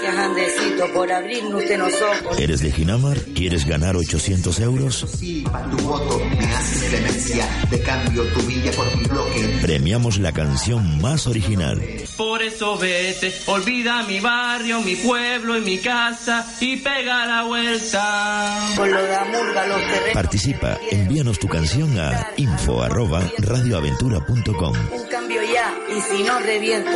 Gracias, 0.01 0.25
Andresito, 0.25 0.93
por 0.93 1.11
abrirnos 1.11 1.61
de 1.61 1.77
los 1.77 1.93
ojos. 1.93 2.39
¿Eres 2.39 2.61
de 2.61 2.71
Ginamar? 2.71 3.19
¿Quieres 3.35 3.65
ganar 3.65 3.95
800 3.95 4.59
euros? 4.59 5.01
Participa, 5.01 5.69
tu 5.69 5.77
voto 5.77 6.19
me 6.19 6.45
haces 6.45 6.89
clemencia. 6.89 7.47
De 7.69 7.81
cambio 7.83 8.23
tu 8.33 8.39
villa 8.41 8.71
por 8.71 8.97
mi 8.97 9.03
bloque. 9.03 9.59
Premiamos 9.61 10.17
la 10.17 10.31
canción 10.31 10.99
más 11.01 11.27
original. 11.27 11.79
Por 12.17 12.41
eso 12.41 12.77
vete, 12.79 13.31
olvida 13.45 14.01
mi 14.03 14.19
barrio, 14.19 14.81
mi 14.81 14.95
pueblo 14.95 15.55
y 15.57 15.61
mi 15.61 15.77
casa 15.77 16.51
y 16.59 16.77
pega 16.77 17.27
la 17.27 17.43
vuelta. 17.43 18.73
Con 18.75 18.91
lo 18.91 19.03
de 19.03 19.15
Amurga, 19.15 19.67
los 19.67 19.81
terrenos. 19.81 20.13
Participa, 20.13 20.79
envíanos 20.89 21.37
tu 21.37 21.47
canción 21.47 21.99
a 21.99 22.31
info 22.37 22.81
arroba 22.81 23.21
radioaventura.com. 23.37 24.75
Un 24.93 25.07
cambio 25.09 25.41
ya, 25.43 25.75
y 25.95 26.01
si 26.01 26.23
no, 26.23 26.39
reviento. 26.39 26.89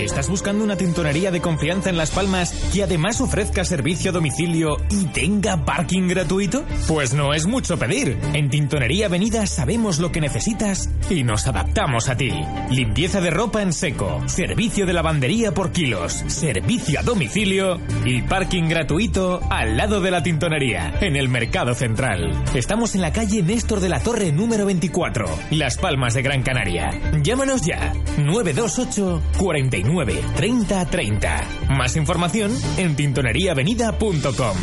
¿Estás 0.00 0.28
buscando 0.28 0.64
una 0.64 0.76
tintorería 0.76 1.30
de 1.30 1.40
confianza 1.40 1.90
en 1.90 1.96
Las 1.96 2.10
Palmas 2.10 2.52
que 2.72 2.82
además 2.82 3.20
ofrezca 3.20 3.64
servicio 3.64 4.10
a 4.10 4.12
domicilio 4.12 4.76
y 4.90 5.06
tenga 5.06 5.64
parking 5.64 6.08
gratuito? 6.08 6.64
Pues 6.86 7.14
no 7.14 7.34
es 7.34 7.46
mucho 7.46 7.78
pedir. 7.78 8.18
En 8.32 8.50
Tintonería 8.50 9.06
Avenida 9.06 9.46
sabemos 9.46 9.98
lo 9.98 10.10
que 10.10 10.20
necesitas 10.20 10.90
y 11.08 11.24
nos 11.24 11.46
adaptamos 11.46 12.08
a 12.08 12.16
ti. 12.16 12.32
Limpieza 12.70 13.20
de 13.20 13.30
ropa 13.30 13.62
en 13.62 13.72
seco, 13.72 14.22
servicio 14.26 14.86
de 14.86 14.92
lavandería 14.92 15.52
por 15.52 15.72
kilos, 15.72 16.24
servicio 16.26 17.00
a 17.00 17.02
domicilio 17.02 17.78
y 18.04 18.22
parking 18.22 18.68
gratuito 18.68 19.40
al 19.50 19.76
lado 19.76 20.00
de 20.00 20.10
la 20.10 20.22
tintonería, 20.22 20.94
en 21.00 21.16
el 21.16 21.28
Mercado 21.28 21.74
Central. 21.74 22.32
Estamos 22.54 22.94
en 22.94 23.02
la 23.02 23.12
calle 23.12 23.42
Néstor 23.42 23.80
de 23.80 23.88
la 23.88 24.00
Torre 24.00 24.32
número 24.32 24.66
24, 24.66 25.26
Las 25.50 25.78
Palmas 25.78 26.14
de 26.14 26.22
Gran 26.22 26.42
Canaria. 26.42 26.90
Llámanos 27.22 27.62
ya, 27.62 27.92
928 28.18 29.22
49 29.38 30.24
30 30.36 30.86
30. 30.86 31.44
Más 31.70 31.96
información 31.96 32.52
en 32.76 32.96
tintoneriaavenida.com. 32.96 34.56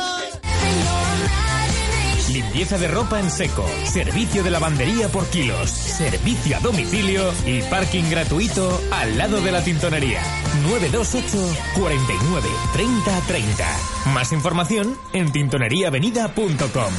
Limpieza 2.50 2.78
de 2.78 2.88
ropa 2.88 3.20
en 3.20 3.30
seco, 3.30 3.64
servicio 3.84 4.42
de 4.42 4.50
lavandería 4.50 5.08
por 5.08 5.24
kilos, 5.28 5.70
servicio 5.70 6.56
a 6.56 6.60
domicilio 6.60 7.32
y 7.46 7.62
parking 7.62 8.10
gratuito 8.10 8.80
al 8.90 9.16
lado 9.16 9.40
de 9.40 9.52
la 9.52 9.62
tintonería. 9.62 10.20
928 10.64 11.58
49 11.76 12.48
30 12.72 13.20
30. 13.28 13.64
Más 14.12 14.32
información 14.32 14.98
en 15.12 15.30
tintoneriaavenida.com. 15.30 16.92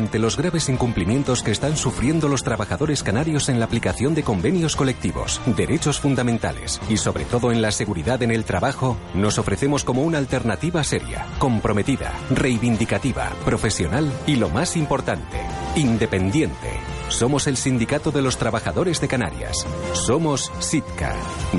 Ante 0.00 0.18
los 0.18 0.38
graves 0.38 0.70
incumplimientos 0.70 1.42
que 1.42 1.50
están 1.50 1.76
sufriendo 1.76 2.26
los 2.26 2.42
trabajadores 2.42 3.02
canarios 3.02 3.50
en 3.50 3.58
la 3.58 3.66
aplicación 3.66 4.14
de 4.14 4.22
convenios 4.22 4.74
colectivos, 4.74 5.42
derechos 5.44 6.00
fundamentales 6.00 6.80
y 6.88 6.96
sobre 6.96 7.26
todo 7.26 7.52
en 7.52 7.60
la 7.60 7.70
seguridad 7.70 8.22
en 8.22 8.30
el 8.30 8.46
trabajo, 8.46 8.96
nos 9.12 9.36
ofrecemos 9.38 9.84
como 9.84 10.00
una 10.00 10.16
alternativa 10.16 10.82
seria, 10.84 11.26
comprometida, 11.38 12.14
reivindicativa, 12.30 13.28
profesional 13.44 14.10
y 14.26 14.36
lo 14.36 14.48
más 14.48 14.74
importante, 14.74 15.36
independiente. 15.76 16.89
Somos 17.10 17.46
el 17.46 17.56
Sindicato 17.56 18.10
de 18.10 18.22
los 18.22 18.38
Trabajadores 18.38 19.00
de 19.00 19.08
Canarias. 19.08 19.66
Somos 19.92 20.50
SITCA. 20.60 21.14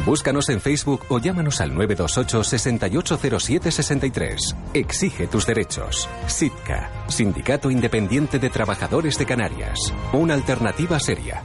Búscanos 0.06 0.50
en 0.50 0.62
Facebook 0.62 1.06
o 1.10 1.20
llámanos 1.20 1.62
al 1.62 1.76
928 1.76 2.44
680763. 2.44 4.56
Exige 4.74 5.28
tus 5.28 5.46
derechos. 5.46 6.10
SITCA, 6.28 6.90
Sindicato 7.08 7.70
Independiente 7.70 8.40
de 8.40 8.50
Trabajadores 8.50 9.18
de 9.18 9.26
Canarias. 9.26 9.94
Una 10.14 10.34
alternativa 10.34 11.00
seria. 11.00 11.44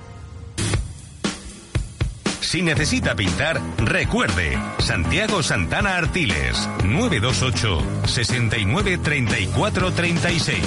Si 2.40 2.62
necesita 2.62 3.16
pintar, 3.16 3.60
recuerde, 3.76 4.56
Santiago 4.78 5.42
Santana 5.42 5.96
Artiles, 5.96 6.68
928 6.84 8.06
69 8.06 8.98
34 8.98 9.92
36. 9.92 10.62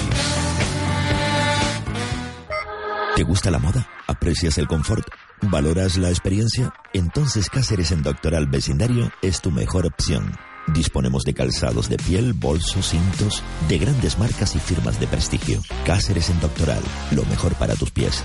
¿Te 3.20 3.24
gusta 3.24 3.50
la 3.50 3.58
moda? 3.58 3.86
¿Aprecias 4.06 4.56
el 4.56 4.66
confort? 4.66 5.06
¿Valoras 5.42 5.98
la 5.98 6.08
experiencia? 6.08 6.72
Entonces 6.94 7.50
Cáceres 7.50 7.92
en 7.92 8.02
Doctoral 8.02 8.46
Vecindario 8.46 9.12
es 9.20 9.42
tu 9.42 9.50
mejor 9.50 9.84
opción. 9.84 10.32
Disponemos 10.68 11.24
de 11.24 11.34
calzados 11.34 11.90
de 11.90 11.98
piel, 11.98 12.32
bolsos, 12.32 12.88
cintos, 12.88 13.42
de 13.68 13.76
grandes 13.76 14.18
marcas 14.18 14.56
y 14.56 14.58
firmas 14.58 14.98
de 14.98 15.06
prestigio. 15.06 15.60
Cáceres 15.84 16.30
en 16.30 16.40
Doctoral, 16.40 16.82
lo 17.10 17.26
mejor 17.26 17.54
para 17.56 17.76
tus 17.76 17.90
pies. 17.90 18.24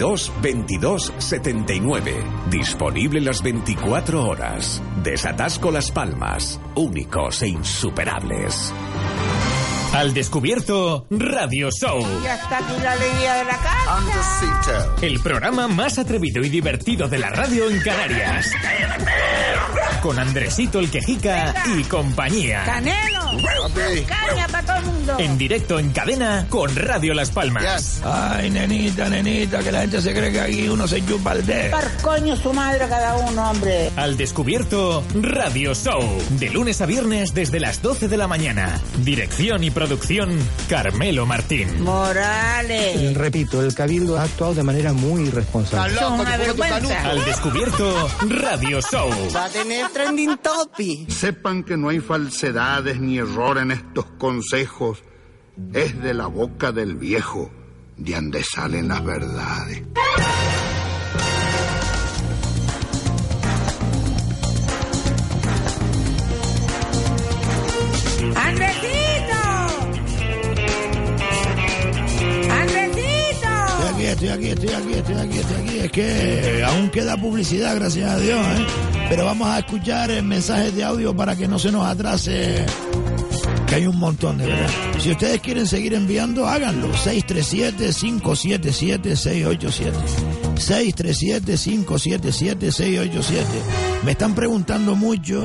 22 0.00 1.12
79. 1.18 2.24
Disponible 2.50 3.20
las 3.20 3.42
24 3.42 4.24
horas. 4.24 4.82
Desatasco 5.02 5.70
Las 5.70 5.90
Palmas. 5.90 6.58
Únicos 6.74 7.42
e 7.42 7.48
insuperables. 7.48 8.72
Al 9.92 10.14
descubierto 10.14 11.06
Radio 11.10 11.68
Show. 11.70 12.00
Ya 12.22 12.36
está 12.36 12.58
aquí 12.58 12.82
la 12.82 12.92
alegría 12.92 13.34
de 13.34 13.44
la 13.44 13.56
casa. 13.58 13.98
El 15.02 15.20
programa 15.20 15.68
más 15.68 15.98
atrevido 15.98 16.42
y 16.42 16.48
divertido 16.48 17.06
de 17.06 17.18
la 17.18 17.28
radio 17.28 17.68
en 17.68 17.78
Canarias. 17.80 18.52
Con 20.00 20.18
Andresito 20.18 20.78
el 20.78 20.90
Quejica 20.90 21.54
y 21.76 21.82
compañía. 21.84 22.64
Canelo. 23.30 24.06
Caña 24.06 24.48
para 24.48 24.62
todo 24.66 24.76
el 24.76 24.84
mundo. 24.86 25.16
En 25.18 25.38
directo 25.38 25.78
en 25.78 25.90
cadena 25.92 26.46
con 26.48 26.74
Radio 26.74 27.14
Las 27.14 27.30
Palmas. 27.30 28.00
Ay, 28.04 28.50
nenita, 28.50 29.08
nenita, 29.08 29.60
que 29.60 29.72
la 29.72 29.82
gente 29.82 30.00
se 30.00 30.12
cree 30.12 30.32
que 30.32 30.40
aquí 30.40 30.68
uno 30.68 30.86
se 30.88 31.04
chupa 31.04 31.32
el 31.32 31.46
dedo. 31.46 31.70
Par 31.70 31.90
coño 32.02 32.36
su 32.36 32.52
madre 32.52 32.86
cada 32.88 33.16
uno, 33.16 33.50
hombre. 33.50 33.90
Al 33.96 34.16
descubierto 34.16 35.04
Radio 35.14 35.74
Show. 35.74 36.00
De 36.38 36.50
lunes 36.50 36.80
a 36.80 36.86
viernes 36.86 37.34
desde 37.34 37.60
las 37.60 37.82
12 37.82 38.08
de 38.08 38.16
la 38.16 38.26
mañana. 38.26 38.80
Dirección 38.98 39.62
y 39.64 39.70
producción 39.70 40.36
Carmelo 40.68 41.26
Martín. 41.26 41.82
Morales. 41.82 43.14
Repito, 43.14 43.62
el 43.62 43.74
Cabildo 43.74 44.18
ha 44.18 44.24
actuado 44.24 44.54
de 44.54 44.62
manera 44.62 44.92
muy 44.92 45.28
irresponsable. 45.28 45.96
Son 45.98 46.20
una 46.20 46.36
vergüenza. 46.36 47.02
Al 47.02 47.24
descubierto 47.24 48.08
Radio 48.28 48.80
Show. 48.80 49.10
Va 49.34 49.44
a 49.44 49.48
tener 49.48 49.88
trending 49.90 50.38
topic. 50.38 51.08
Sepan 51.10 51.62
que 51.62 51.76
no 51.76 51.88
hay 51.88 52.00
falsedades 52.00 52.98
ni 53.00 53.19
error 53.20 53.58
en 53.58 53.70
estos 53.70 54.06
consejos. 54.18 55.02
Es 55.72 56.00
de 56.02 56.14
la 56.14 56.26
boca 56.26 56.72
del 56.72 56.96
viejo 56.96 57.50
de 57.96 58.14
donde 58.14 58.42
salen 58.42 58.88
las 58.88 59.04
verdades. 59.04 59.82
¡Andresito! 68.36 69.00
Estoy 74.10 74.28
aquí, 74.28 74.48
estoy 74.48 74.68
aquí, 74.68 74.92
estoy 74.94 75.14
aquí, 75.14 75.38
estoy 75.38 75.56
aquí. 75.56 75.78
Es 75.78 75.92
que 75.92 76.64
aún 76.66 76.90
queda 76.90 77.16
publicidad, 77.16 77.76
gracias 77.76 78.10
a 78.10 78.18
Dios, 78.18 78.38
¿eh? 78.38 78.66
Pero 79.08 79.24
vamos 79.24 79.48
a 79.48 79.60
escuchar 79.60 80.10
eh, 80.10 80.20
mensajes 80.20 80.74
de 80.74 80.84
audio 80.84 81.16
para 81.16 81.36
que 81.36 81.48
no 81.48 81.58
se 81.58 81.72
nos 81.72 81.86
atrase. 81.86 82.66
Que 83.70 83.76
hay 83.76 83.86
un 83.86 83.98
montón, 84.00 84.36
de 84.36 84.46
verdad. 84.46 84.68
Si 84.98 85.12
ustedes 85.12 85.40
quieren 85.40 85.64
seguir 85.64 85.94
enviando, 85.94 86.48
háganlo. 86.48 86.92
637-577-687. 86.92 89.92
637-577-687. 90.56 93.44
Me 94.04 94.10
están 94.10 94.34
preguntando 94.34 94.96
mucho 94.96 95.44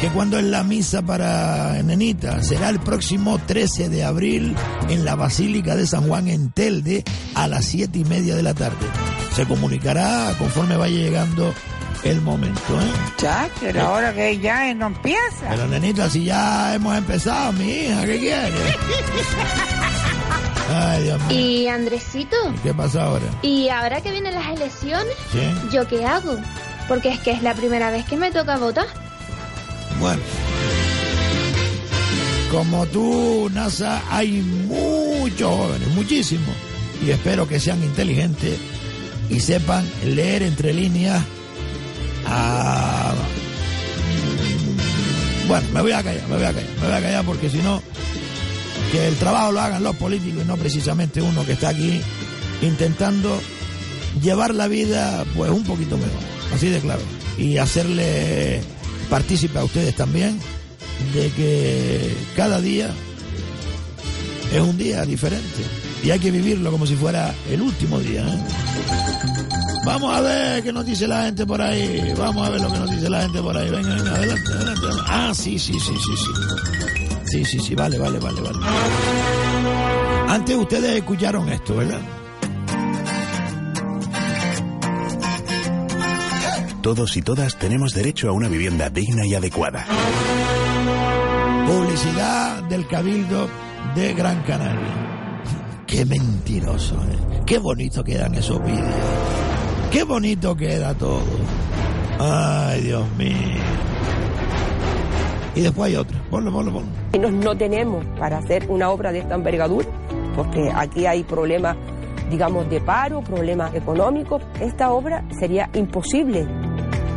que 0.00 0.06
cuando 0.10 0.38
es 0.38 0.44
la 0.44 0.62
misa 0.62 1.02
para 1.02 1.82
Nenita. 1.82 2.44
Será 2.44 2.68
el 2.68 2.78
próximo 2.78 3.40
13 3.44 3.88
de 3.88 4.04
abril 4.04 4.54
en 4.88 5.04
la 5.04 5.16
Basílica 5.16 5.74
de 5.74 5.88
San 5.88 6.06
Juan 6.06 6.28
en 6.28 6.50
Telde 6.50 7.02
a 7.34 7.48
las 7.48 7.64
7 7.64 7.98
y 7.98 8.04
media 8.04 8.36
de 8.36 8.44
la 8.44 8.54
tarde. 8.54 8.86
Se 9.34 9.46
comunicará 9.46 10.32
conforme 10.38 10.76
vaya 10.76 10.96
llegando 10.96 11.52
el 12.04 12.20
momento, 12.20 12.80
¿eh? 12.80 12.92
Ya, 13.18 13.48
pero 13.60 13.82
ahora 13.82 14.14
que 14.14 14.38
ya 14.38 14.72
no 14.74 14.86
empieza. 14.88 15.48
Pero 15.50 15.66
Nenita, 15.66 16.08
si 16.08 16.24
ya 16.24 16.74
hemos 16.74 16.96
empezado, 16.96 17.52
mi 17.52 17.64
hija, 17.64 18.06
¿qué 18.06 18.18
quiere? 18.18 18.52
Ay, 20.74 21.02
Dios 21.04 21.22
mío. 21.24 21.40
Y 21.40 21.66
Andresito, 21.68 22.36
¿Qué 22.62 22.74
pasa 22.74 23.04
ahora? 23.04 23.24
¿y 23.42 23.68
ahora 23.68 24.00
que 24.00 24.10
vienen 24.10 24.34
las 24.34 24.48
elecciones? 24.48 25.14
¿Sí? 25.32 25.40
¿Yo 25.72 25.86
qué 25.88 26.04
hago? 26.04 26.36
Porque 26.86 27.08
es 27.10 27.18
que 27.20 27.32
es 27.32 27.42
la 27.42 27.54
primera 27.54 27.90
vez 27.90 28.04
que 28.04 28.16
me 28.16 28.30
toca 28.30 28.56
votar. 28.58 28.86
Bueno. 29.98 30.22
Como 32.50 32.86
tú, 32.86 33.50
NASA, 33.52 34.00
hay 34.10 34.40
muchos 34.40 35.50
jóvenes, 35.50 35.88
muchísimos. 35.88 36.54
Y 37.04 37.10
espero 37.10 37.46
que 37.46 37.60
sean 37.60 37.82
inteligentes 37.82 38.58
y 39.28 39.40
sepan 39.40 39.86
leer 40.04 40.42
entre 40.42 40.72
líneas. 40.72 41.22
A- 42.26 43.14
Bueno, 45.46 45.66
me 45.72 45.80
voy 45.80 45.92
a 45.92 46.02
callar, 46.02 46.28
me 46.28 46.36
voy 46.36 46.44
a 46.44 46.52
callar, 46.52 46.70
me 46.80 46.86
voy 46.86 46.96
a 46.96 47.00
callar 47.00 47.24
porque 47.24 47.48
si 47.48 47.58
no, 47.58 47.82
que 48.92 49.08
el 49.08 49.16
trabajo 49.16 49.52
lo 49.52 49.60
hagan 49.60 49.82
los 49.82 49.96
políticos 49.96 50.42
y 50.44 50.46
no 50.46 50.56
precisamente 50.56 51.22
uno 51.22 51.44
que 51.46 51.52
está 51.52 51.70
aquí 51.70 52.00
intentando 52.62 53.40
llevar 54.22 54.54
la 54.54 54.68
vida 54.68 55.24
pues 55.36 55.50
un 55.50 55.64
poquito 55.64 55.96
mejor, 55.96 56.12
así 56.54 56.68
de 56.68 56.80
claro. 56.80 57.00
Y 57.38 57.56
hacerle 57.58 58.60
partícipe 59.08 59.58
a 59.58 59.64
ustedes 59.64 59.94
también 59.94 60.38
de 61.14 61.30
que 61.30 62.14
cada 62.36 62.60
día 62.60 62.90
es 64.52 64.60
un 64.60 64.76
día 64.76 65.02
diferente 65.04 65.62
y 66.02 66.10
hay 66.10 66.18
que 66.18 66.30
vivirlo 66.30 66.70
como 66.70 66.86
si 66.86 66.94
fuera 66.96 67.32
el 67.50 67.62
último 67.62 68.00
día. 68.00 68.22
¿eh? 68.26 69.47
Vamos 69.88 70.14
a 70.14 70.20
ver 70.20 70.62
qué 70.62 70.70
nos 70.70 70.84
dice 70.84 71.08
la 71.08 71.22
gente 71.22 71.46
por 71.46 71.62
ahí. 71.62 72.12
Vamos 72.14 72.46
a 72.46 72.50
ver 72.50 72.60
lo 72.60 72.70
que 72.70 72.78
nos 72.78 72.90
dice 72.90 73.08
la 73.08 73.22
gente 73.22 73.40
por 73.40 73.56
ahí. 73.56 73.70
Venga, 73.70 73.94
venga, 73.94 74.10
adelante, 74.16 74.52
adelante. 74.52 74.86
Ah, 75.06 75.32
sí, 75.34 75.58
sí, 75.58 75.72
sí, 75.80 75.94
sí, 75.96 76.12
sí. 76.14 77.10
Sí, 77.24 77.44
sí, 77.46 77.58
sí, 77.58 77.74
vale, 77.74 77.96
vale, 77.96 78.18
vale, 78.18 78.38
vale. 78.42 78.58
Antes 80.28 80.56
ustedes 80.56 80.98
escucharon 80.98 81.48
esto, 81.48 81.74
¿verdad? 81.74 82.00
Todos 86.82 87.16
y 87.16 87.22
todas 87.22 87.58
tenemos 87.58 87.94
derecho 87.94 88.28
a 88.28 88.32
una 88.32 88.48
vivienda 88.48 88.90
digna 88.90 89.26
y 89.26 89.34
adecuada. 89.34 89.86
Publicidad 91.66 92.62
del 92.64 92.86
Cabildo 92.86 93.48
de 93.94 94.12
Gran 94.12 94.42
Canaria. 94.42 95.32
Qué 95.86 96.04
mentiroso, 96.04 96.94
¿eh? 97.10 97.42
Qué 97.46 97.56
bonito 97.56 98.04
quedan 98.04 98.34
esos 98.34 98.62
vídeos. 98.62 99.27
Qué 99.90 100.02
bonito 100.04 100.54
queda 100.56 100.94
todo. 100.94 101.22
Ay, 102.18 102.82
Dios 102.82 103.06
mío. 103.16 103.34
Y 105.54 105.62
después 105.62 105.88
hay 105.88 105.96
otra. 105.96 106.18
Ponlo, 106.30 106.52
ponlo, 106.52 106.72
ponlo. 106.72 106.88
Y 107.12 107.18
no, 107.18 107.30
no 107.30 107.56
tenemos 107.56 108.04
para 108.18 108.38
hacer 108.38 108.66
una 108.68 108.90
obra 108.90 109.12
de 109.12 109.20
esta 109.20 109.34
envergadura, 109.34 109.86
porque 110.36 110.70
aquí 110.74 111.06
hay 111.06 111.22
problemas, 111.24 111.76
digamos, 112.30 112.68
de 112.68 112.80
paro, 112.80 113.22
problemas 113.22 113.74
económicos. 113.74 114.42
Esta 114.60 114.90
obra 114.90 115.24
sería 115.40 115.70
imposible. 115.74 116.46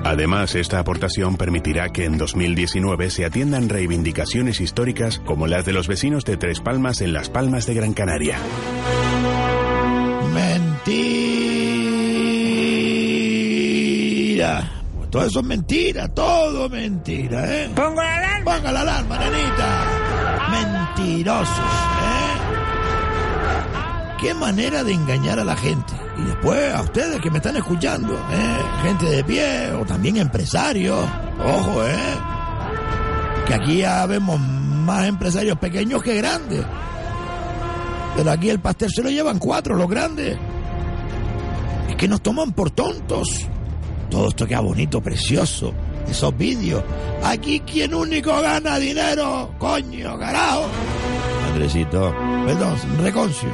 Además, 0.03 0.55
esta 0.55 0.79
aportación 0.79 1.35
permitirá 1.35 1.89
que 1.89 2.05
en 2.05 2.17
2019 2.17 3.09
se 3.11 3.25
atiendan 3.25 3.69
reivindicaciones 3.69 4.59
históricas 4.59 5.19
como 5.19 5.45
las 5.45 5.65
de 5.65 5.73
los 5.73 5.87
vecinos 5.87 6.25
de 6.25 6.37
Tres 6.37 6.61
Palmas 6.61 7.01
en 7.01 7.13
Las 7.13 7.29
Palmas 7.29 7.67
de 7.67 7.75
Gran 7.75 7.93
Canaria. 7.93 8.37
Mentira. 14.41 14.71
Todo 15.11 15.25
eso 15.25 15.39
es 15.41 15.45
mentira, 15.45 16.07
todo 16.07 16.69
mentira, 16.69 17.45
¿eh? 17.53 17.69
Pongo 17.75 18.01
la 18.01 18.15
alarma. 18.15 18.55
Ponga 18.55 18.71
la 18.71 18.81
alarma, 18.81 19.17
nenita. 19.17 19.85
Mentirosos, 20.51 21.57
¿eh? 21.59 22.31
qué 24.19 24.33
manera 24.33 24.83
de 24.83 24.93
engañar 24.93 25.37
a 25.39 25.43
la 25.43 25.55
gente. 25.55 25.93
Y 26.17 26.23
después 26.23 26.73
a 26.73 26.81
ustedes 26.81 27.19
que 27.19 27.29
me 27.29 27.37
están 27.37 27.57
escuchando, 27.57 28.13
¿eh? 28.13 28.57
gente 28.83 29.05
de 29.05 29.23
pie 29.23 29.73
o 29.73 29.85
también 29.85 30.17
empresarios, 30.17 31.05
ojo, 31.43 31.85
¿eh? 31.85 32.15
que 33.47 33.53
aquí 33.53 33.77
ya 33.79 34.05
vemos 34.05 34.39
más 34.39 35.07
empresarios 35.07 35.57
pequeños 35.57 36.01
que 36.01 36.15
grandes. 36.15 36.65
Pero 38.15 38.31
aquí 38.31 38.49
el 38.49 38.59
pastel 38.59 38.89
se 38.89 39.03
lo 39.03 39.09
llevan 39.09 39.39
cuatro, 39.39 39.75
los 39.75 39.89
grandes. 39.89 40.37
Es 41.89 41.95
que 41.95 42.07
nos 42.07 42.21
toman 42.21 42.53
por 42.53 42.71
tontos. 42.71 43.50
Todo 44.11 44.27
esto 44.27 44.45
queda 44.45 44.59
bonito, 44.59 45.01
precioso. 45.01 45.73
Esos 46.07 46.37
vídeos. 46.37 46.83
Aquí 47.23 47.61
quien 47.61 47.93
único 47.93 48.39
gana 48.41 48.77
dinero, 48.77 49.55
coño, 49.57 50.19
carajo. 50.19 50.65
Andresito, 51.47 52.13
perdón, 52.45 52.75
reconcio. 53.01 53.49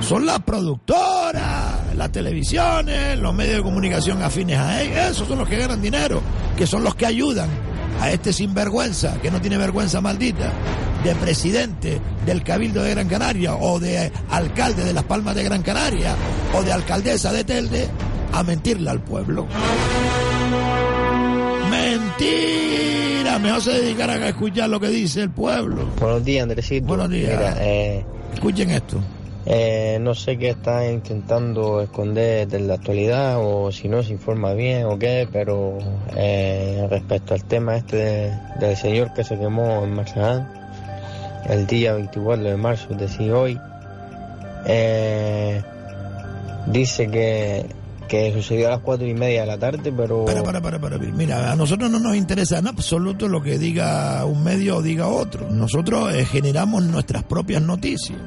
Son 0.00 0.26
las 0.26 0.40
productoras, 0.40 1.94
las 1.96 2.12
televisiones, 2.12 3.18
los 3.18 3.32
medios 3.34 3.58
de 3.58 3.62
comunicación 3.62 4.22
afines 4.22 4.58
a 4.58 4.82
ellos. 4.82 4.96
Esos 5.12 5.28
son 5.28 5.38
los 5.38 5.48
que 5.48 5.58
ganan 5.58 5.80
dinero, 5.80 6.20
que 6.56 6.66
son 6.66 6.82
los 6.82 6.94
que 6.96 7.06
ayudan 7.06 7.48
a 8.00 8.10
este 8.10 8.32
sinvergüenza, 8.32 9.20
que 9.20 9.30
no 9.30 9.40
tiene 9.40 9.58
vergüenza 9.58 10.00
maldita, 10.00 10.52
de 11.04 11.14
presidente 11.14 12.00
del 12.24 12.42
Cabildo 12.42 12.82
de 12.82 12.90
Gran 12.90 13.08
Canaria 13.08 13.54
o 13.54 13.78
de 13.78 14.10
alcalde 14.30 14.84
de 14.84 14.92
Las 14.92 15.04
Palmas 15.04 15.34
de 15.36 15.44
Gran 15.44 15.62
Canaria 15.62 16.16
o 16.54 16.62
de 16.62 16.72
alcaldesa 16.72 17.32
de 17.32 17.44
Telde, 17.44 17.88
a 18.38 18.42
mentirle 18.42 18.90
al 18.90 19.00
pueblo. 19.00 19.46
Mentira, 21.70 23.38
mejor 23.38 23.62
se 23.62 23.70
dedicarán 23.72 24.22
a 24.22 24.28
escuchar 24.28 24.68
lo 24.68 24.78
que 24.78 24.88
dice 24.88 25.22
el 25.22 25.30
pueblo. 25.30 25.86
Buenos 26.00 26.24
días, 26.24 26.42
Andresito. 26.42 26.86
Buenos 26.86 27.10
días. 27.10 27.30
Mira, 27.36 27.56
eh, 27.60 28.04
Escuchen 28.34 28.70
esto. 28.70 28.98
eh, 29.46 29.98
no 30.00 30.14
sé 30.14 30.36
qué 30.38 30.50
está 30.50 30.86
intentando 30.90 31.80
esconder 31.80 32.46
de 32.48 32.60
la 32.60 32.74
actualidad 32.74 33.36
o 33.38 33.72
si 33.72 33.88
no 33.88 34.02
se 34.02 34.12
informa 34.12 34.52
bien 34.52 34.84
o 34.84 34.98
qué, 34.98 35.26
pero 35.32 35.78
eh, 36.14 36.86
respecto 36.90 37.32
al 37.34 37.44
tema 37.44 37.76
este 37.76 37.96
de- 37.96 38.32
del 38.60 38.76
señor 38.76 39.12
que 39.14 39.24
se 39.24 39.38
quemó 39.38 39.82
en 39.84 39.94
Marzahán 39.94 40.48
el 41.48 41.66
día 41.66 41.92
24 41.94 42.42
de 42.44 42.56
marzo, 42.56 42.88
es 42.90 42.98
decir, 42.98 43.30
hoy, 43.32 43.58
eh, 44.66 45.62
dice 46.66 47.08
que, 47.08 47.66
que 48.08 48.32
sucedió 48.32 48.68
a 48.68 48.70
las 48.70 48.80
cuatro 48.80 49.06
y 49.06 49.14
media 49.14 49.42
de 49.42 49.46
la 49.46 49.58
tarde, 49.58 49.92
pero... 49.96 50.24
Para, 50.24 50.42
para, 50.42 50.60
para, 50.60 50.78
para. 50.78 50.98
Mira, 50.98 51.52
a 51.52 51.56
nosotros 51.56 51.90
no 51.90 51.98
nos 51.98 52.16
interesa 52.16 52.58
en 52.58 52.66
absoluto 52.66 53.28
lo 53.28 53.42
que 53.42 53.58
diga 53.58 54.24
un 54.24 54.42
medio 54.42 54.76
o 54.76 54.82
diga 54.82 55.08
otro. 55.08 55.50
Nosotros 55.50 56.14
eh, 56.14 56.24
generamos 56.24 56.84
nuestras 56.84 57.24
propias 57.24 57.62
noticias. 57.62 58.18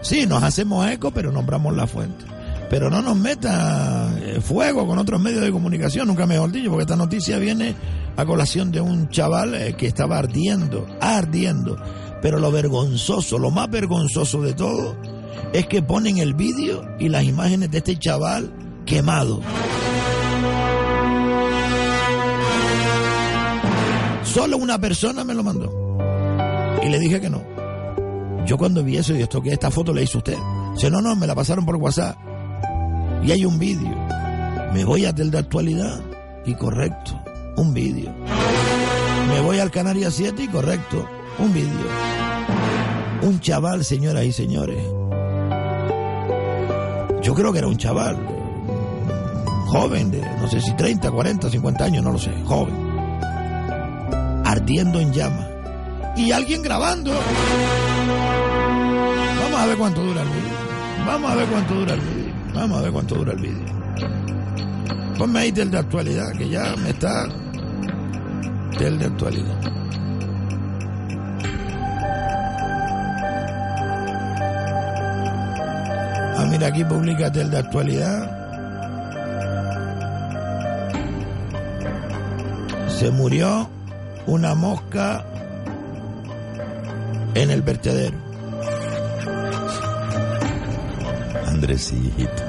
Sí, 0.00 0.26
nos 0.26 0.42
hacemos 0.42 0.88
eco, 0.90 1.10
pero 1.10 1.32
nombramos 1.32 1.74
la 1.76 1.86
fuente. 1.86 2.24
Pero 2.70 2.90
no 2.90 3.00
nos 3.00 3.16
meta 3.16 4.10
eh, 4.20 4.40
fuego 4.40 4.86
con 4.86 4.98
otros 4.98 5.20
medios 5.20 5.42
de 5.42 5.50
comunicación, 5.50 6.06
nunca 6.06 6.26
mejor 6.26 6.52
dicho, 6.52 6.70
porque 6.70 6.82
esta 6.82 6.96
noticia 6.96 7.38
viene 7.38 7.74
a 8.16 8.24
colación 8.26 8.70
de 8.70 8.80
un 8.80 9.08
chaval 9.08 9.54
eh, 9.54 9.74
que 9.74 9.86
estaba 9.86 10.18
ardiendo, 10.18 10.86
ardiendo. 11.00 11.78
Pero 12.20 12.38
lo 12.38 12.50
vergonzoso, 12.50 13.38
lo 13.38 13.50
más 13.50 13.70
vergonzoso 13.70 14.42
de 14.42 14.52
todo, 14.52 14.96
es 15.52 15.66
que 15.66 15.82
ponen 15.82 16.18
el 16.18 16.34
vídeo 16.34 16.84
y 16.98 17.08
las 17.08 17.24
imágenes 17.24 17.70
de 17.70 17.78
este 17.78 17.96
chaval 17.96 18.52
quemado. 18.88 19.40
Solo 24.24 24.56
una 24.56 24.78
persona 24.78 25.24
me 25.24 25.34
lo 25.34 25.42
mandó. 25.42 25.98
Y 26.82 26.88
le 26.88 26.98
dije 26.98 27.20
que 27.20 27.28
no. 27.28 27.42
Yo 28.46 28.56
cuando 28.56 28.82
vi 28.82 28.96
eso 28.96 29.14
y 29.14 29.20
esto 29.20 29.42
que 29.42 29.52
esta 29.52 29.70
foto 29.70 29.92
le 29.92 30.02
hizo 30.02 30.18
usted. 30.18 30.38
Dice, 30.74 30.90
no, 30.90 31.02
no, 31.02 31.14
me 31.14 31.26
la 31.26 31.34
pasaron 31.34 31.66
por 31.66 31.76
WhatsApp. 31.76 32.16
Y 33.22 33.30
hay 33.30 33.44
un 33.44 33.58
vídeo. 33.58 33.94
Me 34.72 34.84
voy 34.84 35.04
a 35.04 35.14
Tel 35.14 35.30
de 35.30 35.38
Actualidad 35.38 36.00
y 36.46 36.54
correcto, 36.54 37.20
un 37.56 37.74
vídeo. 37.74 38.10
Me 39.28 39.40
voy 39.40 39.58
al 39.58 39.70
Canarias 39.70 40.14
7 40.14 40.44
y 40.44 40.48
correcto, 40.48 41.06
un 41.38 41.52
vídeo. 41.52 41.68
Un 43.22 43.40
chaval, 43.40 43.84
señoras 43.84 44.24
y 44.24 44.32
señores. 44.32 44.82
Yo 47.22 47.34
creo 47.34 47.52
que 47.52 47.58
era 47.58 47.68
un 47.68 47.76
chaval, 47.76 48.16
joven, 49.68 50.10
de 50.10 50.20
no 50.20 50.48
sé 50.48 50.60
si 50.60 50.72
30, 50.74 51.10
40, 51.10 51.50
50 51.50 51.84
años, 51.84 52.02
no 52.02 52.12
lo 52.12 52.18
sé, 52.18 52.32
joven. 52.44 52.74
Ardiendo 54.44 54.98
en 54.98 55.12
llamas. 55.12 55.46
Y 56.16 56.32
alguien 56.32 56.62
grabando. 56.62 57.12
Vamos 59.42 59.60
a 59.60 59.66
ver 59.66 59.76
cuánto 59.76 60.02
dura 60.02 60.22
el 60.22 60.28
vídeo. 60.28 60.58
Vamos 61.06 61.30
a 61.30 61.34
ver 61.36 61.46
cuánto 61.48 61.74
dura 61.74 61.94
el 61.94 62.00
vídeo. 62.00 62.34
Vamos 62.54 62.78
a 62.78 62.82
ver 62.82 62.92
cuánto 62.92 63.14
dura 63.14 63.32
el 63.32 63.40
vídeo. 63.40 63.78
Ponme 65.18 65.38
ahí 65.40 65.52
del 65.52 65.70
de 65.70 65.78
actualidad, 65.78 66.32
que 66.32 66.48
ya 66.48 66.74
me 66.76 66.90
está. 66.90 67.28
Del 68.78 68.98
de 68.98 69.06
actualidad. 69.06 69.60
Ah, 76.36 76.46
mira, 76.50 76.68
aquí 76.68 76.84
publica 76.84 77.26
el 77.26 77.50
de 77.50 77.58
actualidad. 77.58 78.37
Se 82.98 83.12
murió 83.12 83.70
una 84.26 84.56
mosca 84.56 85.24
en 87.32 87.48
el 87.52 87.62
vertedero. 87.62 88.18
Andresito. 91.46 92.42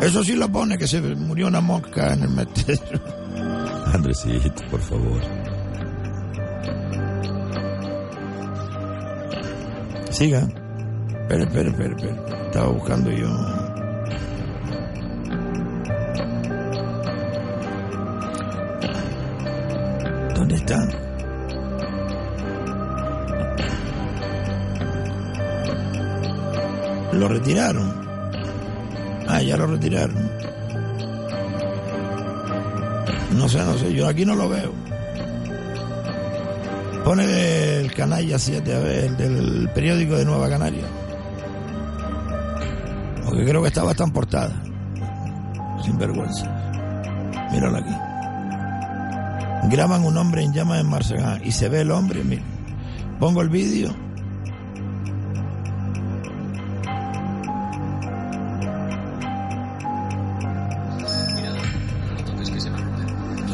Eso 0.00 0.24
sí 0.24 0.34
lo 0.34 0.50
pone, 0.50 0.76
que 0.76 0.88
se 0.88 1.00
murió 1.00 1.46
una 1.46 1.60
mosca 1.60 2.14
en 2.14 2.24
el 2.24 2.34
vertedero. 2.34 3.00
Andresito, 3.94 4.64
por 4.68 4.80
favor. 4.80 5.22
Siga. 10.10 10.48
Espera, 11.20 11.44
espera, 11.44 11.70
espera, 11.70 11.94
espera. 11.94 12.44
Estaba 12.46 12.68
buscando 12.72 13.12
yo. 13.12 13.61
¿Dónde 20.42 20.56
está? 20.56 20.88
Lo 27.12 27.28
retiraron. 27.28 27.94
Ah, 29.28 29.40
ya 29.40 29.56
lo 29.56 29.68
retiraron. 29.68 30.16
No 33.36 33.48
sé, 33.48 33.58
no 33.58 33.78
sé, 33.78 33.94
yo 33.94 34.08
aquí 34.08 34.24
no 34.24 34.34
lo 34.34 34.48
veo. 34.48 34.72
Pone 37.04 37.24
del 37.24 37.94
Canalla 37.94 38.36
7, 38.36 38.74
a 38.74 38.78
ver, 38.80 39.04
el 39.04 39.16
del 39.16 39.70
periódico 39.72 40.16
de 40.16 40.24
Nueva 40.24 40.48
Canaria. 40.48 40.86
Porque 43.24 43.44
creo 43.44 43.62
que 43.62 43.68
está 43.68 43.84
bastante 43.84 44.14
portada. 44.14 44.60
Sin 45.84 45.96
vergüenza. 45.98 46.50
Míralo 47.52 47.78
aquí. 47.78 48.11
Graban 49.72 50.04
un 50.04 50.18
hombre 50.18 50.42
en 50.42 50.52
llamas 50.52 50.80
en 50.80 50.86
Marsegán 50.86 51.40
y 51.42 51.50
se 51.50 51.70
ve 51.70 51.80
el 51.80 51.90
hombre, 51.92 52.22
mira. 52.22 52.42
Pongo 53.18 53.40
el 53.40 53.48
vídeo. 53.48 53.90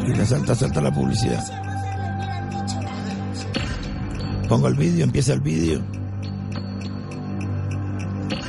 Y 0.05 0.13
le 0.13 0.25
salta, 0.25 0.55
salta 0.55 0.81
la 0.81 0.91
publicidad. 0.91 1.41
Pongo 4.49 4.67
el 4.67 4.75
vídeo, 4.75 5.05
empieza 5.05 5.31
el 5.31 5.39
vídeo. 5.39 5.81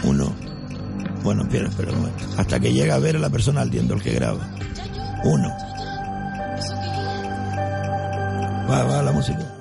Uno. 0.02 0.34
Bueno, 1.22 1.42
espera, 1.42 1.68
espera 1.68 1.92
un 1.92 1.98
momento. 1.98 2.24
Hasta 2.36 2.59
que 2.59 2.72
llega 2.72 2.97
a 2.97 2.98
ver 2.98 3.14
a 3.14 3.20
la 3.20 3.30
persona 3.30 3.60
ardiendo, 3.60 3.94
el 3.94 4.02
que 4.02 4.12
graba. 4.12 4.51
Uno. 5.22 5.69
Va, 8.70 8.84
va 8.84 9.02
la 9.02 9.10
música. 9.10 9.60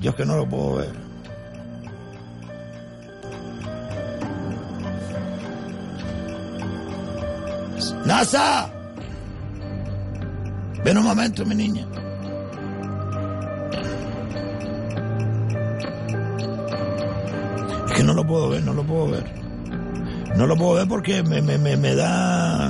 Yo 0.00 0.10
es 0.10 0.16
que 0.16 0.24
no 0.24 0.36
lo 0.36 0.48
puedo 0.48 0.76
ver. 0.76 0.92
¡NASA! 8.04 8.70
Ven 10.84 10.98
un 10.98 11.04
momento, 11.04 11.44
mi 11.44 11.54
niña. 11.54 11.87
Puedo 18.28 18.48
ver, 18.50 18.62
no 18.62 18.72
lo 18.74 18.84
puedo 18.84 19.08
ver. 19.08 19.24
No 20.36 20.46
lo 20.46 20.56
puedo 20.56 20.74
ver 20.74 20.86
porque 20.86 21.22
me, 21.24 21.42
me, 21.42 21.58
me, 21.58 21.76
me 21.76 21.94
da... 21.96 22.68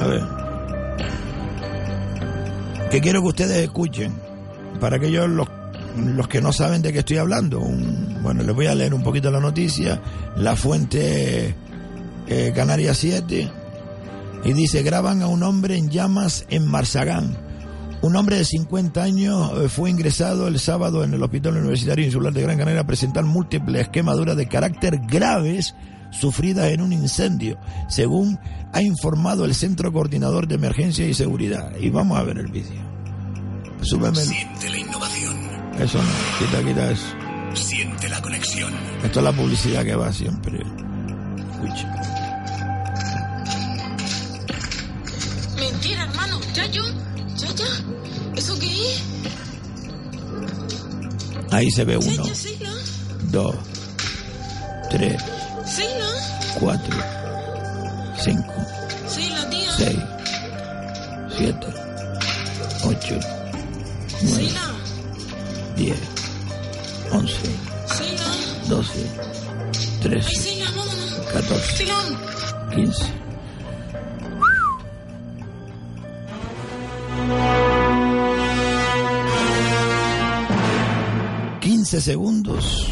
A 0.00 0.06
ver. 0.06 0.22
Que 2.90 3.00
quiero 3.00 3.20
que 3.22 3.28
ustedes 3.28 3.58
escuchen. 3.58 4.14
Para 4.80 4.96
aquellos 4.96 5.28
los, 5.28 5.48
los 5.96 6.28
que 6.28 6.40
no 6.40 6.52
saben 6.52 6.82
de 6.82 6.92
qué 6.92 7.00
estoy 7.00 7.18
hablando. 7.18 7.60
Un- 7.60 8.18
bueno, 8.22 8.42
les 8.42 8.54
voy 8.54 8.66
a 8.66 8.74
leer 8.74 8.94
un 8.94 9.02
poquito 9.02 9.30
la 9.30 9.40
noticia. 9.40 10.00
La 10.36 10.56
fuente 10.56 11.54
eh, 12.26 12.52
Canarias 12.54 12.96
7. 12.98 13.50
Y 14.44 14.52
dice, 14.52 14.82
graban 14.82 15.22
a 15.22 15.26
un 15.26 15.42
hombre 15.42 15.76
en 15.76 15.90
llamas 15.90 16.46
en 16.48 16.66
Marsagán. 16.66 17.36
Un 18.00 18.14
hombre 18.14 18.36
de 18.36 18.44
50 18.44 19.02
años 19.02 19.52
eh, 19.56 19.68
fue 19.68 19.90
ingresado 19.90 20.46
el 20.46 20.60
sábado 20.60 21.02
en 21.02 21.14
el 21.14 21.22
Hospital 21.22 21.56
Universitario 21.56 22.04
Insular 22.04 22.32
de 22.32 22.42
Gran 22.42 22.58
Canaria 22.58 22.82
a 22.82 22.86
presentar 22.86 23.24
múltiples 23.24 23.88
quemaduras 23.88 24.36
de 24.36 24.46
carácter 24.46 25.00
graves 25.08 25.74
sufridas 26.10 26.70
en 26.70 26.80
un 26.80 26.92
incendio, 26.92 27.58
según 27.88 28.38
ha 28.72 28.82
informado 28.82 29.44
el 29.44 29.54
Centro 29.54 29.92
Coordinador 29.92 30.46
de 30.46 30.54
Emergencia 30.54 31.06
y 31.06 31.14
Seguridad. 31.14 31.72
Y 31.80 31.90
vamos 31.90 32.18
a 32.18 32.22
ver 32.22 32.38
el 32.38 32.48
vídeo. 32.48 32.80
Súbeme. 33.82 34.16
Siente 34.16 34.70
la 34.70 34.78
innovación. 34.78 35.36
Eso 35.78 35.98
no, 35.98 36.08
quita, 36.38 36.64
quita 36.64 36.90
eso. 36.90 37.06
Siente 37.54 38.08
la 38.08 38.22
conexión. 38.22 38.72
Esto 39.02 39.20
es 39.20 39.24
la 39.24 39.32
publicidad 39.32 39.84
que 39.84 39.96
va 39.96 40.12
siempre. 40.12 40.58
Escucha. 41.52 41.94
Mentira, 45.56 46.04
hermano. 46.04 46.40
Ya 46.54 46.66
yo. 46.66 46.82
Ahí 51.50 51.70
se 51.70 51.84
ve 51.84 51.96
uno, 51.96 52.24
dos, 53.30 53.54
tres, 54.90 55.22
cuatro, 56.60 56.96
cinco, 58.22 58.52
seis, 59.08 59.98
siete, 61.36 61.66
ocho, 62.84 63.18
nueve, 64.22 64.48
diez, 65.76 65.98
once, 67.12 67.34
doce, 68.68 69.06
trece, 70.02 70.62
catorce, 71.32 71.86
quince. 72.74 73.07
15 81.88 82.02
segundos 82.02 82.86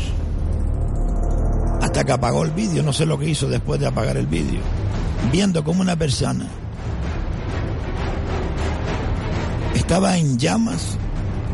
hasta 1.82 2.02
que 2.02 2.12
apagó 2.12 2.44
el 2.44 2.52
vídeo. 2.52 2.82
No 2.82 2.94
sé 2.94 3.04
lo 3.04 3.18
que 3.18 3.28
hizo 3.28 3.46
después 3.46 3.78
de 3.78 3.86
apagar 3.86 4.16
el 4.16 4.26
vídeo. 4.26 4.60
Viendo 5.30 5.62
como 5.62 5.82
una 5.82 5.96
persona 5.96 6.46
estaba 9.74 10.16
en 10.16 10.38
llamas 10.38 10.96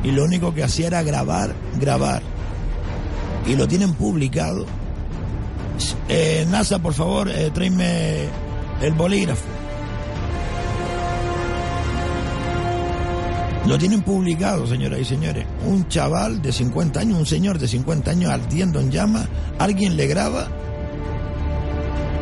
y 0.04 0.12
lo 0.12 0.22
único 0.22 0.54
que 0.54 0.62
hacía 0.62 0.86
era 0.86 1.02
grabar, 1.02 1.52
grabar. 1.80 2.22
Y 3.44 3.56
lo 3.56 3.66
tienen 3.66 3.92
publicado. 3.94 4.64
Eh, 6.08 6.46
NASA, 6.48 6.78
por 6.78 6.94
favor, 6.94 7.28
eh, 7.28 7.50
tráeme 7.52 8.28
el 8.82 8.92
bolígrafo. 8.92 9.51
Lo 13.72 13.78
tienen 13.78 14.02
publicado, 14.02 14.66
señoras 14.66 15.00
y 15.00 15.04
señores. 15.06 15.46
Un 15.66 15.88
chaval 15.88 16.42
de 16.42 16.52
50 16.52 17.00
años, 17.00 17.18
un 17.18 17.24
señor 17.24 17.58
de 17.58 17.66
50 17.66 18.10
años 18.10 18.30
ardiendo 18.30 18.78
en 18.78 18.90
llamas, 18.90 19.26
alguien 19.58 19.96
le 19.96 20.06
graba 20.08 20.46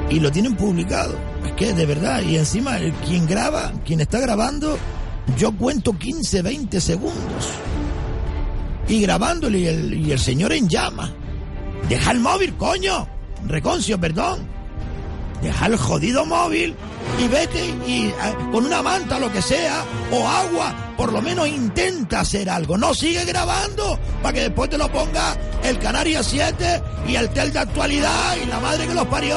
y 0.09 0.21
lo 0.21 0.31
tienen 0.31 0.55
publicado. 0.55 1.17
Es 1.45 1.51
que 1.55 1.73
de 1.75 1.87
verdad, 1.87 2.23
y 2.23 2.37
encima 2.37 2.79
el, 2.79 2.93
quien 2.93 3.27
graba, 3.27 3.73
quien 3.85 4.01
está 4.01 4.21
grabando, 4.21 4.79
yo 5.37 5.51
cuento 5.57 5.99
15, 5.99 6.41
20 6.41 6.81
segundos. 6.81 7.49
Y 8.87 9.01
grabándole 9.01 9.59
y 9.59 9.67
el, 9.67 10.13
el 10.13 10.19
señor 10.21 10.53
en 10.53 10.69
llamas. 10.69 11.11
Deja 11.89 12.13
el 12.13 12.21
móvil, 12.21 12.55
coño. 12.57 13.09
Reconcio, 13.49 13.99
perdón. 13.99 14.39
Deja 15.43 15.67
el 15.67 15.77
jodido 15.77 16.27
móvil 16.27 16.77
y 17.19 17.29
vete 17.29 17.65
y 17.87 18.07
eh, 18.09 18.15
con 18.53 18.67
una 18.67 18.83
manta 18.83 19.19
lo 19.19 19.33
que 19.33 19.41
sea 19.41 19.85
o 20.13 20.29
agua, 20.29 20.95
por 20.97 21.13
lo 21.13 21.23
menos 21.23 21.49
intenta 21.49 22.21
hacer 22.21 22.51
algo. 22.51 22.77
No 22.77 22.93
sigue 22.93 23.25
grabando 23.25 23.99
para 24.23 24.35
que 24.35 24.41
después 24.43 24.69
te 24.69 24.77
lo 24.77 24.91
ponga 24.93 25.37
el 25.65 25.79
Canarias 25.79 26.27
7 26.27 26.83
y 27.09 27.15
el 27.17 27.31
Tel 27.31 27.53
de 27.53 27.59
actualidad 27.59 28.37
y 28.43 28.47
la 28.47 28.61
madre 28.61 28.87
que 28.87 28.95
los 28.95 29.07
parió. 29.07 29.37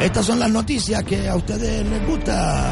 Estas 0.00 0.26
son 0.26 0.38
las 0.40 0.50
noticias 0.50 1.02
que 1.04 1.28
a 1.28 1.36
ustedes 1.36 1.88
les 1.88 2.06
gusta, 2.06 2.70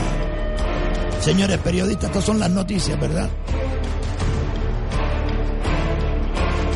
señores 1.20 1.58
periodistas. 1.58 2.10
Estas 2.10 2.24
son 2.24 2.38
las 2.40 2.50
noticias, 2.50 2.98
¿verdad? 3.00 3.30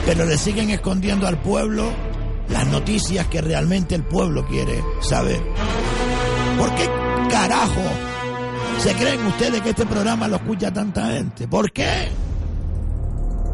Pero 0.06 0.24
le 0.24 0.38
siguen 0.38 0.70
escondiendo 0.70 1.26
al 1.26 1.36
pueblo 1.38 1.90
las 2.48 2.66
noticias 2.68 3.26
que 3.26 3.40
realmente 3.40 3.94
el 3.94 4.04
pueblo 4.04 4.46
quiere 4.46 4.82
saber. 5.00 5.40
¿Por 6.58 6.74
qué 6.74 6.88
carajo 7.30 7.82
se 8.78 8.94
creen 8.94 9.26
ustedes 9.26 9.60
que 9.62 9.70
este 9.70 9.86
programa 9.86 10.28
lo 10.28 10.36
escucha 10.36 10.72
tanta 10.72 11.06
gente? 11.10 11.48
¿Por 11.48 11.72
qué? 11.72 12.08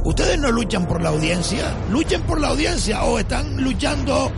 Ustedes 0.04 0.38
no 0.38 0.50
luchan 0.50 0.86
por 0.86 1.00
la 1.00 1.10
audiencia, 1.10 1.74
luchen 1.90 2.22
por 2.22 2.40
la 2.40 2.48
audiencia 2.48 3.04
o 3.04 3.18
están 3.18 3.62
luchando 3.62 4.32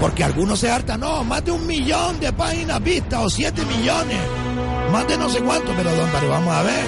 porque 0.00 0.24
algunos 0.24 0.58
se 0.60 0.70
hartan, 0.70 1.00
no, 1.00 1.24
más 1.24 1.44
de 1.44 1.52
un 1.52 1.66
millón 1.66 2.18
de 2.20 2.32
páginas 2.32 2.82
vistas 2.82 3.20
o 3.24 3.30
siete 3.30 3.64
millones, 3.64 4.18
más 4.92 5.06
de 5.08 5.16
no 5.16 5.28
sé 5.28 5.40
cuánto, 5.40 5.72
pero 5.76 5.90
don, 5.94 6.10
vamos 6.28 6.54
a 6.54 6.62
ver. 6.62 6.84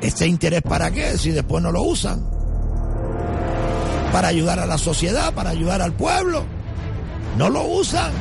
¿Este 0.00 0.26
interés 0.26 0.62
para 0.62 0.90
qué 0.90 1.18
si 1.18 1.30
después 1.30 1.62
no 1.62 1.70
lo 1.70 1.82
usan? 1.82 2.39
Para 4.12 4.28
ayudar 4.28 4.58
a 4.58 4.66
la 4.66 4.78
sociedad, 4.78 5.32
para 5.32 5.50
ayudar 5.50 5.80
al 5.82 5.92
pueblo. 5.92 6.44
No 7.38 7.48
lo 7.48 7.64
usan. 7.64 8.12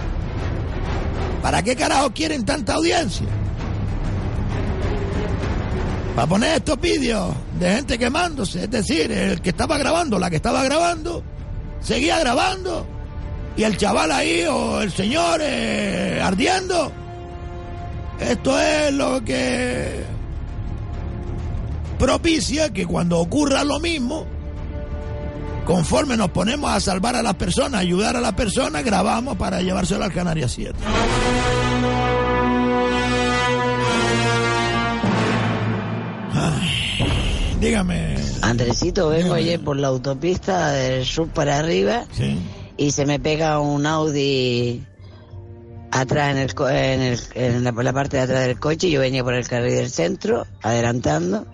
¿Para 1.42 1.64
qué 1.64 1.76
carajo 1.76 2.12
quieren 2.12 2.46
tanta 2.46 2.76
audiencia? 2.76 3.28
Para 6.16 6.28
poner 6.28 6.58
estos 6.58 6.80
vídeos 6.80 7.34
de 7.60 7.76
gente 7.76 7.98
quemándose, 7.98 8.64
es 8.64 8.70
decir, 8.70 9.12
el 9.12 9.42
que 9.42 9.50
estaba 9.50 9.78
grabando, 9.78 10.20
la 10.20 10.30
que 10.30 10.36
estaba 10.36 10.64
grabando, 10.64 11.24
seguía 11.80 12.20
grabando. 12.20 12.86
Y 13.56 13.64
el 13.64 13.78
chaval 13.78 14.12
ahí 14.12 14.44
o 14.46 14.82
el 14.82 14.92
señor 14.92 15.40
eh, 15.42 16.20
ardiendo. 16.22 16.92
Esto 18.20 18.60
es 18.60 18.94
lo 18.94 19.24
que 19.24 20.04
propicia 21.98 22.70
que 22.72 22.86
cuando 22.86 23.20
ocurra 23.20 23.64
lo 23.64 23.80
mismo, 23.80 24.26
conforme 25.74 26.18
nos 26.18 26.32
ponemos 26.32 26.72
a 26.72 26.80
salvar 26.80 27.16
a 27.16 27.22
las 27.22 27.36
personas, 27.36 27.82
ayudar 27.82 28.18
a 28.18 28.22
las 28.22 28.34
personas, 28.34 28.84
grabamos 28.84 29.38
para 29.38 29.62
llevárselo 29.62 30.04
al 30.04 30.12
Canarias 30.12 30.52
7. 30.54 30.74
Ay, 36.34 37.06
dígame. 37.60 38.16
Andresito, 38.42 39.10
vengo 39.10 39.34
ayer 39.34 39.60
por 39.60 39.78
la 39.78 39.88
autopista 39.90 40.72
del 40.72 41.06
sur 41.06 41.28
para 41.30 41.58
arriba 41.58 42.06
y 42.78 42.92
se 42.92 43.06
me 43.06 43.20
pega 43.20 43.60
un 43.60 43.86
Audi 43.86 44.84
atrás 45.92 46.32
en, 46.32 46.38
el, 46.38 46.50
en, 46.70 47.02
el- 47.02 47.20
en 47.36 47.64
la, 47.64 47.72
la 47.72 47.94
parte 47.94 48.18
de 48.18 48.24
atrás 48.24 48.46
del 48.48 48.60
coche. 48.60 48.90
Yo 48.90 49.02
venía 49.02 49.24
por 49.24 49.34
el 49.34 49.48
carril 49.48 49.76
del 49.76 49.90
centro, 49.90 50.46
adelantando. 50.62 51.46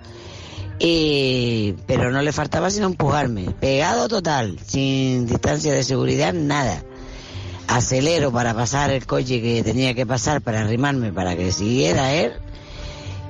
Y, 0.80 1.74
pero 1.88 2.12
no 2.12 2.22
le 2.22 2.32
faltaba 2.32 2.70
sino 2.70 2.88
empujarme. 2.88 3.52
Pegado 3.60 4.08
total, 4.08 4.60
sin 4.66 5.26
distancia 5.26 5.74
de 5.74 5.84
seguridad, 5.84 6.34
nada. 6.34 6.84
Acelero 7.68 8.32
para 8.32 8.54
pasar 8.54 8.92
el 8.92 9.06
coche 9.06 9.42
que 9.42 9.64
tenía 9.64 9.94
que 9.94 10.06
pasar 10.06 10.42
para 10.42 10.62
arrimarme 10.62 11.12
para 11.12 11.36
que 11.36 11.52
siguiera 11.52 12.14
él. 12.14 12.34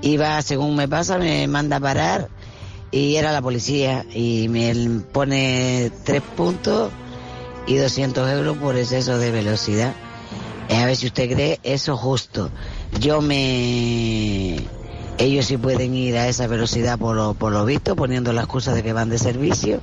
Iba, 0.01 0.41
según 0.41 0.75
me 0.75 0.87
pasa, 0.87 1.17
me 1.17 1.47
manda 1.47 1.77
a 1.77 1.79
parar 1.79 2.29
y 2.91 3.15
era 3.15 3.31
la 3.31 3.41
policía 3.41 4.05
y 4.13 4.47
me 4.49 5.01
pone 5.11 5.91
tres 6.03 6.21
puntos 6.35 6.91
y 7.67 7.75
200 7.75 8.29
euros 8.31 8.57
por 8.57 8.77
exceso 8.77 9.17
de 9.17 9.31
velocidad. 9.31 9.93
Eh, 10.69 10.77
A 10.77 10.85
ver 10.85 10.95
si 10.95 11.07
usted 11.07 11.31
cree 11.31 11.59
eso 11.63 11.95
justo. 11.97 12.49
Yo 12.99 13.21
me... 13.21 14.57
Ellos 15.17 15.45
sí 15.45 15.57
pueden 15.57 15.95
ir 15.95 16.17
a 16.17 16.27
esa 16.27 16.47
velocidad 16.47 16.99
por 16.99 17.15
lo, 17.15 17.33
por 17.33 17.65
visto, 17.65 17.95
poniendo 17.95 18.33
la 18.33 18.41
excusa 18.41 18.73
de 18.73 18.83
que 18.83 18.93
van 18.93 19.09
de 19.09 19.17
servicio 19.17 19.79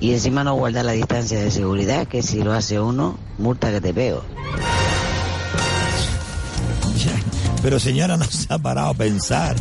y 0.00 0.12
encima 0.12 0.44
no 0.44 0.54
guardar 0.54 0.84
la 0.84 0.92
distancia 0.92 1.40
de 1.40 1.50
seguridad, 1.50 2.06
que 2.06 2.22
si 2.22 2.42
lo 2.42 2.52
hace 2.52 2.80
uno, 2.80 3.18
multa 3.38 3.70
que 3.70 3.80
te 3.80 3.94
pego. 3.94 4.22
Pero 7.62 7.78
señora, 7.78 8.16
no 8.16 8.24
se 8.24 8.52
ha 8.52 8.58
parado 8.58 8.88
a 8.88 8.94
pensar 8.94 9.54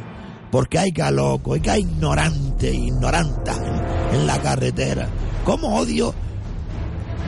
Porque 0.51 0.77
hay 0.77 0.91
que 0.91 1.11
loco, 1.11 1.55
hay 1.55 1.61
que 1.61 1.79
ignorante, 1.79 2.71
ignoranta 2.71 3.53
en, 3.53 4.19
en 4.19 4.27
la 4.27 4.39
carretera. 4.39 5.09
¿Cómo 5.43 5.77
odio? 5.77 6.13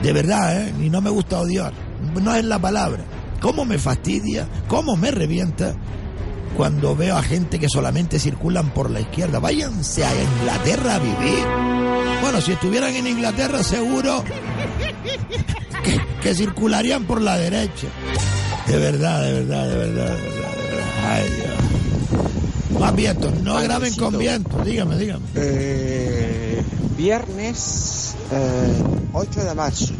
De 0.02 0.12
verdad, 0.12 0.62
¿eh? 0.62 0.74
Y 0.80 0.90
no 0.90 1.00
me 1.00 1.10
gusta 1.10 1.40
odiar. 1.40 1.72
No 2.22 2.34
es 2.34 2.44
la 2.44 2.58
palabra. 2.58 3.04
¿Cómo 3.40 3.64
me 3.64 3.78
fastidia? 3.78 4.48
¿Cómo 4.68 4.96
me 4.96 5.10
revienta? 5.10 5.74
Cuando 6.56 6.96
veo 6.96 7.16
a 7.16 7.22
gente 7.22 7.58
que 7.58 7.68
solamente 7.68 8.18
circulan 8.18 8.70
por 8.70 8.90
la 8.90 9.00
izquierda. 9.00 9.38
Váyanse 9.38 10.04
a 10.04 10.10
Inglaterra 10.22 10.96
a 10.96 10.98
vivir. 10.98 11.44
Bueno, 12.20 12.40
si 12.40 12.52
estuvieran 12.52 12.94
en 12.94 13.06
Inglaterra 13.06 13.62
seguro 13.62 14.24
que, 15.84 16.00
que 16.22 16.34
circularían 16.34 17.04
por 17.04 17.20
la 17.20 17.36
derecha. 17.36 17.88
De 18.66 18.78
verdad, 18.78 19.22
de 19.22 19.32
verdad, 19.32 19.68
de 19.68 19.76
verdad, 19.76 20.06
de 20.06 20.16
verdad. 20.16 20.56
De 20.56 20.76
verdad. 20.76 20.90
Ay, 21.06 21.24
Dios. 21.36 22.80
Más 22.80 22.96
vientos, 22.96 23.34
no 23.42 23.56
Ay, 23.56 23.64
graben 23.64 23.94
con 23.94 24.16
viento, 24.16 24.62
dígame, 24.64 24.96
dígame. 24.96 25.26
Eh, 25.34 26.62
viernes 26.96 28.14
eh, 28.32 28.82
8 29.12 29.44
de 29.44 29.54
marzo, 29.54 29.92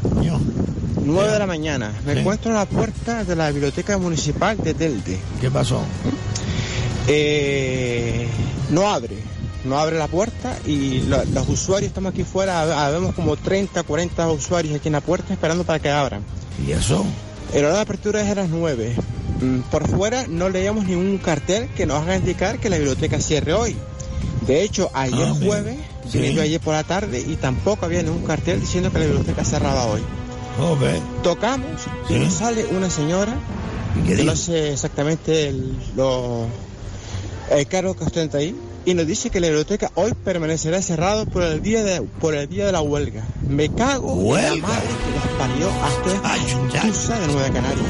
9 1.05 1.33
de 1.33 1.39
la 1.39 1.47
mañana. 1.47 1.93
Me 2.07 2.13
Sí. 2.15 2.19
encuentro 2.21 2.51
en 2.51 2.57
la 2.57 2.67
puerta 2.67 3.25
de 3.25 3.37
la 3.37 3.51
biblioteca 3.51 3.97
municipal 3.99 4.57
de 4.59 4.75
Telde. 4.75 5.19
¿Qué 5.41 5.51
pasó? 5.51 5.83
Eh, 7.07 8.29
no 8.71 8.89
abre, 8.89 9.17
no 9.65 9.79
abre 9.79 9.99
la 9.99 10.07
puerta 10.07 10.57
y 10.67 11.01
lo- 11.03 11.25
los 11.25 11.49
usuarios 11.49 11.89
estamos 11.89 12.13
aquí 12.13 12.25
fuera, 12.25 12.65
hab- 12.65 12.93
vemos 12.93 13.15
como 13.15 13.37
30, 13.37 13.83
40 13.83 14.29
usuarios 14.31 14.75
aquí 14.77 14.89
en 14.89 14.93
la 14.93 15.01
puerta 15.01 15.33
esperando 15.33 15.65
para 15.65 15.79
que 15.79 15.91
abran. 15.91 16.23
¿Y 16.67 16.73
eso? 16.73 17.05
El 17.53 17.65
hora 17.65 17.75
de 17.77 17.81
apertura 17.81 18.23
es 18.23 18.29
a 18.31 18.35
las 18.37 18.49
9. 18.49 18.95
Mm, 19.41 19.61
Por 19.71 19.89
fuera 19.89 20.27
no 20.29 20.49
leíamos 20.51 20.85
ningún 20.87 21.19
cartel 21.19 21.69
que 21.77 21.87
nos 21.87 22.03
haga 22.03 22.17
indicar 22.17 22.59
que 22.59 22.69
la 22.69 22.77
biblioteca 22.77 23.19
cierre 23.21 23.55
hoy. 23.55 23.75
De 24.47 24.63
hecho, 24.63 24.91
ayer 24.93 25.29
Ah, 25.29 25.35
jueves, 25.43 25.77
Sí. 26.11 26.33
yo 26.35 26.43
ayer 26.43 26.61
por 26.61 26.75
la 26.75 26.85
tarde 26.85 27.21
y 27.27 27.37
tampoco 27.37 27.87
había 27.87 28.03
ningún 28.03 28.25
cartel 28.25 28.61
diciendo 28.61 28.93
que 28.93 28.99
la 28.99 29.07
biblioteca 29.07 29.45
cerraba 29.45 29.87
hoy. 29.87 30.03
Joder. 30.59 31.01
Tocamos 31.23 31.83
y 32.09 32.15
nos 32.15 32.33
sale 32.33 32.67
una 32.67 32.91
señora, 32.91 33.35
¿Y 33.97 34.09
qué 34.09 34.17
que 34.17 34.25
no 34.25 34.37
sé 34.37 34.73
exactamente 34.73 35.49
el, 35.49 35.75
lo, 35.97 36.47
el 37.51 37.67
cargo 37.67 37.95
que 37.95 38.05
ostenta 38.05 38.39
ahí, 38.39 38.55
y 38.87 38.95
nos 38.95 39.07
dice 39.07 39.31
que 39.31 39.41
la 39.41 39.49
biblioteca 39.49 39.91
hoy 39.95 40.13
permanecerá 40.25 40.81
cerrado 40.83 41.27
por 41.27 41.43
el 41.43 41.61
día 41.63 41.83
de, 41.85 42.01
por 42.03 42.35
el 42.35 42.49
día 42.49 42.67
de 42.67 42.73
la 42.73 42.81
huelga. 42.81 43.23
Me 43.49 43.69
cago 43.69 44.13
en 44.13 44.27
¿Huelga? 44.27 44.51
la 44.57 44.57
madre 44.63 44.87
que 44.89 45.15
los 45.15 45.39
parió 45.39 45.69
hasta 45.85 46.89
esta 46.89 47.21
de 47.21 47.27
Nueva 47.29 47.51
Canaria. 47.51 47.83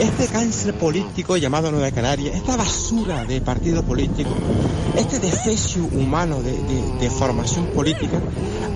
Este 0.00 0.26
cáncer 0.28 0.74
político 0.74 1.36
llamado 1.36 1.70
Nueva 1.72 1.90
Canaria, 1.90 2.32
esta 2.32 2.56
basura 2.56 3.24
de 3.24 3.40
partido 3.40 3.82
político, 3.82 4.30
este 4.96 5.18
defecio 5.18 5.84
humano 5.92 6.40
de, 6.42 6.52
de- 6.52 6.98
de 7.00 7.10
formación 7.10 7.66
política, 7.68 8.20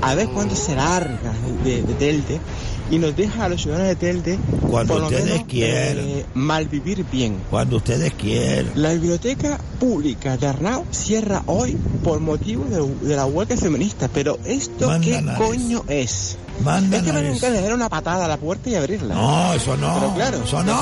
a 0.01 0.15
ver 0.15 0.29
cuándo 0.29 0.55
se 0.57 0.75
larga 0.75 1.33
de, 1.65 1.83
de 1.83 1.95
Telde 1.95 2.41
y 2.91 2.99
nos 2.99 3.15
deja 3.17 3.45
a 3.45 3.49
los 3.49 3.63
ciudadanos 3.63 3.89
de 3.91 3.97
Telde 3.97 4.39
Cuando 4.69 4.95
por 4.95 5.01
lo 5.03 5.07
ustedes 5.09 5.31
menos, 5.33 5.47
quieran. 5.47 5.99
eh, 6.01 6.27
malvivir 6.35 7.05
bien. 7.11 7.37
Cuando 7.51 7.77
ustedes 7.77 8.13
quieran. 8.15 8.73
La 8.75 8.93
biblioteca 8.93 9.59
pública 9.79 10.37
de 10.37 10.47
Arnau 10.49 10.85
cierra 11.03 11.43
hoy 11.47 11.77
por 12.05 12.21
motivo 12.21 12.65
de, 12.65 13.09
de 13.09 13.17
la 13.17 13.27
huelga 13.27 13.57
feminista, 13.57 14.09
pero 14.13 14.39
¿esto 14.45 14.91
qué 15.01 15.23
coño 15.37 15.85
es? 15.89 16.37
Es 16.93 17.03
que 17.03 17.13
me 17.13 17.23
le 17.23 17.61
dar 17.63 17.75
una 17.75 17.89
patada 17.89 18.25
a 18.25 18.29
la 18.29 18.37
puerta 18.37 18.71
y 18.71 18.75
abrirla. 18.77 19.15
No, 19.15 19.53
eso 19.55 19.77
no. 19.77 19.95
Pero 19.95 20.15
claro, 20.15 20.43
eso 20.45 20.63
no. 20.63 20.81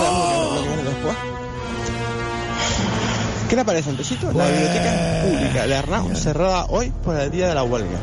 ¿Qué 3.49 3.57
le 3.57 3.65
parece, 3.65 3.91
Antecito? 3.91 4.27
La 4.27 4.33
Pues- 4.33 4.51
biblioteca 4.51 5.23
pública 5.25 5.67
de 5.67 5.75
Arnau 5.77 6.15
cerrada 6.15 6.67
hoy 6.69 6.93
por 7.03 7.17
el 7.19 7.31
día 7.31 7.49
de 7.49 7.55
la 7.55 7.65
huelga. 7.65 7.99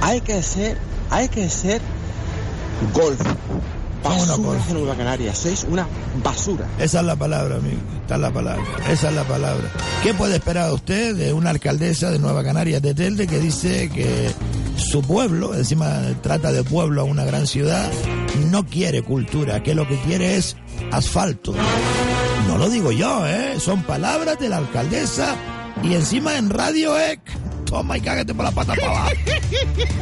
Hay 0.00 0.20
que 0.20 0.34
hacer, 0.34 0.78
hay 1.10 1.28
que 1.28 1.44
hacer 1.44 1.82
golf. 2.94 3.20
Basura 4.02 4.58
Nueva 4.72 4.94
Canaria. 4.94 5.34
Sois 5.34 5.64
una 5.64 5.86
basura. 6.22 6.66
Esa 6.78 7.00
es 7.00 7.06
la 7.06 7.16
palabra, 7.16 7.56
amigo. 7.56 7.80
Esta 8.02 8.14
es 8.14 8.20
la 8.20 8.30
palabra. 8.30 8.64
Esa 8.88 9.08
es 9.08 9.14
la 9.14 9.24
palabra. 9.24 9.70
¿Qué 10.02 10.14
puede 10.14 10.36
esperar 10.36 10.72
usted 10.72 11.14
de 11.16 11.32
una 11.32 11.50
alcaldesa 11.50 12.10
de 12.10 12.18
Nueva 12.18 12.42
Canarias 12.44 12.82
de 12.82 12.94
Telde 12.94 13.26
que 13.26 13.38
dice 13.38 13.90
que 13.90 14.30
su 14.76 15.02
pueblo, 15.02 15.54
encima 15.54 16.00
trata 16.22 16.52
de 16.52 16.62
pueblo 16.64 17.02
a 17.02 17.04
una 17.04 17.24
gran 17.24 17.46
ciudad, 17.46 17.90
no 18.50 18.64
quiere 18.64 19.02
cultura, 19.02 19.62
que 19.62 19.74
lo 19.74 19.86
que 19.86 19.98
quiere 20.00 20.36
es 20.36 20.56
asfalto? 20.92 21.54
No 22.46 22.56
lo 22.56 22.70
digo 22.70 22.92
yo, 22.92 23.26
¿eh? 23.26 23.56
Son 23.58 23.82
palabras 23.82 24.38
de 24.38 24.48
la 24.48 24.58
alcaldesa 24.58 25.36
y 25.82 25.94
encima 25.94 26.38
en 26.38 26.50
Radio 26.50 26.98
EC. 26.98 27.20
Toma 27.66 27.98
y 27.98 28.00
cágate 28.00 28.32
por 28.32 28.46
la 28.46 28.50
pata 28.52 28.74
para 28.74 28.90
abajo. 28.90 29.14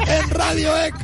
En 0.07 0.31
Radio 0.31 0.77
EC. 0.77 0.95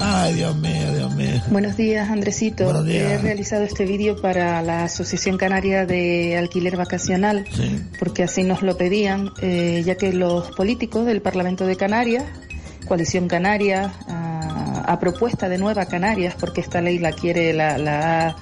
Ay, 0.00 0.34
Dios 0.34 0.56
mío, 0.56 0.92
Dios 0.94 1.14
mío. 1.14 1.42
Buenos 1.50 1.76
días, 1.76 2.08
Andresito. 2.10 2.64
Buenos 2.64 2.86
días. 2.86 3.12
He 3.12 3.18
realizado 3.18 3.64
este 3.64 3.84
vídeo 3.84 4.20
para 4.20 4.62
la 4.62 4.84
Asociación 4.84 5.36
Canaria 5.36 5.86
de 5.86 6.36
Alquiler 6.36 6.76
Vacacional, 6.76 7.44
Sí. 7.52 7.80
porque 7.98 8.22
así 8.24 8.42
nos 8.44 8.62
lo 8.62 8.76
pedían, 8.76 9.30
eh, 9.42 9.82
ya 9.84 9.96
que 9.96 10.12
los 10.12 10.50
políticos 10.52 11.06
del 11.06 11.20
Parlamento 11.20 11.66
de 11.66 11.76
Canarias, 11.76 12.24
Coalición 12.86 13.28
Canaria, 13.28 13.92
a, 14.08 14.84
a 14.86 14.98
propuesta 15.00 15.48
de 15.48 15.58
Nueva 15.58 15.86
Canarias, 15.86 16.34
porque 16.38 16.60
esta 16.60 16.80
ley 16.80 16.98
la 16.98 17.12
quiere, 17.12 17.52
la, 17.52 17.76
la 17.78 18.28
ha, 18.28 18.36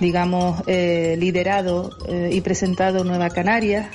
digamos, 0.00 0.62
eh, 0.66 1.16
liderado 1.18 1.90
eh, 2.08 2.30
y 2.32 2.40
presentado 2.40 3.04
Nueva 3.04 3.28
Canarias, 3.30 3.86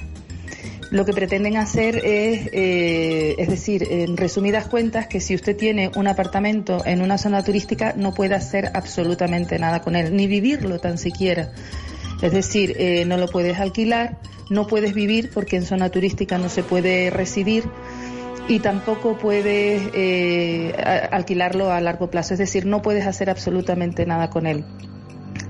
lo 0.89 1.05
que 1.05 1.13
pretenden 1.13 1.57
hacer 1.57 1.97
es, 1.97 2.49
eh, 2.53 3.35
es 3.37 3.49
decir, 3.49 3.87
en 3.89 4.15
resumidas 4.17 4.67
cuentas, 4.67 5.07
que 5.07 5.19
si 5.19 5.35
usted 5.35 5.55
tiene 5.55 5.91
un 5.95 6.07
apartamento 6.07 6.81
en 6.85 7.01
una 7.01 7.17
zona 7.17 7.43
turística 7.43 7.93
no 7.97 8.13
puede 8.13 8.35
hacer 8.35 8.71
absolutamente 8.73 9.59
nada 9.59 9.81
con 9.81 9.95
él, 9.95 10.15
ni 10.15 10.27
vivirlo 10.27 10.79
tan 10.79 10.97
siquiera. 10.97 11.51
Es 12.21 12.31
decir, 12.31 12.75
eh, 12.77 13.05
no 13.05 13.17
lo 13.17 13.27
puedes 13.27 13.59
alquilar, 13.59 14.17
no 14.49 14.65
puedes 14.67 14.93
vivir 14.93 15.29
porque 15.33 15.57
en 15.57 15.65
zona 15.65 15.89
turística 15.89 16.37
no 16.37 16.49
se 16.49 16.63
puede 16.63 17.09
residir 17.09 17.65
y 18.47 18.59
tampoco 18.59 19.17
puedes 19.17 19.89
eh, 19.93 20.73
alquilarlo 21.11 21.71
a 21.71 21.81
largo 21.81 22.09
plazo. 22.09 22.33
Es 22.33 22.39
decir, 22.39 22.65
no 22.65 22.81
puedes 22.81 23.05
hacer 23.05 23.29
absolutamente 23.29 24.05
nada 24.05 24.29
con 24.29 24.47
él. 24.47 24.63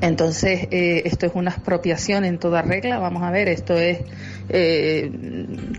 Entonces, 0.02 0.68
eh, 0.72 1.04
esto 1.06 1.26
es 1.26 1.32
una 1.36 1.52
expropiación 1.52 2.26
en 2.26 2.38
toda 2.38 2.62
regla. 2.62 3.00
Vamos 3.00 3.24
a 3.24 3.32
ver, 3.32 3.48
esto 3.48 3.78
es 3.78 4.00
eh, 4.50 5.12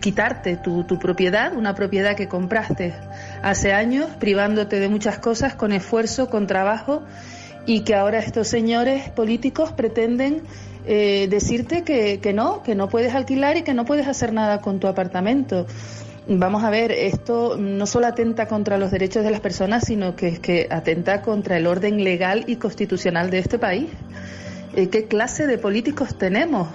quitarte 0.00 0.56
tu, 0.56 0.84
tu 0.84 0.98
propiedad, 0.98 1.54
una 1.54 1.74
propiedad 1.74 2.16
que 2.16 2.28
compraste 2.28 2.94
hace 3.42 3.72
años, 3.72 4.08
privándote 4.18 4.80
de 4.80 4.88
muchas 4.88 5.18
cosas 5.18 5.54
con 5.54 5.72
esfuerzo, 5.72 6.28
con 6.28 6.46
trabajo, 6.46 7.02
y 7.66 7.80
que 7.80 7.94
ahora 7.94 8.18
estos 8.18 8.48
señores 8.48 9.10
políticos 9.10 9.72
pretenden 9.72 10.42
eh, 10.86 11.28
decirte 11.28 11.84
que, 11.84 12.32
no, 12.32 12.62
que 12.62 12.74
no 12.74 12.88
puedes 12.88 13.14
alquilar 13.14 13.58
y 13.58 13.62
que 13.62 13.74
no 13.74 13.84
puedes 13.84 14.08
hacer 14.08 14.32
nada 14.32 14.62
con 14.62 14.80
tu 14.80 14.86
apartamento. 14.86 15.66
Vamos 16.26 16.64
a 16.64 16.70
ver, 16.70 16.92
esto 16.92 17.58
no 17.58 17.86
solo 17.86 18.06
atenta 18.06 18.48
contra 18.48 18.78
los 18.78 18.90
derechos 18.90 19.22
de 19.22 19.30
las 19.30 19.40
personas, 19.40 19.84
sino 19.84 20.16
que 20.16 20.28
es 20.28 20.40
que 20.40 20.66
atenta 20.70 21.20
contra 21.20 21.58
el 21.58 21.66
orden 21.66 22.02
legal 22.02 22.44
y 22.46 22.56
constitucional 22.56 23.28
de 23.28 23.38
este 23.38 23.58
país. 23.58 23.88
Eh, 24.74 24.88
¿Qué 24.88 25.04
clase 25.04 25.46
de 25.46 25.58
políticos 25.58 26.16
tenemos? 26.16 26.68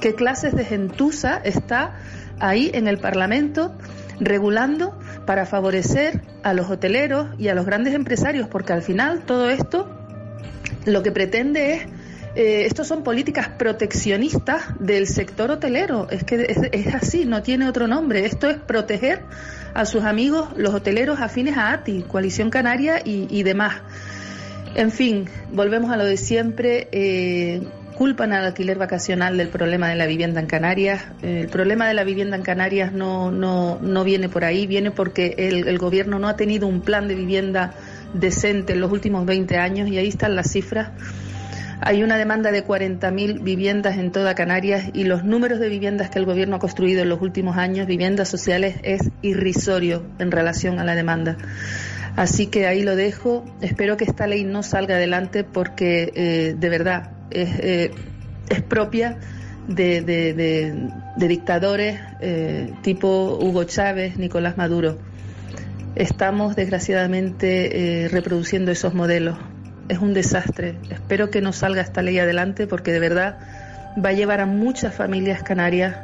¿Qué 0.00 0.14
clases 0.14 0.54
de 0.54 0.64
gentuza 0.64 1.40
está 1.44 1.98
ahí 2.38 2.70
en 2.72 2.88
el 2.88 2.98
Parlamento 2.98 3.76
regulando 4.18 4.98
para 5.26 5.46
favorecer 5.46 6.22
a 6.42 6.52
los 6.54 6.70
hoteleros 6.70 7.28
y 7.38 7.48
a 7.48 7.54
los 7.54 7.66
grandes 7.66 7.94
empresarios, 7.94 8.48
porque 8.48 8.72
al 8.72 8.82
final 8.82 9.22
todo 9.26 9.50
esto 9.50 9.88
lo 10.86 11.02
que 11.02 11.12
pretende 11.12 11.74
es 11.74 11.86
eh, 12.36 12.64
estos 12.64 12.86
son 12.86 13.02
políticas 13.02 13.48
proteccionistas 13.48 14.62
del 14.78 15.08
sector 15.08 15.50
hotelero. 15.50 16.08
Es 16.10 16.22
que 16.22 16.46
es, 16.72 16.94
así, 16.94 17.24
no 17.24 17.42
tiene 17.42 17.68
otro 17.68 17.88
nombre. 17.88 18.24
Esto 18.24 18.48
es 18.48 18.56
proteger 18.56 19.22
a 19.74 19.84
sus 19.84 20.04
amigos, 20.04 20.48
los 20.56 20.72
hoteleros 20.72 21.20
afines 21.20 21.56
a 21.56 21.72
ATI, 21.72 22.02
Coalición 22.02 22.50
Canaria 22.50 23.02
y, 23.04 23.42
demás. 23.42 23.82
En 24.76 24.92
fin, 24.92 25.28
volvemos 25.52 25.90
a 25.90 25.96
lo 25.96 26.04
de 26.04 26.16
siempre. 26.16 26.88
Eh, 26.92 27.62
culpan 28.00 28.32
al 28.32 28.46
alquiler 28.46 28.78
vacacional 28.78 29.36
del 29.36 29.48
problema 29.48 29.90
de 29.90 29.94
la 29.94 30.06
vivienda 30.06 30.40
en 30.40 30.46
Canarias. 30.46 31.02
el 31.20 31.48
problema 31.48 31.86
de 31.86 31.92
la 31.92 32.02
vivienda 32.02 32.34
en 32.34 32.42
Canarias 32.42 32.94
no, 32.94 33.30
no, 33.30 33.78
no 33.82 34.04
viene 34.04 34.30
por 34.30 34.42
ahí, 34.42 34.66
viene 34.66 34.90
porque 34.90 35.34
el, 35.36 35.76
gobierno 35.76 36.18
no 36.18 36.26
ha 36.26 36.34
tenido 36.34 36.66
un 36.66 36.80
plan 36.80 37.08
de 37.08 37.14
vivienda 37.14 37.74
decente 38.14 38.72
en 38.72 38.80
los 38.80 38.90
últimos 38.90 39.26
20 39.26 39.58
años 39.58 39.90
y 39.90 39.98
ahí 39.98 40.08
están 40.08 40.34
las 40.34 40.50
cifras. 40.50 40.92
Hay 41.82 42.02
una 42.02 42.16
demanda 42.16 42.52
de 42.52 42.66
40.000 42.66 43.42
viviendas 43.42 43.98
en 43.98 44.12
toda 44.12 44.34
Canarias 44.34 44.84
y 44.94 45.04
los 45.04 45.22
números 45.22 45.60
de 45.60 45.68
viviendas 45.68 46.08
que 46.08 46.20
el 46.20 46.24
gobierno 46.24 46.56
ha 46.56 46.58
construido 46.58 47.02
en 47.02 47.10
los 47.10 47.20
últimos 47.20 47.58
años, 47.58 47.86
viviendas 47.86 48.30
sociales, 48.30 48.76
es 48.82 49.10
irrisorio 49.20 50.06
en 50.18 50.30
relación 50.30 50.78
a 50.78 50.84
la 50.84 50.94
demanda. 50.94 51.36
Así 52.16 52.46
que 52.46 52.66
ahí 52.66 52.82
lo 52.82 52.96
dejo. 52.96 53.44
Espero 53.60 53.98
que 53.98 54.04
esta 54.04 54.26
ley 54.26 54.44
no 54.44 54.62
salga 54.62 54.94
adelante 54.94 55.44
porque 55.44 56.12
eh, 56.14 56.54
de 56.58 56.68
verdad 56.70 57.19
es, 57.30 57.58
eh, 57.60 57.90
es 58.48 58.62
propia 58.62 59.18
de, 59.68 60.90
dictadores 61.16 62.00
eh, 62.20 62.72
tipo 62.82 63.38
Hugo 63.40 63.64
Chávez, 63.64 64.16
Nicolás 64.16 64.56
Maduro. 64.56 64.98
Estamos 65.94 66.56
desgraciadamente 66.56 68.08
reproduciendo 68.10 68.70
esos 68.70 68.94
modelos 68.94 69.36
es 69.90 69.98
un 69.98 70.14
desastre. 70.14 70.76
Espero 70.88 71.30
que 71.30 71.40
no 71.40 71.52
salga 71.52 71.82
esta 71.82 72.00
ley 72.00 72.18
adelante 72.20 72.68
porque 72.68 72.92
de 72.92 73.00
verdad 73.00 73.38
va 74.02 74.10
a 74.10 74.12
llevar 74.12 74.40
a 74.40 74.46
muchas 74.46 74.94
familias 74.94 75.42
canarias 75.42 75.96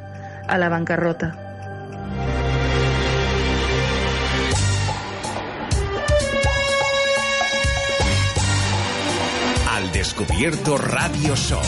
a 0.48 0.58
la 0.58 0.68
bancarrota. 0.68 2.35
Descubierto 10.16 10.78
Radio 10.78 11.36
Show. 11.36 11.60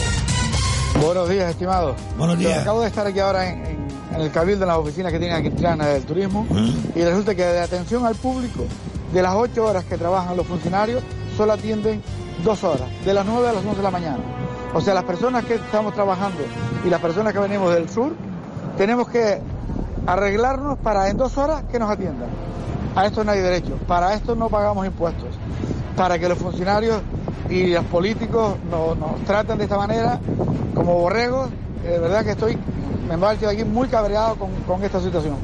Buenos 1.03 1.29
días, 1.29 1.51
estimado. 1.51 1.95
Buenos 2.17 2.39
días. 2.39 2.63
acabo 2.63 2.81
de 2.81 2.89
estar 2.89 3.07
aquí 3.07 3.19
ahora 3.19 3.47
en, 3.51 3.87
el 4.17 4.31
cabildo, 4.31 4.65
en 4.65 4.69
las 4.69 4.79
oficinas 4.79 5.13
que 5.13 5.19
tienen 5.19 5.37
aquí 5.37 5.49
en 5.49 5.79
del 5.79 6.05
turismo, 6.05 6.47
y 6.95 7.03
resulta 7.03 7.35
que 7.35 7.45
de 7.45 7.61
atención 7.61 8.07
al 8.07 8.15
público, 8.15 8.65
de 9.13 9.21
las 9.21 9.35
ocho 9.35 9.67
horas 9.67 9.85
que 9.85 9.99
trabajan 9.99 10.35
los 10.35 10.47
funcionarios, 10.47 11.03
solo 11.37 11.53
atienden 11.53 12.03
dos 12.43 12.65
horas, 12.65 12.89
de 13.05 13.13
las 13.13 13.27
9 13.27 13.49
a 13.49 13.53
las 13.53 13.65
11 13.65 13.77
de 13.77 13.83
la 13.83 13.91
mañana. 13.91 14.21
O 14.73 14.81
sea, 14.81 14.95
las 14.95 15.05
personas 15.05 15.45
que 15.45 15.57
estamos 15.57 15.93
trabajando 15.93 16.39
y 16.87 16.89
las 16.89 17.03
personas 17.03 17.35
que 17.35 17.41
venimos 17.41 17.75
del 17.75 17.89
sur, 17.91 18.15
tenemos 18.79 19.09
que 19.09 19.43
arreglarnos 20.07 20.79
para 20.79 21.11
en 21.11 21.19
dos 21.19 21.37
horas 21.37 21.65
que 21.71 21.79
nos 21.79 21.91
atiendan. 21.91 22.31
A 22.97 23.05
esto 23.05 23.25
no 23.25 23.33
hay 23.33 23.41
derecho, 23.41 23.77
para 23.87 24.15
esto 24.15 24.35
no 24.35 24.49
pagamos 24.49 24.87
impuestos, 24.87 25.29
para 25.99 26.19
que 26.19 26.29
los 26.29 26.39
funcionarios 26.39 27.01
y 27.51 27.67
los 27.67 27.85
políticos 27.87 28.55
nos, 28.71 29.25
traten 29.25 29.59
de 29.59 29.65
esta 29.65 29.77
manera 29.77 30.21
como 30.75 30.95
borregos. 30.95 31.51
De 31.83 31.99
verdad 31.99 32.25
que 32.25 32.31
estoy, 32.31 32.57
me 33.09 33.17
marcho 33.17 33.47
de 33.47 33.53
aquí 33.53 33.65
muy 33.65 33.89
cabreado 33.89 34.37
con, 34.37 34.51
con 34.67 34.85
esta 34.85 35.01
situación. 35.01 35.35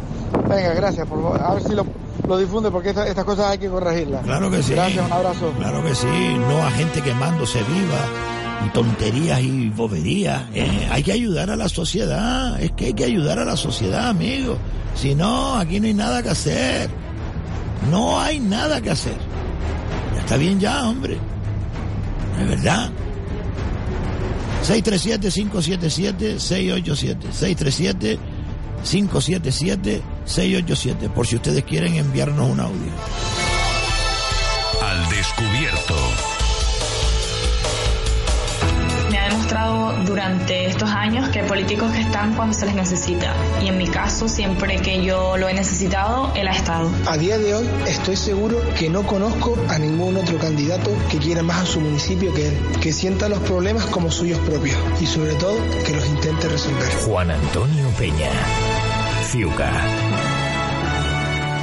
Venga, 0.48 0.74
gracias, 0.74 1.06
por 1.08 1.20
favor. 1.20 1.42
A 1.42 1.54
ver 1.54 1.62
si 1.64 1.74
lo, 1.74 1.84
lo 2.28 2.38
difunde 2.38 2.70
porque 2.70 2.90
estas 2.90 3.24
cosas 3.24 3.50
hay 3.50 3.58
que 3.58 3.68
corregirlas. 3.68 4.22
Claro 4.22 4.50
que 4.50 4.62
sí. 4.62 4.74
Gracias, 4.74 5.04
un 5.04 5.12
abrazo. 5.12 5.52
Claro 5.58 5.82
que 5.82 5.94
sí, 5.94 6.36
no 6.48 6.62
a 6.62 6.70
gente 6.70 7.02
quemándose 7.02 7.58
viva 7.58 8.66
y 8.66 8.68
tonterías 8.70 9.40
y 9.40 9.70
boberías. 9.70 10.42
Eh. 10.54 10.88
hay 10.90 11.02
que 11.02 11.12
ayudar 11.12 11.50
a 11.50 11.56
la 11.56 11.68
sociedad, 11.68 12.60
es 12.60 12.70
que 12.72 12.86
hay 12.86 12.94
que 12.94 13.04
ayudar 13.04 13.40
a 13.40 13.44
la 13.44 13.56
sociedad, 13.56 14.08
amigo. 14.08 14.56
Si 14.94 15.16
no, 15.16 15.56
aquí 15.56 15.80
no 15.80 15.86
hay 15.86 15.94
nada 15.94 16.22
que 16.22 16.28
hacer. 16.28 16.88
No 17.90 18.20
hay 18.20 18.38
nada 18.38 18.80
que 18.80 18.90
hacer. 18.90 19.34
Está 20.24 20.36
bien 20.36 20.58
ya, 20.58 20.88
hombre. 20.88 21.16
Es 22.40 22.48
verdad. 22.48 22.90
637-577-687. 24.64 27.30
637 27.30 28.18
577-687, 28.84 31.10
por 31.10 31.26
si 31.26 31.36
ustedes 31.36 31.64
quieren 31.64 31.96
enviarnos 31.96 32.50
un 32.50 32.60
audio. 32.60 32.92
Al 34.82 35.08
descubierto. 35.08 35.94
Demostrado 39.44 39.92
durante 40.04 40.66
estos 40.66 40.88
años 40.88 41.28
que 41.28 41.40
hay 41.40 41.48
políticos 41.48 41.92
que 41.92 42.00
están 42.00 42.34
cuando 42.34 42.54
se 42.54 42.64
les 42.64 42.74
necesita. 42.74 43.34
Y 43.62 43.68
en 43.68 43.76
mi 43.76 43.86
caso, 43.86 44.26
siempre 44.26 44.78
que 44.78 45.04
yo 45.04 45.36
lo 45.36 45.48
he 45.48 45.54
necesitado, 45.54 46.32
él 46.34 46.48
ha 46.48 46.52
estado. 46.52 46.90
A 47.06 47.18
día 47.18 47.36
de 47.36 47.54
hoy 47.54 47.68
estoy 47.86 48.16
seguro 48.16 48.58
que 48.78 48.88
no 48.88 49.06
conozco 49.06 49.58
a 49.68 49.78
ningún 49.78 50.16
otro 50.16 50.38
candidato 50.38 50.90
que 51.10 51.18
quiera 51.18 51.42
más 51.42 51.62
a 51.62 51.66
su 51.66 51.80
municipio 51.80 52.32
que 52.32 52.48
él, 52.48 52.58
que 52.80 52.90
sienta 52.92 53.28
los 53.28 53.40
problemas 53.40 53.84
como 53.86 54.10
suyos 54.10 54.38
propios 54.40 54.78
y 55.00 55.06
sobre 55.06 55.34
todo 55.34 55.56
que 55.84 55.92
los 55.92 56.06
intente 56.06 56.48
resolver. 56.48 56.94
Juan 57.04 57.30
Antonio 57.30 57.88
Peña. 57.98 58.30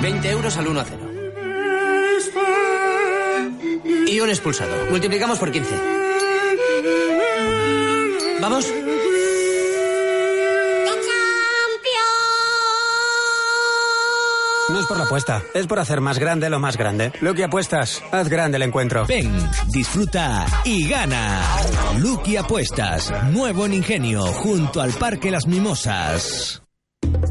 20 0.01 0.29
euros 0.29 0.57
al 0.57 0.67
1 0.67 0.79
a 0.79 0.85
0. 0.85 1.07
Y 4.05 4.19
un 4.19 4.29
expulsado. 4.29 4.71
Multiplicamos 4.91 5.39
por 5.39 5.51
15. 5.51 6.01
¿Vamos? 8.41 8.65
No 14.69 14.79
es 14.79 14.85
por 14.85 14.97
la 14.97 15.03
apuesta, 15.03 15.43
es 15.53 15.67
por 15.67 15.79
hacer 15.79 15.99
más 15.99 16.17
grande 16.17 16.49
lo 16.49 16.57
más 16.59 16.77
grande. 16.77 17.11
Lucky 17.19 17.43
Apuestas, 17.43 18.01
haz 18.11 18.29
grande 18.29 18.55
el 18.55 18.63
encuentro. 18.63 19.05
Ven, 19.05 19.29
disfruta 19.67 20.45
y 20.63 20.87
gana. 20.87 21.41
Lucky 21.99 22.37
Apuestas, 22.37 23.11
nuevo 23.31 23.65
en 23.65 23.73
Ingenio, 23.73 24.23
junto 24.23 24.79
al 24.81 24.91
Parque 24.93 25.29
Las 25.29 25.45
Mimosas. 25.45 26.63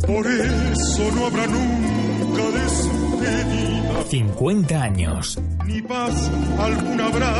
Por 0.06 0.26
eso 0.26 1.10
no 1.14 1.26
habrá 1.26 1.46
nunca 1.46 2.42
despedida. 2.58 3.69
50 4.10 4.82
años. 4.82 5.38
Ni 5.66 5.80
paz 5.82 6.28
alguna 6.58 7.06
habrá 7.06 7.32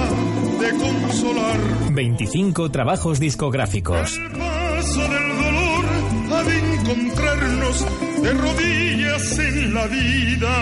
de 0.60 0.70
consolar. 0.78 1.58
25 1.92 2.70
trabajos 2.70 3.18
discográficos. 3.18 4.16
El 4.16 4.30
paso 4.38 5.00
del 5.00 5.28
dolor 5.42 5.84
ha 6.30 6.42
de 6.44 6.74
encontrarnos 6.74 7.86
de 8.22 8.32
rodillas 8.34 9.38
en 9.40 9.74
la 9.74 9.86
vida. 9.88 10.54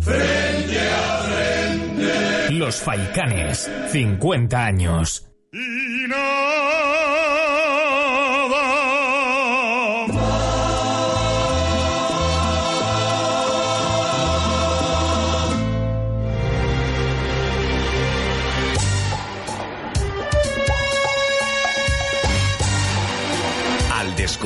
Frente 0.00 0.78
a 0.90 1.18
frente. 1.28 2.52
Los 2.54 2.76
Faicanes. 2.76 3.70
50 3.92 4.64
años. 4.64 5.28
Y 5.52 6.08
nada 6.08 6.55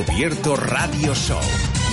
Descubierto 0.01 0.55
Radio 0.55 1.13
Show. 1.13 1.39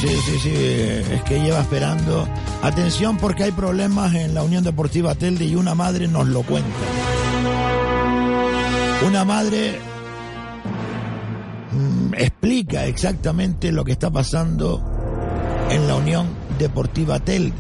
Sí, 0.01 0.09
sí, 0.09 0.39
sí, 0.39 0.55
es 0.55 1.23
que 1.25 1.41
lleva 1.41 1.61
esperando. 1.61 2.27
Atención 2.63 3.19
porque 3.19 3.45
hay 3.45 3.53
problemas 3.53 4.15
en 4.15 4.33
la 4.33 4.43
Unión 4.43 4.65
Deportiva 4.65 5.15
Telde 5.15 5.45
y 5.45 5.55
una 5.55 5.75
madre 5.75 6.09
nos 6.09 6.27
lo 6.27 6.43
cuenta. 6.43 6.71
Una 9.07 9.27
madre 9.27 9.79
mm, 11.73 12.15
explica 12.15 12.87
exactamente 12.87 13.73
lo 13.73 13.85
que 13.85 13.93
está 13.93 14.11
pasando 14.11 14.83
en 15.69 15.87
la 15.87 15.97
Unión 15.97 16.29
Deportiva 16.59 17.21
Telde. 17.21 17.53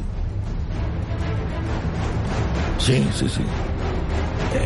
Sí, 2.78 3.06
sí, 3.14 3.28
sí. 3.28 3.42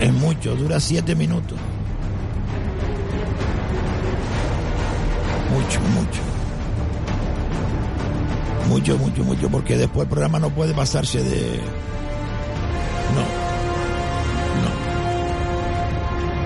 Es 0.01 0.13
mucho, 0.13 0.55
dura 0.55 0.79
siete 0.79 1.17
minutos. 1.17 1.59
Mucho, 5.53 5.81
mucho. 5.81 6.23
Mucho, 8.69 8.99
mucho, 8.99 9.25
mucho, 9.25 9.51
porque 9.51 9.77
después 9.77 10.03
el 10.05 10.09
programa 10.09 10.39
no 10.39 10.51
puede 10.51 10.73
pasarse 10.75 11.23
de... 11.23 11.61
No. 13.15 13.23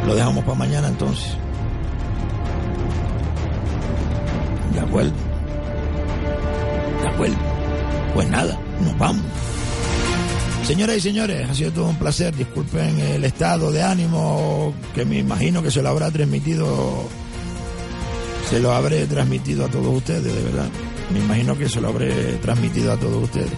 No. 0.03 0.07
Lo 0.09 0.15
dejamos 0.15 0.45
para 0.45 0.59
mañana 0.59 0.89
entonces. 0.89 1.37
De 4.73 4.81
acuerdo. 4.81 5.13
vuelve. 7.17 7.37
Pues 8.15 8.29
nada, 8.29 8.59
nos 8.83 8.99
vamos. 8.99 9.25
Señoras 10.67 10.97
y 10.97 11.01
señores, 11.01 11.49
ha 11.49 11.55
sido 11.55 11.71
todo 11.71 11.87
un 11.87 11.97
placer. 11.97 12.35
Disculpen 12.35 12.99
el 12.99 13.25
estado 13.25 13.71
de 13.71 13.83
ánimo 13.83 14.75
que 14.95 15.05
me 15.05 15.19
imagino 15.19 15.63
que 15.63 15.71
se 15.71 15.81
lo 15.81 15.91
habrá 15.91 16.11
transmitido, 16.11 17.09
se 18.49 18.61
lo 18.61 18.73
habré 18.73 19.07
transmitido 19.07 19.65
a 19.65 19.69
todos 19.69 19.97
ustedes, 19.97 20.25
de 20.25 20.43
verdad. 20.43 20.69
Me 21.13 21.21
imagino 21.21 21.57
que 21.57 21.69
se 21.69 21.81
lo 21.81 21.89
habré 21.89 22.35
transmitido 22.39 22.93
a 22.93 22.97
todos 22.97 23.25
ustedes. 23.25 23.53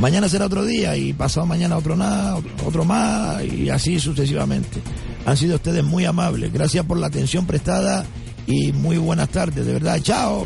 Mañana 0.00 0.28
será 0.28 0.46
otro 0.46 0.64
día 0.64 0.96
y 0.96 1.12
pasado 1.12 1.46
mañana 1.46 1.76
otro 1.76 1.96
nada, 1.96 2.36
otro 2.66 2.84
más 2.84 3.44
y 3.44 3.70
así 3.70 4.00
sucesivamente. 4.00 4.80
Han 5.24 5.36
sido 5.36 5.56
ustedes 5.56 5.84
muy 5.84 6.04
amables. 6.04 6.52
Gracias 6.52 6.84
por 6.84 6.98
la 6.98 7.06
atención 7.06 7.46
prestada 7.46 8.04
y 8.46 8.72
muy 8.72 8.98
buenas 8.98 9.28
tardes, 9.28 9.64
de 9.64 9.72
verdad. 9.72 10.00
Chao. 10.02 10.44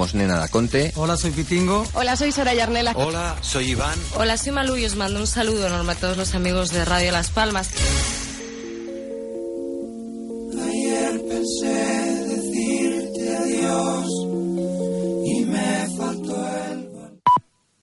Somos 0.00 0.14
Nena 0.14 0.38
Daconte. 0.38 0.92
Hola, 0.96 1.14
soy 1.18 1.30
Pitingo. 1.30 1.86
Hola, 1.92 2.16
soy 2.16 2.32
Soraya 2.32 2.62
Arnela. 2.64 2.92
Hola, 2.94 3.36
soy 3.42 3.72
Iván. 3.72 3.98
Hola, 4.14 4.38
soy 4.38 4.50
Malu 4.50 4.78
y 4.78 4.86
os 4.86 4.96
mando 4.96 5.20
un 5.20 5.26
saludo 5.26 5.66
enorme 5.66 5.92
a 5.92 5.94
todos 5.94 6.16
los 6.16 6.34
amigos 6.34 6.70
de 6.70 6.86
Radio 6.86 7.12
Las 7.12 7.28
Palmas. 7.28 7.68